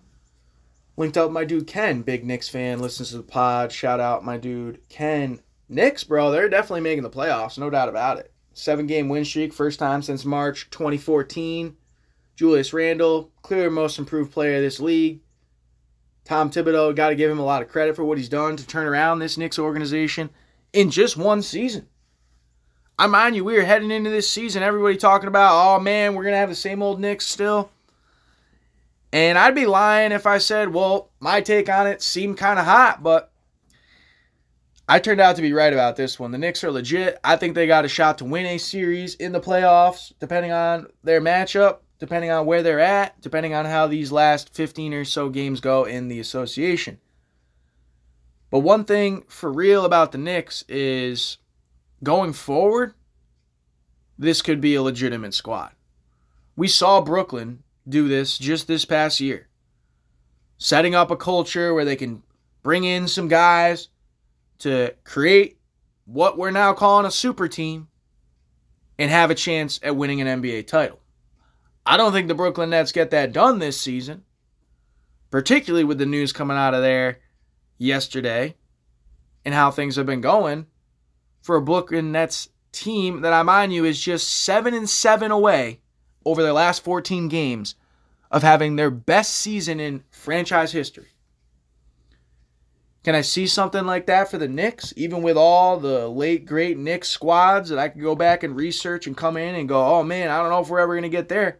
linked 0.97 1.17
up 1.17 1.31
my 1.31 1.45
dude 1.45 1.67
Ken, 1.67 2.01
big 2.01 2.25
Knicks 2.25 2.49
fan, 2.49 2.79
listens 2.79 3.11
to 3.11 3.17
the 3.17 3.23
pod. 3.23 3.71
Shout 3.71 3.99
out 3.99 4.25
my 4.25 4.37
dude 4.37 4.87
Ken 4.89 5.39
Knicks, 5.71 6.03
bro, 6.03 6.31
they're 6.31 6.49
definitely 6.49 6.81
making 6.81 7.03
the 7.03 7.09
playoffs, 7.09 7.57
no 7.57 7.69
doubt 7.69 7.87
about 7.87 8.17
it. 8.17 8.33
Seven 8.53 8.87
game 8.87 9.07
win 9.07 9.23
streak, 9.23 9.53
first 9.53 9.79
time 9.79 10.01
since 10.01 10.25
March 10.25 10.69
2014. 10.69 11.77
Julius 12.35 12.73
Randle, 12.73 13.31
clearly 13.41 13.69
most 13.69 13.97
improved 13.97 14.33
player 14.33 14.57
of 14.57 14.63
this 14.63 14.81
league. 14.81 15.21
Tom 16.25 16.51
Thibodeau, 16.51 16.93
got 16.93 17.09
to 17.09 17.15
give 17.15 17.31
him 17.31 17.39
a 17.39 17.45
lot 17.45 17.61
of 17.61 17.69
credit 17.69 17.95
for 17.95 18.03
what 18.03 18.17
he's 18.17 18.27
done 18.27 18.57
to 18.57 18.67
turn 18.67 18.85
around 18.85 19.19
this 19.19 19.37
Knicks 19.37 19.57
organization 19.57 20.29
in 20.73 20.91
just 20.91 21.15
one 21.15 21.41
season. 21.41 21.87
I 23.01 23.07
mind 23.07 23.35
you, 23.35 23.43
we 23.43 23.55
were 23.55 23.63
heading 23.63 23.89
into 23.89 24.11
this 24.11 24.29
season, 24.29 24.61
everybody 24.61 24.95
talking 24.95 25.27
about, 25.27 25.53
oh 25.55 25.79
man, 25.79 26.13
we're 26.13 26.25
to 26.25 26.35
have 26.35 26.49
the 26.49 26.55
same 26.55 26.83
old 26.83 26.99
Knicks 26.99 27.25
still. 27.25 27.71
And 29.11 29.39
I'd 29.39 29.55
be 29.55 29.65
lying 29.65 30.11
if 30.11 30.27
I 30.27 30.37
said, 30.37 30.71
well, 30.71 31.09
my 31.19 31.41
take 31.41 31.67
on 31.67 31.87
it 31.87 32.03
seemed 32.03 32.37
kind 32.37 32.59
of 32.59 32.65
hot, 32.65 33.01
but 33.01 33.31
I 34.87 34.99
turned 34.99 35.19
out 35.19 35.35
to 35.37 35.41
be 35.41 35.51
right 35.51 35.73
about 35.73 35.95
this 35.95 36.19
one. 36.19 36.29
The 36.29 36.37
Knicks 36.37 36.63
are 36.63 36.69
legit. 36.69 37.17
I 37.23 37.37
think 37.37 37.55
they 37.55 37.65
got 37.65 37.85
a 37.85 37.87
shot 37.87 38.19
to 38.19 38.25
win 38.25 38.45
a 38.45 38.59
series 38.59 39.15
in 39.15 39.31
the 39.31 39.41
playoffs, 39.41 40.13
depending 40.19 40.51
on 40.51 40.85
their 41.03 41.21
matchup, 41.21 41.79
depending 41.97 42.29
on 42.29 42.45
where 42.45 42.61
they're 42.61 42.79
at, 42.79 43.19
depending 43.19 43.55
on 43.55 43.65
how 43.65 43.87
these 43.87 44.11
last 44.11 44.53
15 44.53 44.93
or 44.93 45.05
so 45.05 45.29
games 45.29 45.59
go 45.59 45.85
in 45.85 46.07
the 46.07 46.19
association. 46.19 46.99
But 48.51 48.59
one 48.59 48.85
thing 48.85 49.23
for 49.27 49.51
real 49.51 49.85
about 49.85 50.11
the 50.11 50.19
Knicks 50.19 50.63
is 50.69 51.39
going 52.03 52.33
forward, 52.33 52.93
this 54.17 54.41
could 54.41 54.61
be 54.61 54.75
a 54.75 54.81
legitimate 54.81 55.33
squad. 55.33 55.71
We 56.55 56.67
saw 56.67 57.01
Brooklyn 57.01 57.63
do 57.87 58.07
this 58.07 58.37
just 58.37 58.67
this 58.67 58.85
past 58.85 59.19
year. 59.19 59.47
Setting 60.57 60.93
up 60.93 61.09
a 61.09 61.15
culture 61.15 61.73
where 61.73 61.85
they 61.85 61.95
can 61.95 62.21
bring 62.61 62.83
in 62.83 63.07
some 63.07 63.27
guys 63.27 63.89
to 64.59 64.93
create 65.03 65.57
what 66.05 66.37
we're 66.37 66.51
now 66.51 66.73
calling 66.73 67.05
a 67.05 67.11
super 67.11 67.47
team 67.47 67.87
and 68.99 69.09
have 69.09 69.31
a 69.31 69.35
chance 69.35 69.79
at 69.81 69.95
winning 69.95 70.21
an 70.21 70.41
NBA 70.41 70.67
title. 70.67 70.99
I 71.85 71.97
don't 71.97 72.13
think 72.13 72.27
the 72.27 72.35
Brooklyn 72.35 72.69
Nets 72.69 72.91
get 72.91 73.09
that 73.11 73.33
done 73.33 73.57
this 73.57 73.79
season, 73.81 74.23
particularly 75.31 75.83
with 75.83 75.97
the 75.97 76.05
news 76.05 76.31
coming 76.31 76.57
out 76.57 76.75
of 76.75 76.83
there 76.83 77.19
yesterday 77.79 78.55
and 79.43 79.55
how 79.55 79.71
things 79.71 79.95
have 79.95 80.05
been 80.05 80.21
going 80.21 80.67
for 81.41 81.55
a 81.55 81.61
Brooklyn 81.61 82.11
Nets 82.11 82.49
team 82.71 83.21
that 83.21 83.33
I 83.33 83.43
mind 83.43 83.73
you 83.73 83.85
is 83.85 83.99
just 83.99 84.29
7 84.29 84.73
and 84.73 84.89
7 84.89 85.31
away 85.31 85.81
over 86.25 86.41
their 86.41 86.53
last 86.53 86.83
14 86.83 87.27
games 87.27 87.75
of 88.29 88.43
having 88.43 88.75
their 88.75 88.91
best 88.91 89.35
season 89.35 89.79
in 89.79 90.03
franchise 90.09 90.71
history. 90.71 91.07
Can 93.03 93.15
I 93.15 93.21
see 93.21 93.47
something 93.47 93.85
like 93.85 94.05
that 94.05 94.29
for 94.29 94.37
the 94.37 94.47
Knicks, 94.47 94.93
even 94.95 95.23
with 95.23 95.35
all 95.35 95.77
the 95.77 96.07
late 96.07 96.45
great 96.45 96.77
Knicks 96.77 97.09
squads 97.09 97.69
that 97.69 97.79
I 97.79 97.89
could 97.89 98.01
go 98.01 98.15
back 98.15 98.43
and 98.43 98.55
research 98.55 99.07
and 99.07 99.17
come 99.17 99.37
in 99.37 99.55
and 99.55 99.67
go, 99.67 99.83
oh 99.83 100.03
man, 100.03 100.29
I 100.29 100.37
don't 100.37 100.51
know 100.51 100.59
if 100.59 100.69
we're 100.69 100.79
ever 100.79 100.93
going 100.93 101.01
to 101.03 101.09
get 101.09 101.27
there. 101.27 101.59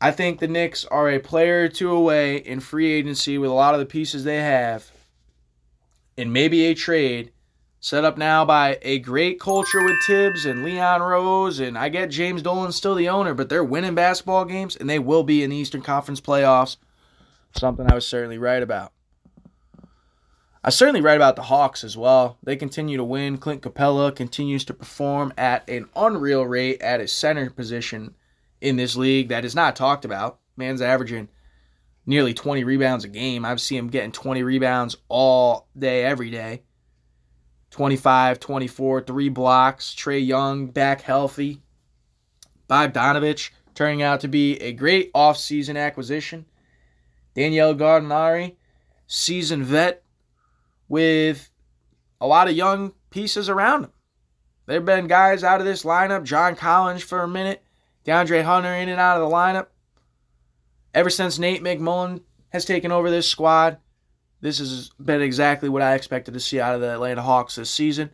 I 0.00 0.12
think 0.12 0.38
the 0.38 0.46
Knicks 0.46 0.84
are 0.84 1.10
a 1.10 1.18
player 1.18 1.64
or 1.64 1.68
two 1.68 1.90
away 1.90 2.36
in 2.36 2.60
free 2.60 2.92
agency 2.92 3.36
with 3.36 3.50
a 3.50 3.54
lot 3.54 3.74
of 3.74 3.80
the 3.80 3.86
pieces 3.86 4.22
they 4.22 4.36
have, 4.36 4.92
and 6.16 6.32
maybe 6.32 6.66
a 6.66 6.74
trade 6.74 7.32
set 7.80 8.04
up 8.04 8.18
now 8.18 8.44
by 8.44 8.78
a 8.82 8.98
great 8.98 9.38
culture 9.40 9.82
with 9.82 9.96
Thibs 10.06 10.46
and 10.46 10.64
Leon 10.64 11.00
Rose. 11.02 11.60
And 11.60 11.78
I 11.78 11.88
get 11.88 12.10
James 12.10 12.42
Dolan 12.42 12.72
still 12.72 12.94
the 12.94 13.08
owner, 13.08 13.34
but 13.34 13.48
they're 13.48 13.64
winning 13.64 13.94
basketball 13.94 14.44
games 14.44 14.76
and 14.76 14.88
they 14.88 14.98
will 14.98 15.22
be 15.22 15.42
in 15.42 15.50
the 15.50 15.56
Eastern 15.56 15.82
Conference 15.82 16.20
playoffs. 16.20 16.76
Something 17.56 17.90
I 17.90 17.94
was 17.94 18.06
certainly 18.06 18.38
right 18.38 18.62
about. 18.62 18.92
I 20.62 20.70
certainly 20.70 21.00
right 21.00 21.16
about 21.16 21.36
the 21.36 21.42
Hawks 21.42 21.84
as 21.84 21.96
well. 21.96 22.36
They 22.42 22.56
continue 22.56 22.96
to 22.96 23.04
win. 23.04 23.38
Clint 23.38 23.62
Capela 23.62 24.14
continues 24.14 24.64
to 24.66 24.74
perform 24.74 25.32
at 25.38 25.68
an 25.68 25.88
unreal 25.94 26.44
rate 26.44 26.82
at 26.82 27.00
his 27.00 27.12
center 27.12 27.48
position 27.48 28.14
in 28.60 28.76
this 28.76 28.96
league 28.96 29.28
that 29.28 29.44
is 29.44 29.54
not 29.54 29.76
talked 29.76 30.04
about. 30.04 30.40
Man's 30.56 30.82
averaging 30.82 31.28
nearly 32.04 32.34
20 32.34 32.64
rebounds 32.64 33.04
a 33.04 33.08
game. 33.08 33.44
I've 33.44 33.60
seen 33.60 33.78
him 33.78 33.88
getting 33.88 34.12
20 34.12 34.42
rebounds 34.42 34.96
all 35.08 35.68
day, 35.78 36.04
every 36.04 36.30
day. 36.30 36.62
25, 37.70 38.40
24, 38.40 39.02
three 39.02 39.28
blocks. 39.28 39.94
Trae 39.94 40.24
Young 40.24 40.66
back 40.66 41.02
healthy. 41.02 41.62
Bogdanovic 42.68 43.50
turning 43.74 44.02
out 44.02 44.20
to 44.20 44.28
be 44.28 44.56
a 44.56 44.72
great 44.72 45.12
offseason 45.12 45.78
acquisition. 45.78 46.46
Danielle 47.34 47.74
Gallinari, 47.74 48.56
seasoned 49.06 49.64
vet 49.64 50.02
with 50.88 51.50
a 52.20 52.26
lot 52.26 52.48
of 52.48 52.56
young 52.56 52.92
pieces 53.10 53.48
around 53.48 53.84
him. 53.84 53.92
There 54.66 54.76
have 54.76 54.84
been 54.84 55.06
guys 55.06 55.44
out 55.44 55.60
of 55.60 55.66
this 55.66 55.84
lineup, 55.84 56.24
John 56.24 56.56
Collins 56.56 57.02
for 57.02 57.22
a 57.22 57.28
minute, 57.28 57.62
DeAndre 58.04 58.42
Hunter 58.42 58.74
in 58.74 58.88
and 58.88 59.00
out 59.00 59.20
of 59.20 59.28
the 59.28 59.34
lineup. 59.34 59.68
Ever 60.92 61.10
since 61.10 61.38
Nate 61.38 61.62
McMillan 61.62 62.22
has 62.50 62.64
taken 62.64 62.90
over 62.90 63.10
this 63.10 63.28
squad, 63.28 63.78
this 64.40 64.58
has 64.58 64.90
been 65.02 65.22
exactly 65.22 65.68
what 65.68 65.82
I 65.82 65.94
expected 65.94 66.34
to 66.34 66.40
see 66.40 66.60
out 66.60 66.74
of 66.74 66.80
the 66.80 66.92
Atlanta 66.92 67.22
Hawks 67.22 67.56
this 67.56 67.70
season. 67.70 68.10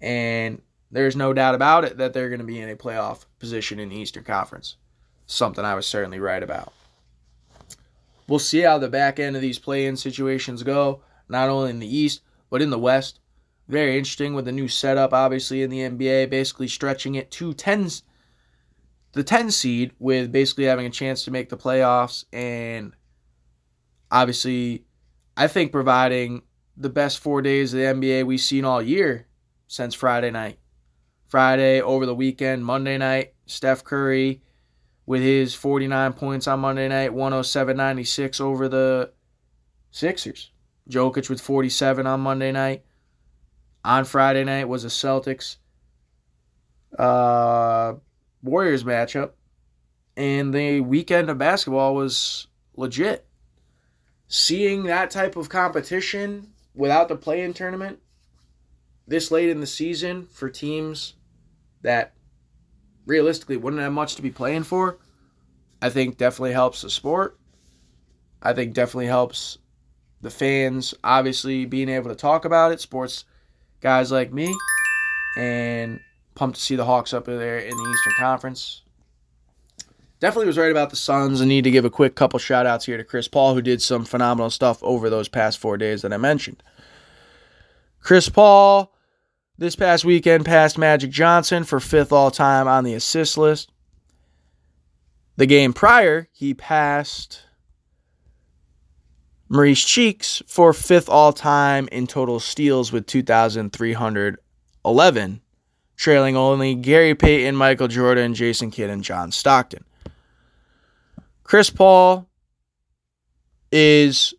And 0.00 0.60
there's 0.90 1.16
no 1.16 1.32
doubt 1.32 1.54
about 1.54 1.84
it 1.84 1.98
that 1.98 2.12
they're 2.12 2.28
going 2.28 2.40
to 2.40 2.46
be 2.46 2.60
in 2.60 2.68
a 2.68 2.76
playoff 2.76 3.24
position 3.38 3.78
in 3.78 3.88
the 3.88 3.96
Eastern 3.96 4.24
Conference. 4.24 4.76
Something 5.26 5.64
I 5.64 5.74
was 5.74 5.86
certainly 5.86 6.20
right 6.20 6.42
about. 6.42 6.72
We'll 8.26 8.38
see 8.38 8.60
how 8.60 8.78
the 8.78 8.88
back 8.88 9.18
end 9.18 9.36
of 9.36 9.42
these 9.42 9.58
play 9.58 9.86
in 9.86 9.96
situations 9.96 10.62
go, 10.62 11.02
not 11.28 11.48
only 11.48 11.70
in 11.70 11.78
the 11.78 11.96
East, 11.96 12.20
but 12.50 12.62
in 12.62 12.70
the 12.70 12.78
West. 12.78 13.20
Very 13.68 13.98
interesting 13.98 14.34
with 14.34 14.44
the 14.44 14.52
new 14.52 14.68
setup, 14.68 15.12
obviously, 15.12 15.62
in 15.62 15.70
the 15.70 15.80
NBA, 15.80 16.30
basically 16.30 16.68
stretching 16.68 17.14
it 17.14 17.30
to 17.32 17.52
10, 17.54 17.88
the 19.12 19.24
10 19.24 19.50
seed 19.50 19.92
with 19.98 20.30
basically 20.30 20.64
having 20.64 20.86
a 20.86 20.90
chance 20.90 21.24
to 21.24 21.30
make 21.30 21.48
the 21.48 21.56
playoffs 21.56 22.24
and 22.32 22.94
obviously 24.10 24.84
I 25.38 25.46
think 25.46 25.70
providing 25.70 26.42
the 26.76 26.88
best 26.88 27.20
four 27.20 27.42
days 27.42 27.72
of 27.72 27.78
the 27.78 27.84
NBA 27.84 28.26
we've 28.26 28.40
seen 28.40 28.64
all 28.64 28.82
year 28.82 29.28
since 29.68 29.94
Friday 29.94 30.32
night. 30.32 30.58
Friday 31.28 31.80
over 31.80 32.06
the 32.06 32.14
weekend, 32.14 32.64
Monday 32.64 32.98
night, 32.98 33.34
Steph 33.46 33.84
Curry 33.84 34.42
with 35.06 35.22
his 35.22 35.54
49 35.54 36.14
points 36.14 36.48
on 36.48 36.58
Monday 36.58 36.88
night, 36.88 37.12
107.96 37.12 38.40
over 38.40 38.68
the 38.68 39.12
Sixers. 39.92 40.50
Jokic 40.90 41.30
with 41.30 41.40
47 41.40 42.04
on 42.04 42.18
Monday 42.18 42.50
night. 42.50 42.82
On 43.84 44.04
Friday 44.04 44.42
night 44.42 44.68
was 44.68 44.84
a 44.84 44.88
Celtics 44.88 45.58
uh, 46.98 47.92
Warriors 48.42 48.82
matchup. 48.82 49.30
And 50.16 50.52
the 50.52 50.80
weekend 50.80 51.30
of 51.30 51.38
basketball 51.38 51.94
was 51.94 52.48
legit 52.74 53.27
seeing 54.28 54.84
that 54.84 55.10
type 55.10 55.36
of 55.36 55.48
competition 55.48 56.52
without 56.74 57.08
the 57.08 57.16
play-in 57.16 57.52
tournament 57.54 57.98
this 59.06 59.30
late 59.30 59.48
in 59.48 59.60
the 59.60 59.66
season 59.66 60.26
for 60.26 60.50
teams 60.50 61.14
that 61.80 62.12
realistically 63.06 63.56
wouldn't 63.56 63.80
have 63.80 63.92
much 63.92 64.14
to 64.16 64.22
be 64.22 64.30
playing 64.30 64.62
for, 64.62 64.98
I 65.80 65.88
think 65.88 66.18
definitely 66.18 66.52
helps 66.52 66.82
the 66.82 66.90
sport. 66.90 67.38
I 68.42 68.52
think 68.52 68.74
definitely 68.74 69.06
helps 69.06 69.58
the 70.20 70.30
fans, 70.30 70.94
obviously, 71.02 71.64
being 71.64 71.88
able 71.88 72.10
to 72.10 72.16
talk 72.16 72.44
about 72.44 72.72
it, 72.72 72.80
sports 72.80 73.24
guys 73.80 74.12
like 74.12 74.32
me, 74.32 74.54
and 75.38 76.00
pumped 76.34 76.58
to 76.58 76.62
see 76.62 76.76
the 76.76 76.84
Hawks 76.84 77.14
up 77.14 77.24
there 77.24 77.58
in 77.58 77.76
the 77.76 77.90
Eastern 77.90 78.12
Conference 78.18 78.82
definitely 80.20 80.46
was 80.46 80.58
right 80.58 80.70
about 80.70 80.90
the 80.90 80.96
Suns. 80.96 81.40
I 81.40 81.44
need 81.44 81.64
to 81.64 81.70
give 81.70 81.84
a 81.84 81.90
quick 81.90 82.14
couple 82.14 82.38
shout 82.38 82.66
outs 82.66 82.86
here 82.86 82.96
to 82.96 83.04
Chris 83.04 83.28
Paul, 83.28 83.54
who 83.54 83.62
did 83.62 83.82
some 83.82 84.04
phenomenal 84.04 84.50
stuff 84.50 84.82
over 84.82 85.10
those 85.10 85.28
past 85.28 85.58
four 85.58 85.76
days 85.76 86.02
that 86.02 86.12
I 86.12 86.16
mentioned. 86.16 86.62
Chris 88.00 88.28
Paul, 88.28 88.94
this 89.56 89.76
past 89.76 90.04
weekend, 90.04 90.44
passed 90.44 90.78
Magic 90.78 91.10
Johnson 91.10 91.64
for 91.64 91.80
fifth 91.80 92.12
all 92.12 92.30
time 92.30 92.68
on 92.68 92.84
the 92.84 92.94
assist 92.94 93.38
list. 93.38 93.70
The 95.36 95.46
game 95.46 95.72
prior, 95.72 96.28
he 96.32 96.54
passed 96.54 97.42
Maurice 99.48 99.84
Cheeks 99.84 100.42
for 100.46 100.72
fifth 100.72 101.08
all 101.08 101.32
time 101.32 101.88
in 101.92 102.06
total 102.06 102.38
steals 102.40 102.92
with 102.92 103.06
2,311, 103.06 105.40
trailing 105.96 106.36
only 106.36 106.74
Gary 106.74 107.14
Payton, 107.14 107.56
Michael 107.56 107.88
Jordan, 107.88 108.34
Jason 108.34 108.70
Kidd, 108.70 108.90
and 108.90 109.04
John 109.04 109.32
Stockton. 109.32 109.84
Chris 111.48 111.70
Paul 111.70 112.28
is 113.72 114.34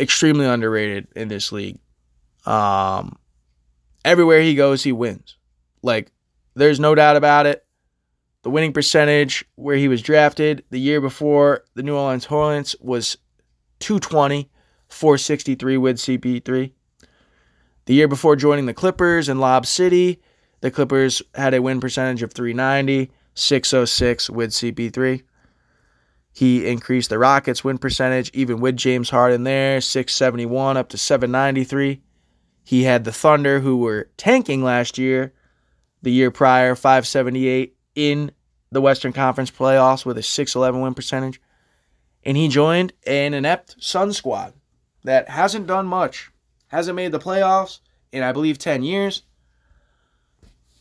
extremely 0.00 0.46
underrated 0.46 1.06
in 1.14 1.28
this 1.28 1.52
league. 1.52 1.78
Um, 2.46 3.18
everywhere 4.02 4.40
he 4.40 4.54
goes, 4.54 4.82
he 4.82 4.92
wins. 4.92 5.36
Like, 5.82 6.10
there's 6.54 6.80
no 6.80 6.94
doubt 6.94 7.16
about 7.16 7.44
it. 7.44 7.66
The 8.42 8.48
winning 8.48 8.72
percentage 8.72 9.44
where 9.56 9.76
he 9.76 9.86
was 9.86 10.00
drafted 10.00 10.64
the 10.70 10.80
year 10.80 10.98
before 10.98 11.62
the 11.74 11.82
New 11.82 11.94
Orleans 11.94 12.24
Hornets 12.24 12.74
was 12.80 13.18
220, 13.80 14.50
463 14.88 15.76
with 15.76 15.98
CP3. 15.98 16.72
The 17.84 17.94
year 17.94 18.08
before 18.08 18.34
joining 18.34 18.64
the 18.64 18.72
Clippers 18.72 19.28
in 19.28 19.40
Lob 19.40 19.66
City, 19.66 20.22
the 20.62 20.70
Clippers 20.70 21.20
had 21.34 21.52
a 21.52 21.60
win 21.60 21.80
percentage 21.80 22.22
of 22.22 22.32
390, 22.32 23.12
606 23.34 24.30
with 24.30 24.52
CP3. 24.52 25.22
He 26.32 26.66
increased 26.66 27.10
the 27.10 27.18
Rockets' 27.18 27.62
win 27.62 27.78
percentage, 27.78 28.30
even 28.32 28.60
with 28.60 28.76
James 28.76 29.10
Harden 29.10 29.44
there, 29.44 29.80
671 29.80 30.76
up 30.76 30.88
to 30.88 30.98
793. 30.98 32.00
He 32.64 32.84
had 32.84 33.04
the 33.04 33.12
Thunder, 33.12 33.60
who 33.60 33.76
were 33.76 34.10
tanking 34.16 34.62
last 34.62 34.96
year, 34.96 35.34
the 36.00 36.12
year 36.12 36.30
prior, 36.30 36.74
578 36.74 37.76
in 37.94 38.32
the 38.70 38.80
Western 38.80 39.12
Conference 39.12 39.50
playoffs 39.50 40.06
with 40.06 40.16
a 40.16 40.22
611 40.22 40.80
win 40.80 40.94
percentage. 40.94 41.40
And 42.24 42.36
he 42.36 42.48
joined 42.48 42.92
an 43.06 43.34
inept 43.34 43.76
Sun 43.78 44.12
squad 44.14 44.54
that 45.04 45.28
hasn't 45.28 45.66
done 45.66 45.86
much, 45.86 46.30
hasn't 46.68 46.96
made 46.96 47.12
the 47.12 47.18
playoffs 47.18 47.80
in, 48.10 48.22
I 48.22 48.32
believe, 48.32 48.58
10 48.58 48.82
years. 48.82 49.22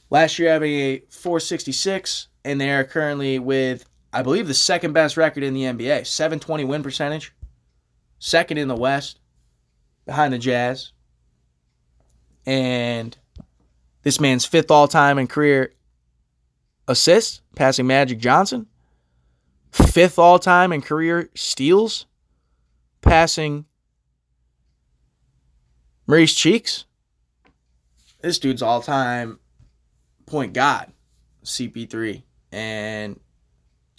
Last 0.10 0.40
year 0.40 0.52
having 0.52 0.74
a 0.74 1.00
466, 1.10 2.28
and 2.46 2.62
they 2.62 2.72
are 2.72 2.84
currently 2.84 3.40
with 3.40 3.86
I 4.14 4.22
believe, 4.22 4.48
the 4.48 4.54
second 4.54 4.94
best 4.94 5.16
record 5.16 5.44
in 5.44 5.54
the 5.54 5.64
NBA 5.64 6.06
720 6.06 6.66
win 6.66 6.84
percentage, 6.84 7.34
second 8.20 8.58
in 8.58 8.68
the 8.68 8.76
West, 8.76 9.20
behind 10.06 10.34
the 10.34 10.38
Jazz. 10.38 10.92
And 12.46 13.18
this 14.04 14.20
man's 14.20 14.46
fifth 14.46 14.72
all 14.72 14.88
time 14.88 15.18
in 15.18 15.28
career 15.28 15.74
assists, 16.88 17.42
passing 17.56 17.88
Magic 17.88 18.20
Johnson. 18.20 18.68
Fifth 19.72 20.20
all 20.20 20.40
time 20.40 20.74
in 20.74 20.82
career 20.82 21.30
steals, 21.34 22.06
passing 23.02 23.66
Maurice 26.06 26.36
Cheeks. 26.36 26.86
This 28.20 28.38
dude's 28.38 28.62
all 28.62 28.82
time 28.82 29.40
point 30.26 30.54
god, 30.54 30.92
CP3. 31.46 32.24
And 32.52 33.20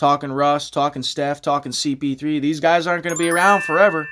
talking 0.02 0.32
Russ, 0.32 0.68
talking 0.68 1.04
Steph, 1.04 1.40
talking 1.40 1.70
CP3, 1.70 2.40
these 2.40 2.58
guys 2.58 2.88
aren't 2.88 3.04
going 3.04 3.14
to 3.14 3.18
be 3.18 3.30
around 3.30 3.62
forever. 3.62 4.08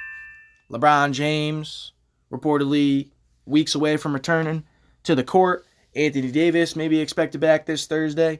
LeBron 0.71 1.11
James, 1.11 1.91
reportedly 2.31 3.11
weeks 3.45 3.75
away 3.75 3.97
from 3.97 4.13
returning 4.13 4.63
to 5.03 5.17
the 5.17 5.25
court. 5.25 5.67
Anthony 5.97 6.31
Davis 6.31 6.77
maybe 6.77 7.01
expected 7.01 7.41
back 7.41 7.67
this 7.67 7.89
Thursday. 7.89 8.39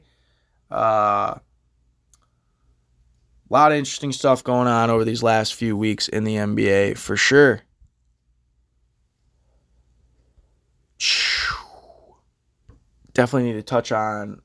Uh, 0.71 1.35
a 1.35 1.41
lot 3.49 3.73
of 3.73 3.79
interesting 3.79 4.13
stuff 4.13 4.45
going 4.45 4.69
on 4.69 4.89
over 4.89 5.05
these 5.05 5.25
last 5.25 5.57
few 5.57 5.77
weeks 5.77 6.07
in 6.07 6.23
the 6.23 6.37
NBA 6.37 6.99
for 6.99 7.17
sure. 7.17 7.63
Definitely 13.13 13.49
need 13.51 13.59
to 13.59 13.65
touch 13.65 13.91
on 13.91 14.41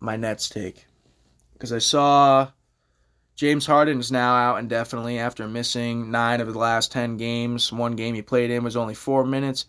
my 0.00 0.16
Nets 0.16 0.48
take 0.48 0.87
because 1.58 1.72
I 1.72 1.78
saw 1.78 2.48
James 3.34 3.66
Harden 3.66 3.98
is 3.98 4.12
now 4.12 4.36
out 4.36 4.60
indefinitely 4.60 5.18
after 5.18 5.48
missing 5.48 6.10
nine 6.10 6.40
of 6.40 6.52
the 6.52 6.58
last 6.58 6.92
10 6.92 7.16
games. 7.16 7.72
One 7.72 7.96
game 7.96 8.14
he 8.14 8.22
played 8.22 8.50
in 8.50 8.62
was 8.62 8.76
only 8.76 8.94
four 8.94 9.24
minutes. 9.24 9.66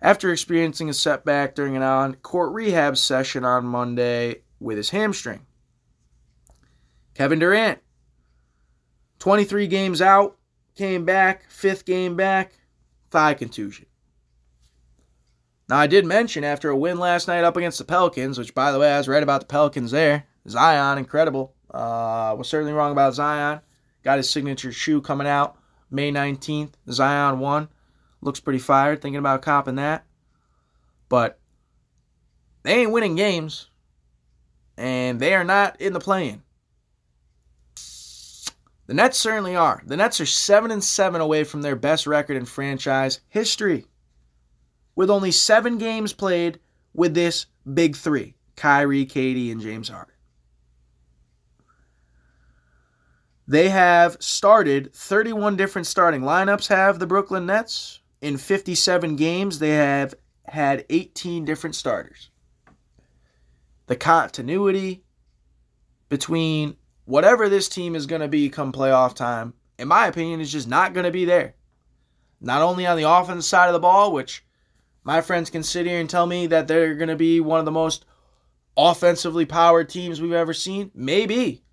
After 0.00 0.32
experiencing 0.32 0.90
a 0.90 0.94
setback 0.94 1.54
during 1.54 1.76
an 1.76 1.82
on 1.82 2.16
court 2.16 2.52
rehab 2.52 2.96
session 2.96 3.44
on 3.44 3.64
Monday 3.64 4.42
with 4.58 4.76
his 4.76 4.90
hamstring. 4.90 5.46
Kevin 7.14 7.38
Durant, 7.38 7.78
23 9.20 9.68
games 9.68 10.02
out, 10.02 10.36
came 10.74 11.04
back, 11.04 11.48
fifth 11.48 11.84
game 11.84 12.16
back, 12.16 12.54
thigh 13.10 13.34
contusion. 13.34 13.86
Now, 15.68 15.78
I 15.78 15.86
did 15.86 16.04
mention 16.04 16.42
after 16.42 16.70
a 16.70 16.76
win 16.76 16.98
last 16.98 17.28
night 17.28 17.44
up 17.44 17.56
against 17.56 17.78
the 17.78 17.84
Pelicans, 17.84 18.38
which, 18.38 18.54
by 18.54 18.72
the 18.72 18.78
way, 18.78 18.92
I 18.92 18.98
was 18.98 19.08
right 19.08 19.22
about 19.22 19.42
the 19.42 19.46
Pelicans 19.46 19.92
there. 19.92 20.26
Zion, 20.48 20.98
incredible. 20.98 21.54
Uh, 21.70 22.34
was 22.36 22.48
certainly 22.48 22.72
wrong 22.72 22.92
about 22.92 23.14
Zion. 23.14 23.60
Got 24.02 24.18
his 24.18 24.30
signature 24.30 24.72
shoe 24.72 25.00
coming 25.00 25.26
out 25.26 25.56
May 25.90 26.10
19th. 26.10 26.72
Zion 26.90 27.38
1. 27.38 27.68
Looks 28.20 28.40
pretty 28.40 28.58
fired. 28.58 29.00
Thinking 29.00 29.18
about 29.18 29.42
copping 29.42 29.76
that. 29.76 30.04
But 31.08 31.38
they 32.62 32.80
ain't 32.80 32.92
winning 32.92 33.16
games. 33.16 33.68
And 34.76 35.20
they 35.20 35.34
are 35.34 35.44
not 35.44 35.80
in 35.80 35.92
the 35.92 36.00
play-in. 36.00 36.42
The 38.86 38.94
Nets 38.94 39.18
certainly 39.18 39.54
are. 39.54 39.82
The 39.86 39.96
Nets 39.96 40.20
are 40.20 40.26
7 40.26 40.70
and 40.70 40.82
7 40.82 41.20
away 41.20 41.44
from 41.44 41.62
their 41.62 41.76
best 41.76 42.06
record 42.06 42.36
in 42.36 42.44
franchise 42.44 43.20
history. 43.28 43.86
With 44.96 45.08
only 45.08 45.30
7 45.30 45.78
games 45.78 46.12
played 46.12 46.58
with 46.92 47.14
this 47.14 47.46
big 47.72 47.96
3, 47.96 48.34
Kyrie, 48.56 49.06
KD, 49.06 49.52
and 49.52 49.60
James 49.60 49.88
Harden. 49.88 50.11
They 53.46 53.70
have 53.70 54.16
started 54.20 54.94
31 54.94 55.56
different 55.56 55.86
starting 55.86 56.22
lineups, 56.22 56.68
have 56.68 56.98
the 56.98 57.06
Brooklyn 57.06 57.46
Nets. 57.46 58.00
In 58.20 58.36
57 58.36 59.16
games, 59.16 59.58
they 59.58 59.70
have 59.70 60.14
had 60.44 60.86
18 60.90 61.44
different 61.44 61.74
starters. 61.74 62.30
The 63.86 63.96
continuity 63.96 65.02
between 66.08 66.76
whatever 67.04 67.48
this 67.48 67.68
team 67.68 67.96
is 67.96 68.06
going 68.06 68.22
to 68.22 68.28
be 68.28 68.48
come 68.48 68.72
playoff 68.72 69.14
time, 69.14 69.54
in 69.78 69.88
my 69.88 70.06
opinion, 70.06 70.40
is 70.40 70.52
just 70.52 70.68
not 70.68 70.94
going 70.94 71.04
to 71.04 71.10
be 71.10 71.24
there. 71.24 71.56
Not 72.40 72.62
only 72.62 72.86
on 72.86 72.96
the 72.96 73.10
offensive 73.10 73.44
side 73.44 73.66
of 73.66 73.72
the 73.72 73.80
ball, 73.80 74.12
which 74.12 74.44
my 75.04 75.20
friends 75.20 75.50
can 75.50 75.62
sit 75.62 75.86
here 75.86 75.98
and 75.98 76.08
tell 76.08 76.26
me 76.26 76.46
that 76.46 76.68
they're 76.68 76.94
going 76.94 77.08
to 77.08 77.16
be 77.16 77.40
one 77.40 77.58
of 77.58 77.64
the 77.64 77.72
most 77.72 78.04
offensively 78.76 79.46
powered 79.46 79.88
teams 79.88 80.20
we've 80.20 80.32
ever 80.32 80.54
seen. 80.54 80.90
Maybe. 80.94 81.64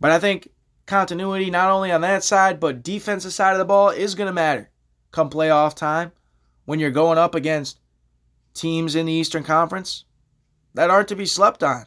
But 0.00 0.10
I 0.10 0.18
think 0.18 0.48
continuity, 0.86 1.50
not 1.50 1.70
only 1.70 1.90
on 1.90 2.00
that 2.02 2.24
side, 2.24 2.60
but 2.60 2.82
defensive 2.82 3.32
side 3.32 3.52
of 3.52 3.58
the 3.58 3.64
ball, 3.64 3.90
is 3.90 4.14
going 4.14 4.28
to 4.28 4.32
matter 4.32 4.70
come 5.10 5.30
playoff 5.30 5.74
time 5.74 6.12
when 6.64 6.78
you're 6.78 6.90
going 6.90 7.18
up 7.18 7.34
against 7.34 7.80
teams 8.54 8.94
in 8.94 9.06
the 9.06 9.12
Eastern 9.12 9.42
Conference 9.42 10.04
that 10.74 10.90
aren't 10.90 11.08
to 11.08 11.16
be 11.16 11.26
slept 11.26 11.62
on. 11.62 11.86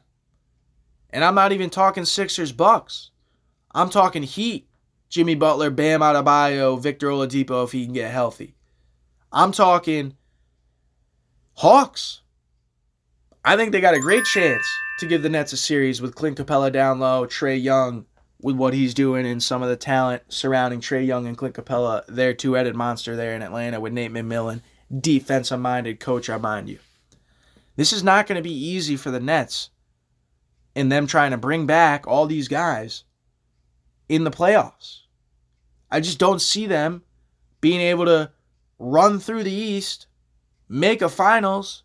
And 1.12 1.24
I'm 1.24 1.36
not 1.36 1.52
even 1.52 1.70
talking 1.70 2.06
Sixers 2.06 2.52
Bucks. 2.52 3.12
I'm 3.72 3.90
talking 3.90 4.24
Heat. 4.24 4.68
Jimmy 5.10 5.34
Butler, 5.34 5.72
Bam 5.72 6.02
Adebayo, 6.02 6.80
Victor 6.80 7.08
Oladipo 7.08 7.64
if 7.64 7.72
he 7.72 7.84
can 7.84 7.94
get 7.94 8.12
healthy. 8.12 8.54
I'm 9.32 9.52
talking 9.52 10.16
Hawks. 11.56 12.22
I 13.44 13.56
think 13.56 13.72
they 13.72 13.80
got 13.80 13.96
a 13.96 14.00
great 14.00 14.26
chance 14.26 14.66
to 15.00 15.06
give 15.08 15.24
the 15.24 15.30
Nets 15.30 15.54
a 15.54 15.58
series 15.58 16.02
with 16.02 16.14
Clint 16.14 16.38
Capela 16.38 16.72
down 16.72 17.00
low, 17.00 17.26
Trae 17.26 17.62
Young 17.62 18.06
with 18.42 18.58
what 18.58 18.74
he's 18.74 18.94
doing 18.94 19.26
and 19.26 19.42
some 19.42 19.64
of 19.64 19.70
the 19.70 19.78
talent 19.78 20.24
surrounding 20.28 20.82
Trae 20.82 21.06
Young 21.06 21.26
and 21.26 21.38
Clint 21.38 21.56
Capela, 21.56 22.06
their 22.08 22.34
two-headed 22.34 22.76
monster 22.76 23.16
there 23.16 23.36
in 23.36 23.42
Atlanta 23.42 23.80
with 23.80 23.94
Nate 23.94 24.12
McMillan, 24.12 24.62
defensive-minded 24.98 26.00
coach, 26.02 26.30
I 26.30 26.38
mind 26.38 26.68
you. 26.68 26.80
This 27.78 27.94
is 27.94 28.04
not 28.04 28.28
going 28.28 28.36
to 28.36 28.42
be 28.48 28.54
easy 28.54 28.98
for 28.98 29.10
the 29.10 29.22
Nets 29.22 29.70
in 30.76 30.90
them 30.90 31.08
trying 31.08 31.32
to 31.32 31.38
bring 31.38 31.66
back 31.66 32.06
all 32.08 32.26
these 32.26 32.50
guys 32.50 33.06
in 34.10 34.26
the 34.26 34.32
playoffs. 34.32 35.00
I 35.90 36.02
just 36.02 36.20
don't 36.20 36.42
see 36.42 36.66
them 36.66 37.04
being 37.62 37.80
able 37.80 38.06
to 38.06 38.32
run 38.78 39.20
through 39.20 39.44
the 39.44 39.52
East, 39.52 40.08
make 40.68 41.02
a 41.02 41.10
finals, 41.10 41.84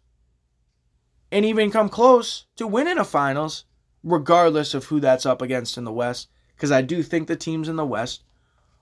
and 1.35 1.45
even 1.45 1.73
come 1.73 1.89
close 1.89 2.47
to 2.55 2.65
winning 2.65 2.97
a 2.97 3.05
finals, 3.05 3.65
regardless 4.05 4.73
of 4.73 4.85
who 4.85 5.01
that's 5.01 5.27
up 5.27 5.43
against 5.43 5.77
in 5.77 5.83
the 5.83 5.93
West 5.93 6.29
because 6.55 6.71
I 6.71 6.81
do 6.81 7.03
think 7.03 7.27
the 7.27 7.35
teams 7.35 7.69
in 7.69 7.75
the 7.75 7.85
West 7.85 8.23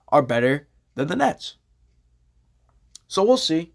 are 0.09 0.21
better 0.21 0.67
than 0.93 1.07
the 1.07 1.15
Nets. 1.15 1.55
So 3.07 3.23
we'll 3.23 3.37
see. 3.37 3.73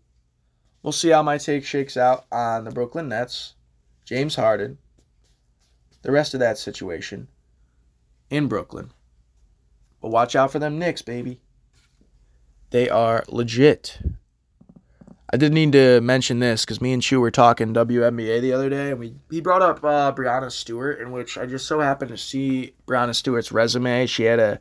We'll 0.83 0.93
see 0.93 1.09
how 1.09 1.25
my 1.25 1.39
take 1.39 1.65
shakes 1.65 1.97
out 1.97 2.27
on 2.31 2.63
the 2.63 2.71
Brooklyn 2.71 3.09
Nets, 3.09 3.55
James 4.05 4.37
Harden, 4.37 4.79
the 6.03 6.13
rest 6.13 6.35
of 6.35 6.41
that 6.41 6.57
situation 6.57 7.27
in 8.31 8.47
Brooklyn. 8.47 8.93
But 10.01 10.13
watch 10.13 10.37
out 10.37 10.53
for 10.53 10.61
them 10.61 10.79
Knicks, 10.79 11.03
baby. 11.03 11.41
They 12.71 12.89
are 12.89 13.25
legit. 13.27 13.99
I 15.31 15.37
did 15.37 15.53
need 15.53 15.73
to 15.73 16.01
mention 16.01 16.39
this 16.39 16.65
because 16.65 16.81
me 16.81 16.93
and 16.95 17.03
Chu 17.03 17.21
were 17.21 17.31
talking 17.31 17.75
WNBA 17.75 18.41
the 18.41 18.53
other 18.53 18.71
day, 18.71 18.91
and 18.91 18.99
we 18.99 19.15
he 19.31 19.41
brought 19.41 19.61
up 19.61 19.85
uh, 19.85 20.13
Breanna 20.13 20.51
Stewart, 20.51 21.01
in 21.01 21.13
which 21.13 21.37
I 21.37 21.45
just 21.45 21.67
so 21.67 21.81
happened 21.81 22.11
to 22.11 22.17
see 22.17 22.75
Breanna 22.87 23.15
Stewart's 23.15 23.53
resume. 23.53 24.07
She 24.07 24.23
had 24.25 24.41
a, 24.41 24.59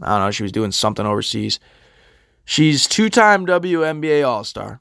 I 0.00 0.16
don't 0.16 0.26
know, 0.26 0.30
she 0.30 0.44
was 0.44 0.52
doing 0.52 0.72
something 0.72 1.04
overseas. 1.04 1.60
She's 2.44 2.88
two-time 2.88 3.46
WNBA 3.46 4.26
All-Star, 4.26 4.80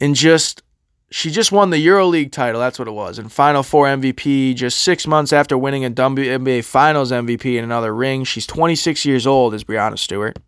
and 0.00 0.14
just 0.14 0.62
she 1.10 1.30
just 1.30 1.52
won 1.52 1.68
the 1.68 1.86
EuroLeague 1.86 2.32
title. 2.32 2.58
That's 2.58 2.78
what 2.78 2.88
it 2.88 2.92
was, 2.92 3.18
and 3.18 3.30
Final 3.30 3.62
Four 3.62 3.86
MVP. 3.86 4.54
Just 4.54 4.80
six 4.80 5.06
months 5.06 5.34
after 5.34 5.58
winning 5.58 5.84
a 5.84 5.90
WNBA 5.90 6.64
Finals 6.64 7.12
MVP 7.12 7.58
in 7.58 7.64
another 7.64 7.94
ring, 7.94 8.24
she's 8.24 8.46
26 8.46 9.04
years 9.04 9.26
old. 9.26 9.52
Is 9.52 9.62
Breanna 9.62 9.98
Stewart? 9.98 10.38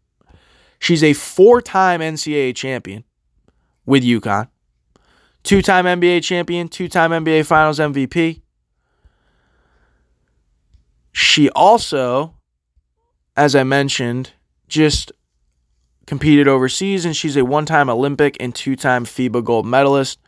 She's 0.79 1.03
a 1.03 1.13
four 1.13 1.61
time 1.61 2.01
NCAA 2.01 2.55
champion 2.55 3.05
with 3.85 4.05
UConn, 4.05 4.49
two 5.43 5.63
time 5.63 5.85
NBA 5.85 6.23
champion, 6.23 6.69
two 6.69 6.89
time 6.89 7.11
NBA 7.11 7.47
Finals 7.47 7.79
MVP. 7.79 8.43
She 11.13 11.51
also, 11.51 12.35
as 13.37 13.57
I 13.57 13.65
mentioned, 13.65 14.33
just 14.69 15.11
competed 16.07 16.49
overseas 16.49 17.05
and 17.05 17.17
she's 17.17 17.37
a 17.37 17.45
one 17.45 17.67
time 17.67 17.91
Olympic 17.91 18.37
and 18.41 18.55
two 18.55 18.77
time 18.77 19.05
FIBA 19.05 19.45
gold 19.45 19.67
medalist. 19.67 20.19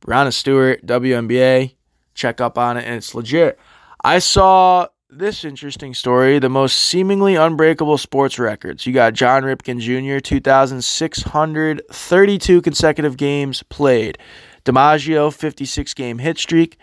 Breanna 0.00 0.32
Stewart, 0.32 0.84
WNBA. 0.86 1.74
Check 2.14 2.40
up 2.40 2.58
on 2.58 2.76
it 2.76 2.84
and 2.84 2.96
it's 2.96 3.14
legit. 3.14 3.58
I 4.04 4.18
saw 4.18 4.88
this 5.14 5.44
interesting 5.44 5.92
story 5.92 6.38
the 6.38 6.48
most 6.48 6.74
seemingly 6.74 7.34
unbreakable 7.34 7.98
sports 7.98 8.38
records. 8.38 8.86
You 8.86 8.94
got 8.94 9.12
John 9.12 9.42
Ripken 9.42 9.78
Jr., 9.78 10.20
2,632 10.20 12.62
consecutive 12.62 13.18
games 13.18 13.62
played. 13.64 14.16
DiMaggio, 14.64 15.30
56 15.30 15.94
game 15.94 16.18
hit 16.18 16.38
streak. 16.38 16.78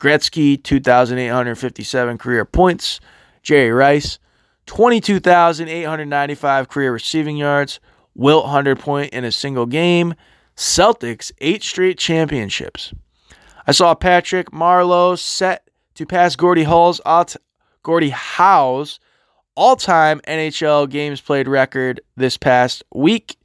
Gretzky, 0.00 0.60
2,857 0.60 2.18
career 2.18 2.44
points. 2.44 2.98
Jerry 3.42 3.70
Rice, 3.70 4.18
22,895 4.66 6.68
career 6.68 6.92
receiving 6.92 7.36
yards. 7.36 7.78
Wilt 8.14 8.42
100 8.44 8.78
point 8.80 9.12
in 9.12 9.24
a 9.24 9.30
single 9.30 9.66
game. 9.66 10.14
Celtics, 10.56 11.30
eight 11.38 11.62
straight 11.62 11.98
championships. 11.98 12.92
I 13.68 13.72
saw 13.72 13.94
Patrick 13.94 14.50
Marleau 14.50 15.16
set 15.16 15.70
to 15.94 16.06
pass 16.06 16.34
Gordie 16.34 16.64
Hall's 16.64 17.00
alt, 17.04 17.36
Gordie 17.88 18.10
Howe's 18.10 19.00
all-time 19.54 20.20
NHL 20.28 20.90
games 20.90 21.22
played 21.22 21.48
record 21.48 22.02
this 22.18 22.36
past 22.36 22.84
week. 22.94 23.38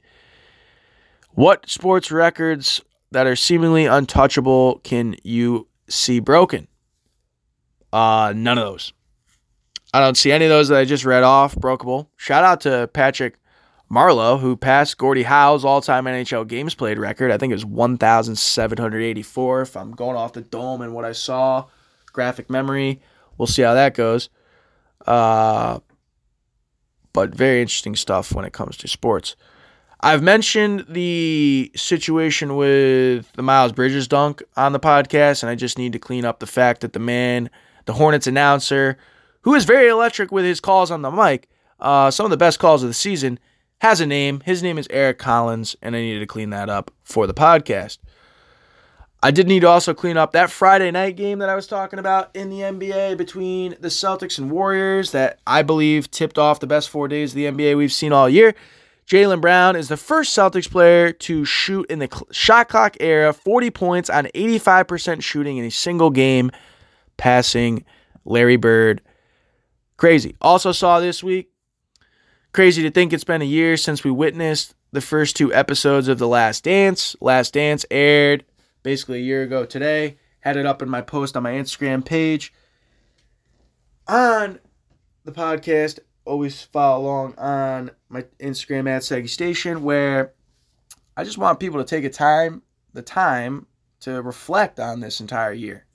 What 1.30 1.70
sports 1.70 2.12
records 2.12 2.82
that 3.10 3.26
are 3.26 3.36
seemingly 3.36 3.86
untouchable 3.86 4.80
can 4.84 5.16
you 5.22 5.66
see 5.88 6.20
broken? 6.20 6.68
Uh, 7.90 8.34
none 8.36 8.58
of 8.58 8.66
those. 8.66 8.92
I 9.94 10.00
don't 10.00 10.14
see 10.18 10.30
any 10.30 10.44
of 10.44 10.50
those 10.50 10.68
that 10.68 10.78
I 10.78 10.84
just 10.84 11.06
read 11.06 11.22
off 11.22 11.54
brokeable. 11.54 12.08
Shout 12.18 12.44
out 12.44 12.60
to 12.60 12.90
Patrick 12.92 13.38
Marleau, 13.90 14.38
who 14.38 14.58
passed 14.58 14.98
Gordie 14.98 15.22
Howe's 15.22 15.64
all 15.64 15.80
time 15.80 16.04
NHL 16.04 16.46
games 16.46 16.74
played 16.74 16.98
record. 16.98 17.30
I 17.30 17.38
think 17.38 17.52
it 17.52 17.54
was 17.54 17.64
1,784. 17.64 19.62
If 19.62 19.74
I'm 19.74 19.92
going 19.92 20.18
off 20.18 20.34
the 20.34 20.42
dome 20.42 20.82
and 20.82 20.92
what 20.92 21.06
I 21.06 21.12
saw, 21.12 21.64
graphic 22.12 22.50
memory, 22.50 23.00
we'll 23.38 23.46
see 23.46 23.62
how 23.62 23.74
that 23.74 23.94
goes. 23.94 24.28
Uh, 25.06 25.80
but 27.12 27.34
very 27.34 27.60
interesting 27.60 27.96
stuff 27.96 28.32
when 28.32 28.44
it 28.44 28.52
comes 28.52 28.76
to 28.78 28.88
sports. 28.88 29.36
I've 30.00 30.22
mentioned 30.22 30.84
the 30.88 31.70
situation 31.74 32.56
with 32.56 33.32
the 33.32 33.42
Miles 33.42 33.72
Bridges 33.72 34.06
dunk 34.06 34.42
on 34.54 34.72
the 34.72 34.80
podcast, 34.80 35.42
and 35.42 35.48
I 35.48 35.54
just 35.54 35.78
need 35.78 35.94
to 35.94 35.98
clean 35.98 36.26
up 36.26 36.40
the 36.40 36.46
fact 36.46 36.82
that 36.82 36.92
the 36.92 36.98
man, 36.98 37.48
the 37.86 37.94
Hornets 37.94 38.26
announcer, 38.26 38.98
who 39.42 39.54
is 39.54 39.64
very 39.64 39.88
electric 39.88 40.30
with 40.30 40.44
his 40.44 40.60
calls 40.60 40.90
on 40.90 41.00
the 41.00 41.10
mic, 41.10 41.48
uh, 41.80 42.10
some 42.10 42.26
of 42.26 42.30
the 42.30 42.36
best 42.36 42.58
calls 42.58 42.82
of 42.82 42.90
the 42.90 42.94
season, 42.94 43.38
has 43.80 44.00
a 44.00 44.06
name. 44.06 44.40
His 44.44 44.62
name 44.62 44.76
is 44.76 44.86
Eric 44.90 45.18
Collins, 45.18 45.74
and 45.80 45.96
I 45.96 46.00
needed 46.00 46.20
to 46.20 46.26
clean 46.26 46.50
that 46.50 46.68
up 46.68 46.90
for 47.02 47.26
the 47.26 47.34
podcast. 47.34 47.98
I 49.24 49.30
did 49.30 49.48
need 49.48 49.60
to 49.60 49.68
also 49.68 49.94
clean 49.94 50.18
up 50.18 50.32
that 50.32 50.50
Friday 50.50 50.90
night 50.90 51.16
game 51.16 51.38
that 51.38 51.48
I 51.48 51.54
was 51.54 51.66
talking 51.66 51.98
about 51.98 52.36
in 52.36 52.50
the 52.50 52.58
NBA 52.58 53.16
between 53.16 53.74
the 53.80 53.88
Celtics 53.88 54.38
and 54.38 54.50
Warriors 54.50 55.12
that 55.12 55.38
I 55.46 55.62
believe 55.62 56.10
tipped 56.10 56.36
off 56.36 56.60
the 56.60 56.66
best 56.66 56.90
four 56.90 57.08
days 57.08 57.30
of 57.30 57.36
the 57.36 57.46
NBA 57.46 57.74
we've 57.74 57.90
seen 57.90 58.12
all 58.12 58.28
year. 58.28 58.54
Jaylen 59.06 59.40
Brown 59.40 59.76
is 59.76 59.88
the 59.88 59.96
first 59.96 60.36
Celtics 60.36 60.70
player 60.70 61.10
to 61.10 61.46
shoot 61.46 61.90
in 61.90 62.00
the 62.00 62.24
shot 62.32 62.68
clock 62.68 62.98
era 63.00 63.32
40 63.32 63.70
points 63.70 64.10
on 64.10 64.26
85% 64.34 65.22
shooting 65.22 65.56
in 65.56 65.64
a 65.64 65.70
single 65.70 66.10
game, 66.10 66.50
passing 67.16 67.86
Larry 68.26 68.56
Bird 68.56 69.00
Crazy. 69.96 70.36
Also 70.42 70.70
saw 70.70 71.00
this 71.00 71.24
week. 71.24 71.48
Crazy 72.52 72.82
to 72.82 72.90
think 72.90 73.14
it's 73.14 73.24
been 73.24 73.40
a 73.40 73.46
year 73.46 73.78
since 73.78 74.04
we 74.04 74.10
witnessed 74.10 74.74
the 74.92 75.00
first 75.00 75.34
two 75.34 75.50
episodes 75.54 76.08
of 76.08 76.18
The 76.18 76.28
Last 76.28 76.64
Dance. 76.64 77.16
Last 77.22 77.54
Dance 77.54 77.86
aired 77.90 78.44
basically 78.84 79.18
a 79.18 79.22
year 79.22 79.42
ago 79.42 79.64
today. 79.64 80.18
Had 80.38 80.56
it 80.56 80.66
up 80.66 80.80
in 80.80 80.88
my 80.88 81.00
post 81.00 81.36
on 81.36 81.42
my 81.42 81.54
Instagram 81.54 82.04
page. 82.04 82.54
On 84.06 84.60
the 85.24 85.32
podcast, 85.32 85.98
always 86.24 86.62
follow 86.62 87.02
along 87.02 87.34
on 87.36 87.90
my 88.08 88.22
Instagram 88.38 88.88
at 88.88 89.02
Seggy 89.02 89.28
Station, 89.28 89.82
where 89.82 90.34
I 91.16 91.24
just 91.24 91.38
want 91.38 91.58
people 91.58 91.80
to 91.82 91.84
take 91.84 92.04
a 92.04 92.10
time, 92.10 92.62
the 92.92 93.02
time 93.02 93.66
to 94.00 94.22
reflect 94.22 94.78
on 94.78 95.00
this 95.00 95.20
entire 95.20 95.52
year. 95.52 95.86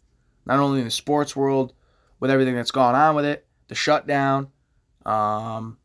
Not 0.45 0.59
only 0.59 0.79
in 0.79 0.85
the 0.85 0.91
sports 0.91 1.35
world, 1.35 1.73
with 2.19 2.31
everything 2.31 2.55
that's 2.55 2.71
gone 2.71 2.95
on 2.95 3.15
with 3.15 3.25
it, 3.25 3.45
the 3.67 3.75
shutdown, 3.75 4.49
um, 5.05 5.77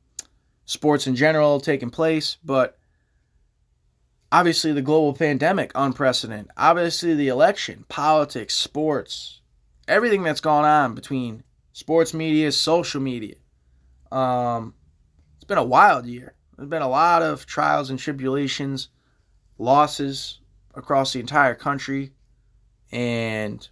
sports 0.65 1.07
in 1.07 1.15
general 1.15 1.61
taking 1.61 1.91
place, 1.91 2.39
but 2.45 2.79
obviously 4.35 4.73
the 4.73 4.83
global 4.83 5.15
pandemic, 5.15 5.71
unprecedented. 5.77 6.51
Obviously 6.57 7.15
the 7.15 7.29
election, 7.29 7.85
politics, 7.89 8.57
sports, 8.57 9.41
everything 9.87 10.25
that's 10.25 10.41
gone 10.41 10.65
on 10.65 10.93
between 10.97 11.45
sports 11.73 12.13
media, 12.13 12.51
social 12.51 13.01
media. 13.01 13.37
Um, 14.11 14.75
it's 15.37 15.45
been 15.45 15.59
a 15.59 15.63
wild 15.63 16.07
year. 16.07 16.35
There's 16.57 16.69
been 16.69 16.83
a 16.83 16.89
lot 16.89 17.23
of 17.23 17.47
trials 17.47 17.91
and 17.91 17.99
tribulations, 17.99 18.89
losses 19.57 20.41
across 20.75 21.13
the 21.13 21.21
entire 21.21 21.55
country, 21.55 22.11
and 22.91 23.69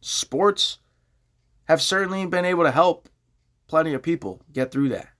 sports 0.00 0.78
have 1.68 1.80
certainly 1.80 2.26
been 2.26 2.44
able 2.44 2.64
to 2.64 2.72
help 2.72 3.08
plenty 3.68 3.94
of 3.94 4.02
people 4.02 4.42
get 4.52 4.72
through 4.72 4.88
that. 4.88 5.10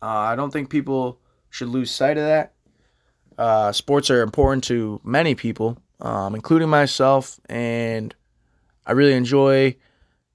Uh, 0.00 0.06
I 0.06 0.36
don't 0.36 0.50
think 0.50 0.70
people 0.70 1.20
should 1.50 1.68
lose 1.68 1.90
sight 1.90 2.16
of 2.16 2.24
that. 2.24 2.53
Uh, 3.36 3.72
sports 3.72 4.10
are 4.10 4.22
important 4.22 4.64
to 4.64 5.00
many 5.04 5.34
people, 5.34 5.78
um, 6.00 6.34
including 6.34 6.68
myself, 6.68 7.40
and 7.48 8.14
I 8.86 8.92
really 8.92 9.14
enjoy 9.14 9.76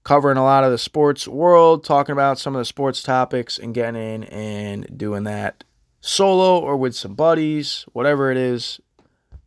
covering 0.03 0.37
a 0.37 0.43
lot 0.43 0.63
of 0.63 0.71
the 0.71 0.77
sports 0.77 1.27
world, 1.27 1.83
talking 1.83 2.13
about 2.13 2.39
some 2.39 2.55
of 2.55 2.59
the 2.59 2.65
sports 2.65 3.03
topics, 3.03 3.57
and 3.57 3.73
getting 3.73 4.01
in 4.01 4.23
and 4.25 4.97
doing 4.97 5.23
that 5.23 5.63
solo 6.01 6.59
or 6.59 6.77
with 6.77 6.95
some 6.95 7.15
buddies, 7.15 7.85
whatever 7.93 8.31
it 8.31 8.37
is. 8.37 8.79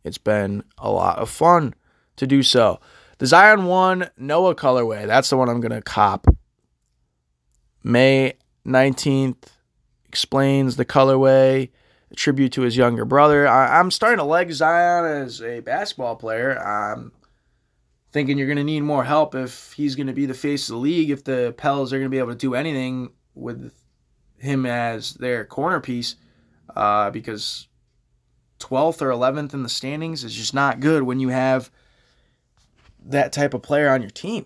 It's 0.03 0.17
been 0.17 0.63
a 0.77 0.91
lot 0.91 1.19
of 1.19 1.29
fun 1.29 1.73
to 2.17 2.27
do 2.27 2.43
so. 2.43 2.79
The 3.17 3.27
Zion 3.27 3.65
1 3.65 4.09
Noah 4.17 4.55
colorway. 4.55 5.07
That's 5.07 5.29
the 5.29 5.37
one 5.37 5.49
I'm 5.49 5.61
going 5.61 5.71
to 5.71 5.81
cop. 5.81 6.27
May 7.83 8.33
19th 8.65 9.43
explains 10.05 10.75
the 10.75 10.85
colorway, 10.85 11.69
a 12.13 12.15
tribute 12.15 12.53
to 12.53 12.61
his 12.61 12.77
younger 12.77 13.05
brother. 13.05 13.47
I, 13.47 13.79
am 13.79 13.91
starting 13.91 14.19
to 14.19 14.23
like 14.23 14.51
Zion 14.51 15.05
as 15.05 15.41
a 15.41 15.59
basketball 15.59 16.15
player. 16.15 16.57
I'm 16.57 17.11
thinking 18.11 18.37
you're 18.37 18.47
going 18.47 18.57
to 18.57 18.63
need 18.63 18.81
more 18.81 19.03
help 19.03 19.35
if 19.35 19.73
he's 19.73 19.95
going 19.95 20.07
to 20.07 20.13
be 20.13 20.25
the 20.25 20.33
face 20.33 20.69
of 20.69 20.75
the 20.75 20.79
league, 20.79 21.09
if 21.09 21.23
the 21.23 21.53
Pels 21.57 21.91
are 21.91 21.97
going 21.97 22.09
to 22.09 22.15
be 22.15 22.19
able 22.19 22.29
to 22.29 22.35
do 22.35 22.55
anything 22.55 23.11
with 23.35 23.73
him 24.37 24.65
as 24.65 25.15
their 25.15 25.43
corner 25.45 25.79
piece, 25.79 26.15
uh, 26.75 27.09
because 27.09 27.67
12th 28.59 29.01
or 29.01 29.09
11th 29.09 29.53
in 29.53 29.63
the 29.63 29.69
standings 29.69 30.23
is 30.23 30.33
just 30.33 30.53
not 30.53 30.79
good 30.79 31.03
when 31.03 31.19
you 31.19 31.29
have– 31.29 31.69
that 33.05 33.33
type 33.33 33.53
of 33.53 33.61
player 33.61 33.89
on 33.89 34.01
your 34.01 34.11
team. 34.11 34.45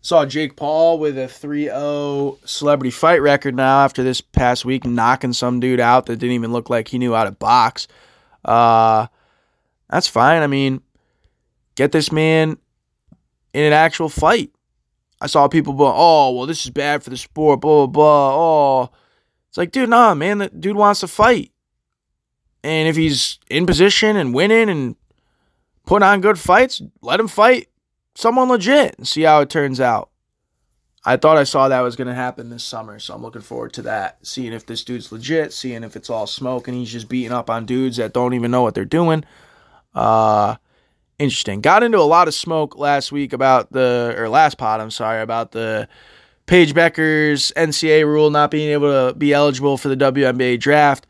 Saw 0.00 0.24
Jake 0.24 0.56
Paul 0.56 0.98
with 0.98 1.18
a 1.18 1.28
3 1.28 1.64
0 1.64 2.38
celebrity 2.44 2.90
fight 2.90 3.20
record 3.20 3.54
now 3.54 3.84
after 3.84 4.02
this 4.02 4.20
past 4.20 4.64
week, 4.64 4.84
knocking 4.84 5.32
some 5.32 5.60
dude 5.60 5.80
out 5.80 6.06
that 6.06 6.16
didn't 6.16 6.34
even 6.34 6.52
look 6.52 6.70
like 6.70 6.88
he 6.88 6.98
knew 6.98 7.14
how 7.14 7.24
to 7.24 7.32
box. 7.32 7.88
Uh, 8.44 9.08
that's 9.90 10.06
fine. 10.06 10.42
I 10.42 10.46
mean, 10.46 10.82
get 11.74 11.92
this 11.92 12.12
man 12.12 12.58
in 13.52 13.64
an 13.64 13.72
actual 13.72 14.08
fight. 14.08 14.52
I 15.20 15.26
saw 15.26 15.48
people 15.48 15.72
go, 15.72 15.92
oh, 15.92 16.32
well, 16.32 16.46
this 16.46 16.64
is 16.64 16.70
bad 16.70 17.02
for 17.02 17.10
the 17.10 17.16
sport, 17.16 17.60
blah, 17.60 17.86
blah, 17.86 17.86
blah. 17.86 18.82
Oh, 18.82 18.90
it's 19.48 19.58
like, 19.58 19.72
dude, 19.72 19.88
nah, 19.88 20.14
man, 20.14 20.38
the 20.38 20.48
dude 20.48 20.76
wants 20.76 21.00
to 21.00 21.08
fight. 21.08 21.50
And 22.62 22.88
if 22.88 22.96
he's 22.96 23.38
in 23.50 23.66
position 23.66 24.16
and 24.16 24.32
winning 24.32 24.68
and 24.68 24.94
putting 25.86 26.06
on 26.06 26.20
good 26.20 26.38
fights, 26.38 26.82
let 27.02 27.18
him 27.18 27.28
fight 27.28 27.67
someone 28.18 28.48
legit 28.48 28.96
and 28.98 29.06
see 29.06 29.22
how 29.22 29.40
it 29.40 29.48
turns 29.48 29.80
out. 29.80 30.10
I 31.04 31.16
thought 31.16 31.36
I 31.36 31.44
saw 31.44 31.68
that 31.68 31.80
was 31.80 31.94
going 31.94 32.08
to 32.08 32.14
happen 32.14 32.50
this 32.50 32.64
summer, 32.64 32.98
so 32.98 33.14
I'm 33.14 33.22
looking 33.22 33.42
forward 33.42 33.72
to 33.74 33.82
that. 33.82 34.18
Seeing 34.26 34.52
if 34.52 34.66
this 34.66 34.82
dude's 34.82 35.12
legit, 35.12 35.52
seeing 35.52 35.84
if 35.84 35.94
it's 35.94 36.10
all 36.10 36.26
smoke 36.26 36.66
and 36.66 36.76
he's 36.76 36.90
just 36.90 37.08
beating 37.08 37.30
up 37.30 37.48
on 37.48 37.64
dudes 37.64 37.96
that 37.96 38.12
don't 38.12 38.34
even 38.34 38.50
know 38.50 38.62
what 38.62 38.74
they're 38.74 38.84
doing. 38.84 39.24
Uh, 39.94 40.56
interesting. 41.20 41.60
Got 41.60 41.84
into 41.84 41.98
a 41.98 42.00
lot 42.00 42.26
of 42.26 42.34
smoke 42.34 42.76
last 42.76 43.12
week 43.12 43.32
about 43.32 43.70
the, 43.70 44.16
or 44.18 44.28
last 44.28 44.58
pod, 44.58 44.80
I'm 44.80 44.90
sorry, 44.90 45.22
about 45.22 45.52
the 45.52 45.88
Paige 46.46 46.74
Bueckers 46.74 47.52
NCAA 47.54 48.04
rule 48.04 48.30
not 48.30 48.50
being 48.50 48.70
able 48.70 48.90
to 48.90 49.14
be 49.14 49.32
eligible 49.32 49.78
for 49.78 49.88
the 49.88 49.96
WNBA 49.96 50.58
draft. 50.58 51.06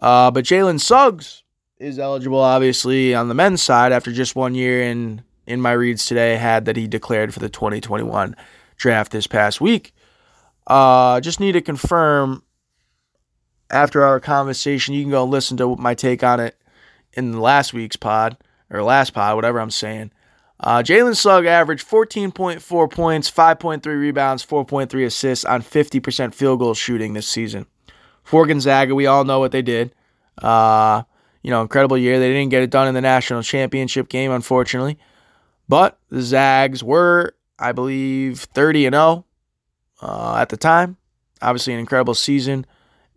Uh, 0.00 0.30
but 0.30 0.44
Jalen 0.44 0.78
Suggs 0.78 1.42
is 1.78 1.98
eligible, 1.98 2.40
obviously, 2.40 3.16
on 3.16 3.26
the 3.26 3.34
men's 3.34 3.62
side 3.62 3.90
after 3.90 4.12
just 4.12 4.36
one 4.36 4.54
year. 4.54 4.82
And 4.84 5.24
in 5.46 5.60
my 5.60 5.72
reads 5.72 6.06
today, 6.06 6.36
had 6.36 6.64
that 6.64 6.76
he 6.76 6.86
declared 6.86 7.32
for 7.32 7.40
the 7.40 7.48
2021 7.48 8.36
draft 8.76 9.12
this 9.12 9.26
past 9.26 9.60
week. 9.60 9.94
Uh, 10.66 11.20
just 11.20 11.40
need 11.40 11.52
to 11.52 11.60
confirm 11.60 12.42
after 13.70 14.04
our 14.04 14.20
conversation. 14.20 14.94
You 14.94 15.02
can 15.02 15.10
go 15.10 15.24
listen 15.24 15.56
to 15.58 15.76
my 15.76 15.94
take 15.94 16.22
on 16.22 16.40
it 16.40 16.56
in 17.12 17.38
last 17.40 17.72
week's 17.72 17.96
pod 17.96 18.36
or 18.70 18.82
last 18.82 19.14
pod, 19.14 19.36
whatever 19.36 19.60
I'm 19.60 19.70
saying. 19.70 20.10
Uh, 20.58 20.78
Jalen 20.78 21.16
Sugg 21.16 21.44
averaged 21.44 21.86
14.4 21.86 22.90
points, 22.90 23.30
5.3 23.30 23.84
rebounds, 23.86 24.44
4.3 24.44 25.04
assists 25.04 25.44
on 25.44 25.62
50% 25.62 26.34
field 26.34 26.58
goal 26.58 26.74
shooting 26.74 27.12
this 27.12 27.28
season. 27.28 27.66
For 28.24 28.46
Gonzaga, 28.46 28.94
we 28.94 29.06
all 29.06 29.24
know 29.24 29.38
what 29.38 29.52
they 29.52 29.62
did. 29.62 29.94
Uh, 30.38 31.02
you 31.42 31.50
know, 31.50 31.62
incredible 31.62 31.98
year. 31.98 32.18
They 32.18 32.32
didn't 32.32 32.50
get 32.50 32.62
it 32.62 32.70
done 32.70 32.88
in 32.88 32.94
the 32.94 33.00
national 33.00 33.42
championship 33.42 34.08
game, 34.08 34.32
unfortunately. 34.32 34.98
But 35.68 35.98
the 36.10 36.22
Zags 36.22 36.82
were, 36.82 37.34
I 37.58 37.72
believe, 37.72 38.40
30 38.40 38.86
and 38.86 38.94
0 38.94 39.24
uh, 40.00 40.36
at 40.38 40.48
the 40.48 40.56
time. 40.56 40.96
Obviously, 41.42 41.74
an 41.74 41.80
incredible 41.80 42.14
season, 42.14 42.64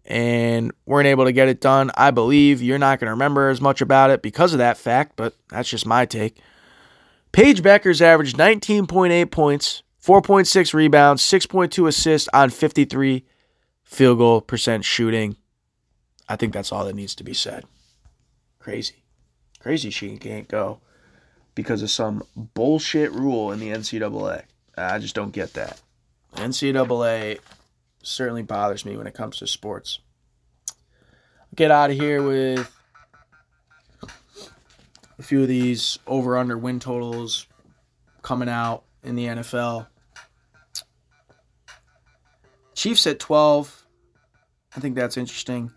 and 0.06 0.72
weren't 0.86 1.08
able 1.08 1.26
to 1.26 1.32
get 1.32 1.48
it 1.48 1.62
done. 1.62 1.92
I 1.96 2.12
believe 2.12 2.62
you're 2.62 2.80
not 2.80 3.00
going 3.00 3.08
to 3.08 3.12
remember 3.12 3.50
as 3.50 3.62
much 3.62 3.82
about 3.82 4.10
it 4.10 4.22
because 4.22 4.54
of 4.54 4.60
that 4.60 4.78
fact, 4.78 5.14
but 5.16 5.36
that's 5.50 5.70
just 5.70 5.86
my 5.86 6.06
take. 6.06 6.40
Paige 7.32 7.62
Bueckers 7.62 8.02
averaged 8.02 8.36
19.8 8.36 9.32
points, 9.32 9.84
4.6 10.04 10.74
rebounds, 10.74 11.22
6.2 11.22 11.88
assists 11.88 12.28
on 12.34 12.50
53 12.50 13.24
field 13.84 14.18
goal 14.18 14.42
percent 14.42 14.84
shooting. 14.84 15.38
I 16.28 16.36
think 16.36 16.54
that's 16.54 16.72
all 16.72 16.86
that 16.86 16.96
needs 16.96 17.16
to 17.16 17.24
be 17.24 17.34
said. 17.34 17.66
Crazy. 18.60 19.04
Crazy 19.60 19.90
she 19.90 20.18
can't 20.18 20.48
go 20.48 20.82
because 21.60 21.84
of 21.84 21.92
some 21.92 22.24
bullshit 22.38 23.12
rule 23.12 23.52
in 23.52 23.60
the 23.60 23.68
NCAA. 23.68 24.44
I 24.78 24.98
just 24.98 25.14
don't 25.14 25.34
get 25.34 25.56
that. 25.56 25.82
NCAA 26.36 27.40
certainly 28.02 28.44
bothers 28.44 28.86
me 28.86 28.96
when 28.96 29.08
it 29.08 29.14
comes 29.14 29.40
to 29.40 29.46
sports. 29.46 30.00
Get 31.54 31.70
out 31.70 31.90
of 31.92 31.98
here 31.98 32.24
with 32.24 32.74
a 35.18 35.22
few 35.22 35.42
of 35.42 35.50
these 35.50 36.00
over 36.08 36.38
under 36.38 36.58
win 36.58 36.80
totals 36.80 37.46
coming 38.22 38.48
out 38.48 38.86
in 39.04 39.18
the 39.18 39.26
NFL. 39.26 39.88
Chiefs 42.74 43.06
at 43.06 43.20
12. 43.20 43.86
I 44.78 44.80
think 44.80 44.96
that's 44.96 45.18
interesting. 45.18 45.74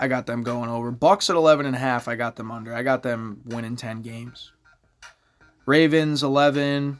I 0.00 0.08
got 0.08 0.24
them 0.24 0.42
going 0.42 0.70
over. 0.70 0.90
Bucks 0.90 1.28
at 1.28 1.36
11 1.36 1.66
and 1.66 1.76
a 1.76 1.78
half. 1.78 2.08
I 2.08 2.16
got 2.16 2.34
them 2.34 2.50
under. 2.50 2.74
I 2.74 2.82
got 2.82 3.02
them 3.02 3.42
winning 3.44 3.76
10 3.76 4.00
games. 4.00 4.50
Ravens 5.66 6.22
11. 6.22 6.98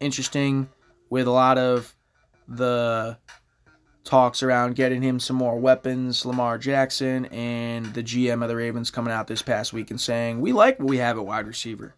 Interesting 0.00 0.68
with 1.10 1.28
a 1.28 1.30
lot 1.30 1.58
of 1.58 1.94
the 2.48 3.16
talks 4.02 4.42
around 4.42 4.74
getting 4.74 5.00
him 5.00 5.20
some 5.20 5.36
more 5.36 5.60
weapons, 5.60 6.26
Lamar 6.26 6.58
Jackson, 6.58 7.26
and 7.26 7.86
the 7.94 8.02
GM 8.02 8.42
of 8.42 8.48
the 8.48 8.56
Ravens 8.56 8.90
coming 8.90 9.14
out 9.14 9.28
this 9.28 9.42
past 9.42 9.72
week 9.72 9.92
and 9.92 10.00
saying, 10.00 10.40
We 10.40 10.52
like 10.52 10.80
what 10.80 10.88
we 10.88 10.96
have 10.96 11.18
at 11.18 11.24
wide 11.24 11.46
receiver. 11.46 11.94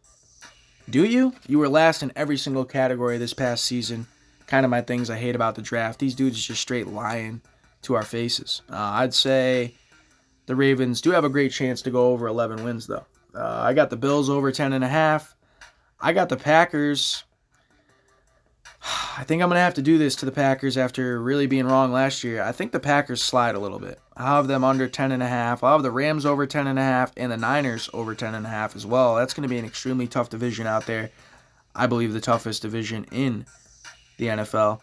Do 0.91 1.07
you? 1.07 1.33
You 1.47 1.59
were 1.59 1.69
last 1.69 2.03
in 2.03 2.13
every 2.15 2.37
single 2.37 2.67
category 2.67 3.17
this 3.17 3.33
past 3.33 3.65
season. 3.65 4.07
Kind 4.47 4.67
of 4.67 4.71
my 4.71 4.83
things 4.83 5.09
I 5.09 5.17
hate 5.17 5.35
about 5.35 5.55
the 5.55 5.63
draft. 5.63 5.99
These 5.99 6.15
dudes 6.15 6.37
are 6.37 6.49
just 6.49 6.61
straight 6.61 6.89
lying 6.89 7.41
to 7.83 7.95
our 7.95 8.03
faces. 8.03 8.61
Uh, 8.69 8.77
I'd 8.77 9.15
say 9.15 9.77
the 10.51 10.57
Ravens 10.57 11.01
do 11.01 11.13
have 11.13 11.23
a 11.23 11.29
great 11.29 11.53
chance 11.53 11.81
to 11.83 11.93
go 11.93 12.09
over 12.09 12.27
11 12.27 12.65
wins, 12.65 12.89
though. 12.89 13.07
Uh, 13.33 13.61
I 13.63 13.73
got 13.73 13.89
the 13.89 13.97
Bills 13.97 14.29
over 14.29 14.51
10.5. 14.51 15.35
I 16.01 16.13
got 16.13 16.29
the 16.29 16.37
Packers 16.37 17.23
I 19.17 19.23
think 19.23 19.43
I'm 19.43 19.49
going 19.49 19.59
to 19.59 19.63
have 19.63 19.75
to 19.75 19.83
do 19.83 19.97
this 19.97 20.17
to 20.17 20.27
the 20.27 20.33
Packers 20.33 20.77
after 20.77 21.23
really 21.23 21.47
being 21.47 21.67
wrong 21.67 21.93
last 21.93 22.25
year. 22.25 22.43
I 22.43 22.51
think 22.51 22.73
the 22.73 22.81
Packers 22.81 23.23
slide 23.23 23.55
a 23.55 23.61
little 23.61 23.79
bit. 23.79 24.01
I'll 24.17 24.39
have 24.39 24.49
them 24.49 24.65
under 24.65 24.89
10.5. 24.89 25.63
I'll 25.63 25.75
have 25.75 25.85
the 25.85 25.91
Rams 25.93 26.27
over 26.27 26.49
10.5 26.49 26.67
and 26.67 26.79
a 26.81 26.83
half, 26.83 27.13
and 27.17 27.31
the 27.31 27.37
Niners 27.37 27.89
over 27.93 28.17
10.5 28.17 28.75
as 28.75 28.85
well. 28.85 29.15
That's 29.15 29.35
going 29.35 29.43
to 29.43 29.49
be 29.49 29.59
an 29.59 29.65
extremely 29.65 30.09
tough 30.09 30.31
division 30.31 30.67
out 30.67 30.87
there. 30.87 31.11
I 31.77 31.87
believe 31.87 32.13
the 32.13 32.21
toughest 32.21 32.63
division 32.63 33.07
in 33.13 33.47
the 34.19 34.27
NFL. 34.27 34.81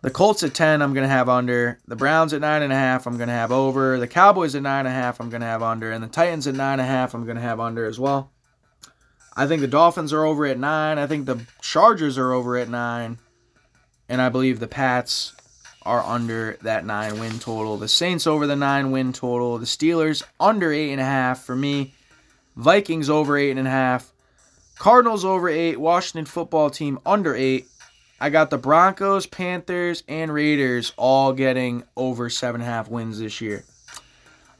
The 0.00 0.10
Colts 0.10 0.44
at 0.44 0.54
10, 0.54 0.80
I'm 0.80 0.94
going 0.94 1.06
to 1.06 1.12
have 1.12 1.28
under. 1.28 1.80
The 1.88 1.96
Browns 1.96 2.32
at 2.32 2.40
9.5, 2.40 3.06
I'm 3.06 3.16
going 3.16 3.28
to 3.28 3.34
have 3.34 3.50
over. 3.50 3.98
The 3.98 4.06
Cowboys 4.06 4.54
at 4.54 4.62
9.5, 4.62 5.16
I'm 5.18 5.28
going 5.28 5.40
to 5.40 5.46
have 5.46 5.62
under. 5.62 5.90
And 5.90 6.02
the 6.04 6.08
Titans 6.08 6.46
at 6.46 6.54
9.5, 6.54 7.14
I'm 7.14 7.24
going 7.24 7.36
to 7.36 7.42
have 7.42 7.58
under 7.58 7.84
as 7.84 7.98
well. 7.98 8.30
I 9.36 9.46
think 9.46 9.60
the 9.60 9.68
Dolphins 9.68 10.12
are 10.12 10.24
over 10.24 10.46
at 10.46 10.58
nine. 10.58 10.98
I 10.98 11.06
think 11.06 11.26
the 11.26 11.40
Chargers 11.60 12.18
are 12.18 12.32
over 12.32 12.56
at 12.56 12.68
nine. 12.68 13.18
And 14.08 14.20
I 14.20 14.30
believe 14.30 14.58
the 14.58 14.66
Pats 14.66 15.32
are 15.82 16.04
under 16.04 16.58
that 16.62 16.84
nine 16.84 17.20
win 17.20 17.38
total. 17.38 17.76
The 17.76 17.88
Saints 17.88 18.26
over 18.26 18.46
the 18.46 18.56
nine 18.56 18.90
win 18.90 19.12
total. 19.12 19.58
The 19.58 19.64
Steelers 19.64 20.24
under 20.40 20.72
eight 20.72 20.90
and 20.90 21.00
a 21.00 21.04
half 21.04 21.44
for 21.44 21.54
me. 21.54 21.94
Vikings 22.56 23.08
over 23.08 23.36
eight 23.36 23.56
and 23.56 23.68
a 23.68 23.70
half. 23.70 24.12
Cardinals 24.76 25.24
over 25.24 25.48
eight. 25.48 25.78
Washington 25.78 26.24
football 26.24 26.68
team 26.68 26.98
under 27.06 27.34
eight. 27.34 27.68
I 28.20 28.30
got 28.30 28.50
the 28.50 28.58
Broncos, 28.58 29.26
Panthers, 29.26 30.02
and 30.08 30.32
Raiders 30.32 30.92
all 30.96 31.32
getting 31.32 31.84
over 31.96 32.28
seven 32.28 32.60
and 32.60 32.68
a 32.68 32.72
half 32.72 32.88
wins 32.88 33.20
this 33.20 33.40
year. 33.40 33.64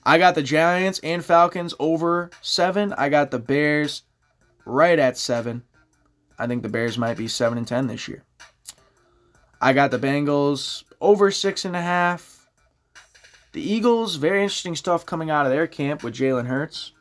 I 0.04 0.18
got 0.18 0.34
the 0.34 0.42
Giants 0.42 1.00
and 1.02 1.24
Falcons 1.24 1.74
over 1.78 2.30
seven. 2.40 2.92
I 2.96 3.09
got 3.09 3.30
the 3.30 3.38
Bears 3.38 4.02
right 4.64 4.98
at 4.98 5.18
seven. 5.18 5.64
I 6.38 6.46
think 6.46 6.62
the 6.62 6.68
Bears 6.68 6.96
might 6.96 7.16
be 7.16 7.26
seven 7.26 7.59
and 7.59 7.66
ten 7.66 7.88
this 7.88 8.06
year. 8.06 8.24
I 9.61 9.72
got 9.72 9.90
the 9.90 9.98
Bengals 9.98 10.84
over 11.00 11.30
six 11.32 11.64
and 11.64 11.74
a 11.74 11.82
half. 11.82 12.48
The 13.52 13.61
Eagles, 13.61 14.16
very 14.16 14.42
interesting 14.42 14.76
stuff 14.76 15.04
coming 15.04 15.30
out 15.30 15.46
of 15.46 15.52
their 15.52 15.66
camp 15.66 16.04
with 16.04 16.14
Jalen 16.14 16.46
Hurts. 16.46 16.92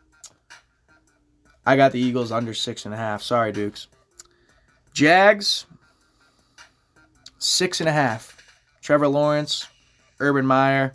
I 1.66 1.76
got 1.76 1.92
the 1.92 2.00
Eagles 2.00 2.32
under 2.32 2.54
six 2.54 2.86
and 2.86 2.94
a 2.94 2.98
half. 2.98 3.22
Sorry, 3.22 3.52
Dukes. 3.52 3.88
Jags, 4.94 5.66
six 7.48 7.80
and 7.80 7.90
a 7.90 7.94
half. 7.94 8.36
Trevor 8.82 9.08
Lawrence, 9.08 9.68
Urban 10.20 10.46
Meyer. 10.46 10.94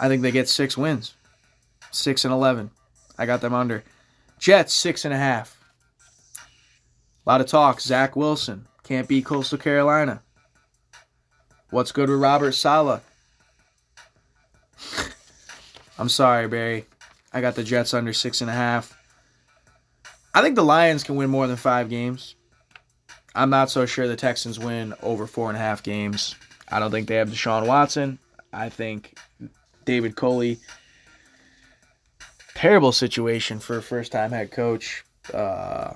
I 0.00 0.08
think 0.08 0.22
they 0.22 0.30
get 0.30 0.48
six 0.48 0.76
wins. 0.76 1.14
Six 1.90 2.24
and 2.24 2.32
eleven. 2.32 2.70
I 3.18 3.26
got 3.26 3.40
them 3.40 3.54
under. 3.54 3.84
Jets, 4.38 4.74
six 4.74 5.04
and 5.04 5.14
a 5.14 5.18
half. 5.18 5.58
A 7.24 7.30
lot 7.30 7.40
of 7.40 7.46
talk. 7.46 7.80
Zach 7.80 8.16
Wilson 8.16 8.66
can't 8.82 9.06
beat 9.06 9.24
Coastal 9.24 9.58
Carolina. 9.58 10.22
What's 11.70 11.92
good 11.92 12.10
with 12.10 12.20
Robert 12.20 12.52
Saleh? 12.52 13.02
I'm 15.98 16.08
sorry, 16.08 16.48
Barry. 16.48 16.86
I 17.32 17.40
got 17.40 17.54
the 17.54 17.62
Jets 17.62 17.94
under 17.94 18.12
six 18.12 18.40
and 18.40 18.50
a 18.50 18.54
half. 18.54 18.98
I 20.34 20.42
think 20.42 20.56
the 20.56 20.64
Lions 20.64 21.04
can 21.04 21.16
win 21.16 21.30
more 21.30 21.46
than 21.46 21.56
five 21.56 21.88
games. 21.88 22.34
I'm 23.34 23.50
not 23.50 23.70
so 23.70 23.86
sure 23.86 24.08
the 24.08 24.16
Texans 24.16 24.58
win 24.58 24.94
over 25.02 25.26
four 25.26 25.48
and 25.48 25.56
a 25.56 25.60
half 25.60 25.82
games. 25.82 26.34
I 26.68 26.78
don't 26.78 26.90
think 26.90 27.08
they 27.08 27.16
have 27.16 27.30
Deshaun 27.30 27.66
Watson. 27.66 28.18
I 28.52 28.68
think 28.68 29.18
David 29.84 30.16
Culley 30.16 30.58
terrible 32.54 32.92
situation 32.92 33.58
for 33.58 33.78
a 33.78 33.82
first 33.82 34.12
time 34.12 34.30
head 34.30 34.50
coach. 34.50 35.04
Uh, 35.32 35.94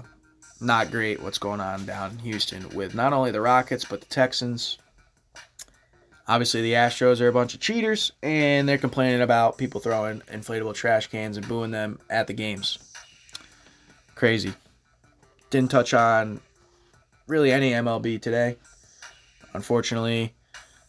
not 0.61 0.91
great 0.91 1.23
what's 1.23 1.39
going 1.39 1.61
on 1.61 1.85
down 1.87 2.13
in 2.13 2.19
Houston 2.19 2.69
with 2.71 2.95
not 2.95 3.13
only 3.13 3.31
the 3.31 3.41
Rockets, 3.41 3.85
but 3.85 4.01
the 4.01 4.07
Texans. 4.07 4.79
Obviously, 6.29 6.63
the 6.63 6.73
Astros 6.73 7.21
are 7.21 7.29
a 7.29 7.33
bunch 7.33 7.55
of 7.55 7.61
cheaters, 7.61 8.11
and 8.21 8.69
they're 8.69 8.79
complaining 8.79 9.21
about 9.21 9.59
people 9.59 9.81
throwing 9.81 10.23
inflatable 10.23 10.75
trash 10.75 11.07
cans 11.07 11.37
and 11.37 11.47
booing 11.47 11.71
them 11.71 12.01
at 12.11 12.27
the 12.27 12.33
games. 12.33 12.79
Crazy. 14.17 14.53
Didn't 15.51 15.71
touch 15.71 15.95
on 15.95 16.41
really 17.27 17.53
any 17.53 17.73
MLB 17.73 18.21
today. 18.21 18.57
Unfortunately, 19.53 20.35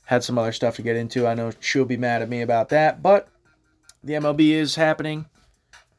had 0.06 0.24
some 0.24 0.38
other 0.38 0.52
stuff 0.52 0.76
to 0.76 0.82
get 0.82 0.96
into. 0.96 1.28
I 1.28 1.34
know 1.34 1.52
she'll 1.60 1.86
be 1.86 1.98
mad 1.98 2.22
at 2.22 2.30
me 2.30 2.42
about 2.42 2.70
that, 2.70 3.02
but 3.02 3.28
the 4.04 4.14
MLB 4.14 4.52
is 4.52 4.76
happening. 4.76 5.26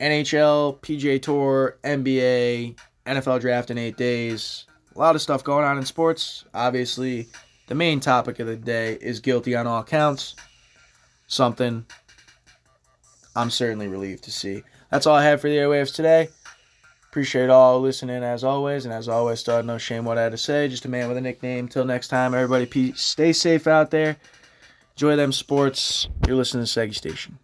NHL, 0.01 0.79
PGA 0.81 1.21
Tour, 1.21 1.77
NBA, 1.83 2.77
NFL 3.07 3.41
draft 3.41 3.71
in 3.71 3.79
eight 3.79 3.97
days. 3.97 4.67
A 4.95 4.99
lot 4.99 5.15
of 5.15 5.23
stuff 5.23 5.45
going 5.45 5.65
on 5.65 5.79
in 5.79 5.85
sports. 5.85 6.45
Obviously, 6.55 7.29
the 7.67 7.75
main 7.75 8.01
topic 8.01 8.39
of 8.39 8.47
the 8.47 8.57
day 8.57 8.99
is 9.01 9.21
guilty 9.21 9.55
on 9.55 9.67
all 9.67 9.83
counts. 9.83 10.37
Something 11.27 11.85
I'm 13.37 13.51
certainly 13.51 13.89
relieved 13.89 14.25
to 14.25 14.33
see. 14.33 14.63
That's 14.91 15.07
all 15.07 15.17
I 15.17 15.25
have 15.25 15.41
for 15.41 15.49
the 15.49 15.57
airwaves 15.57 15.95
today. 15.95 16.31
Appreciate 17.11 17.49
all 17.49 17.81
listening 17.81 18.23
as 18.23 18.45
always, 18.45 18.85
and 18.85 18.93
as 18.93 19.09
always, 19.09 19.41
still 19.41 19.63
no 19.63 19.79
shame 19.79 20.05
what 20.05 20.19
I 20.19 20.25
had 20.25 20.33
to 20.33 20.39
say. 20.39 20.69
Just 20.69 20.85
a 20.85 20.89
man 20.89 21.09
with 21.09 21.17
a 21.17 21.23
nickname. 21.23 21.67
Till 21.67 21.87
next 21.87 22.09
time, 22.09 22.35
everybody, 22.35 22.67
peace. 22.67 23.01
Stay 23.01 23.33
safe 23.33 23.67
out 23.67 23.91
there. 23.91 24.19
Enjoy 24.95 25.17
them 25.17 25.33
sports. 25.33 26.09
You're 26.27 26.37
listening 26.37 26.67
to 26.67 26.71
Seggy 26.71 26.95
Station. 26.95 27.39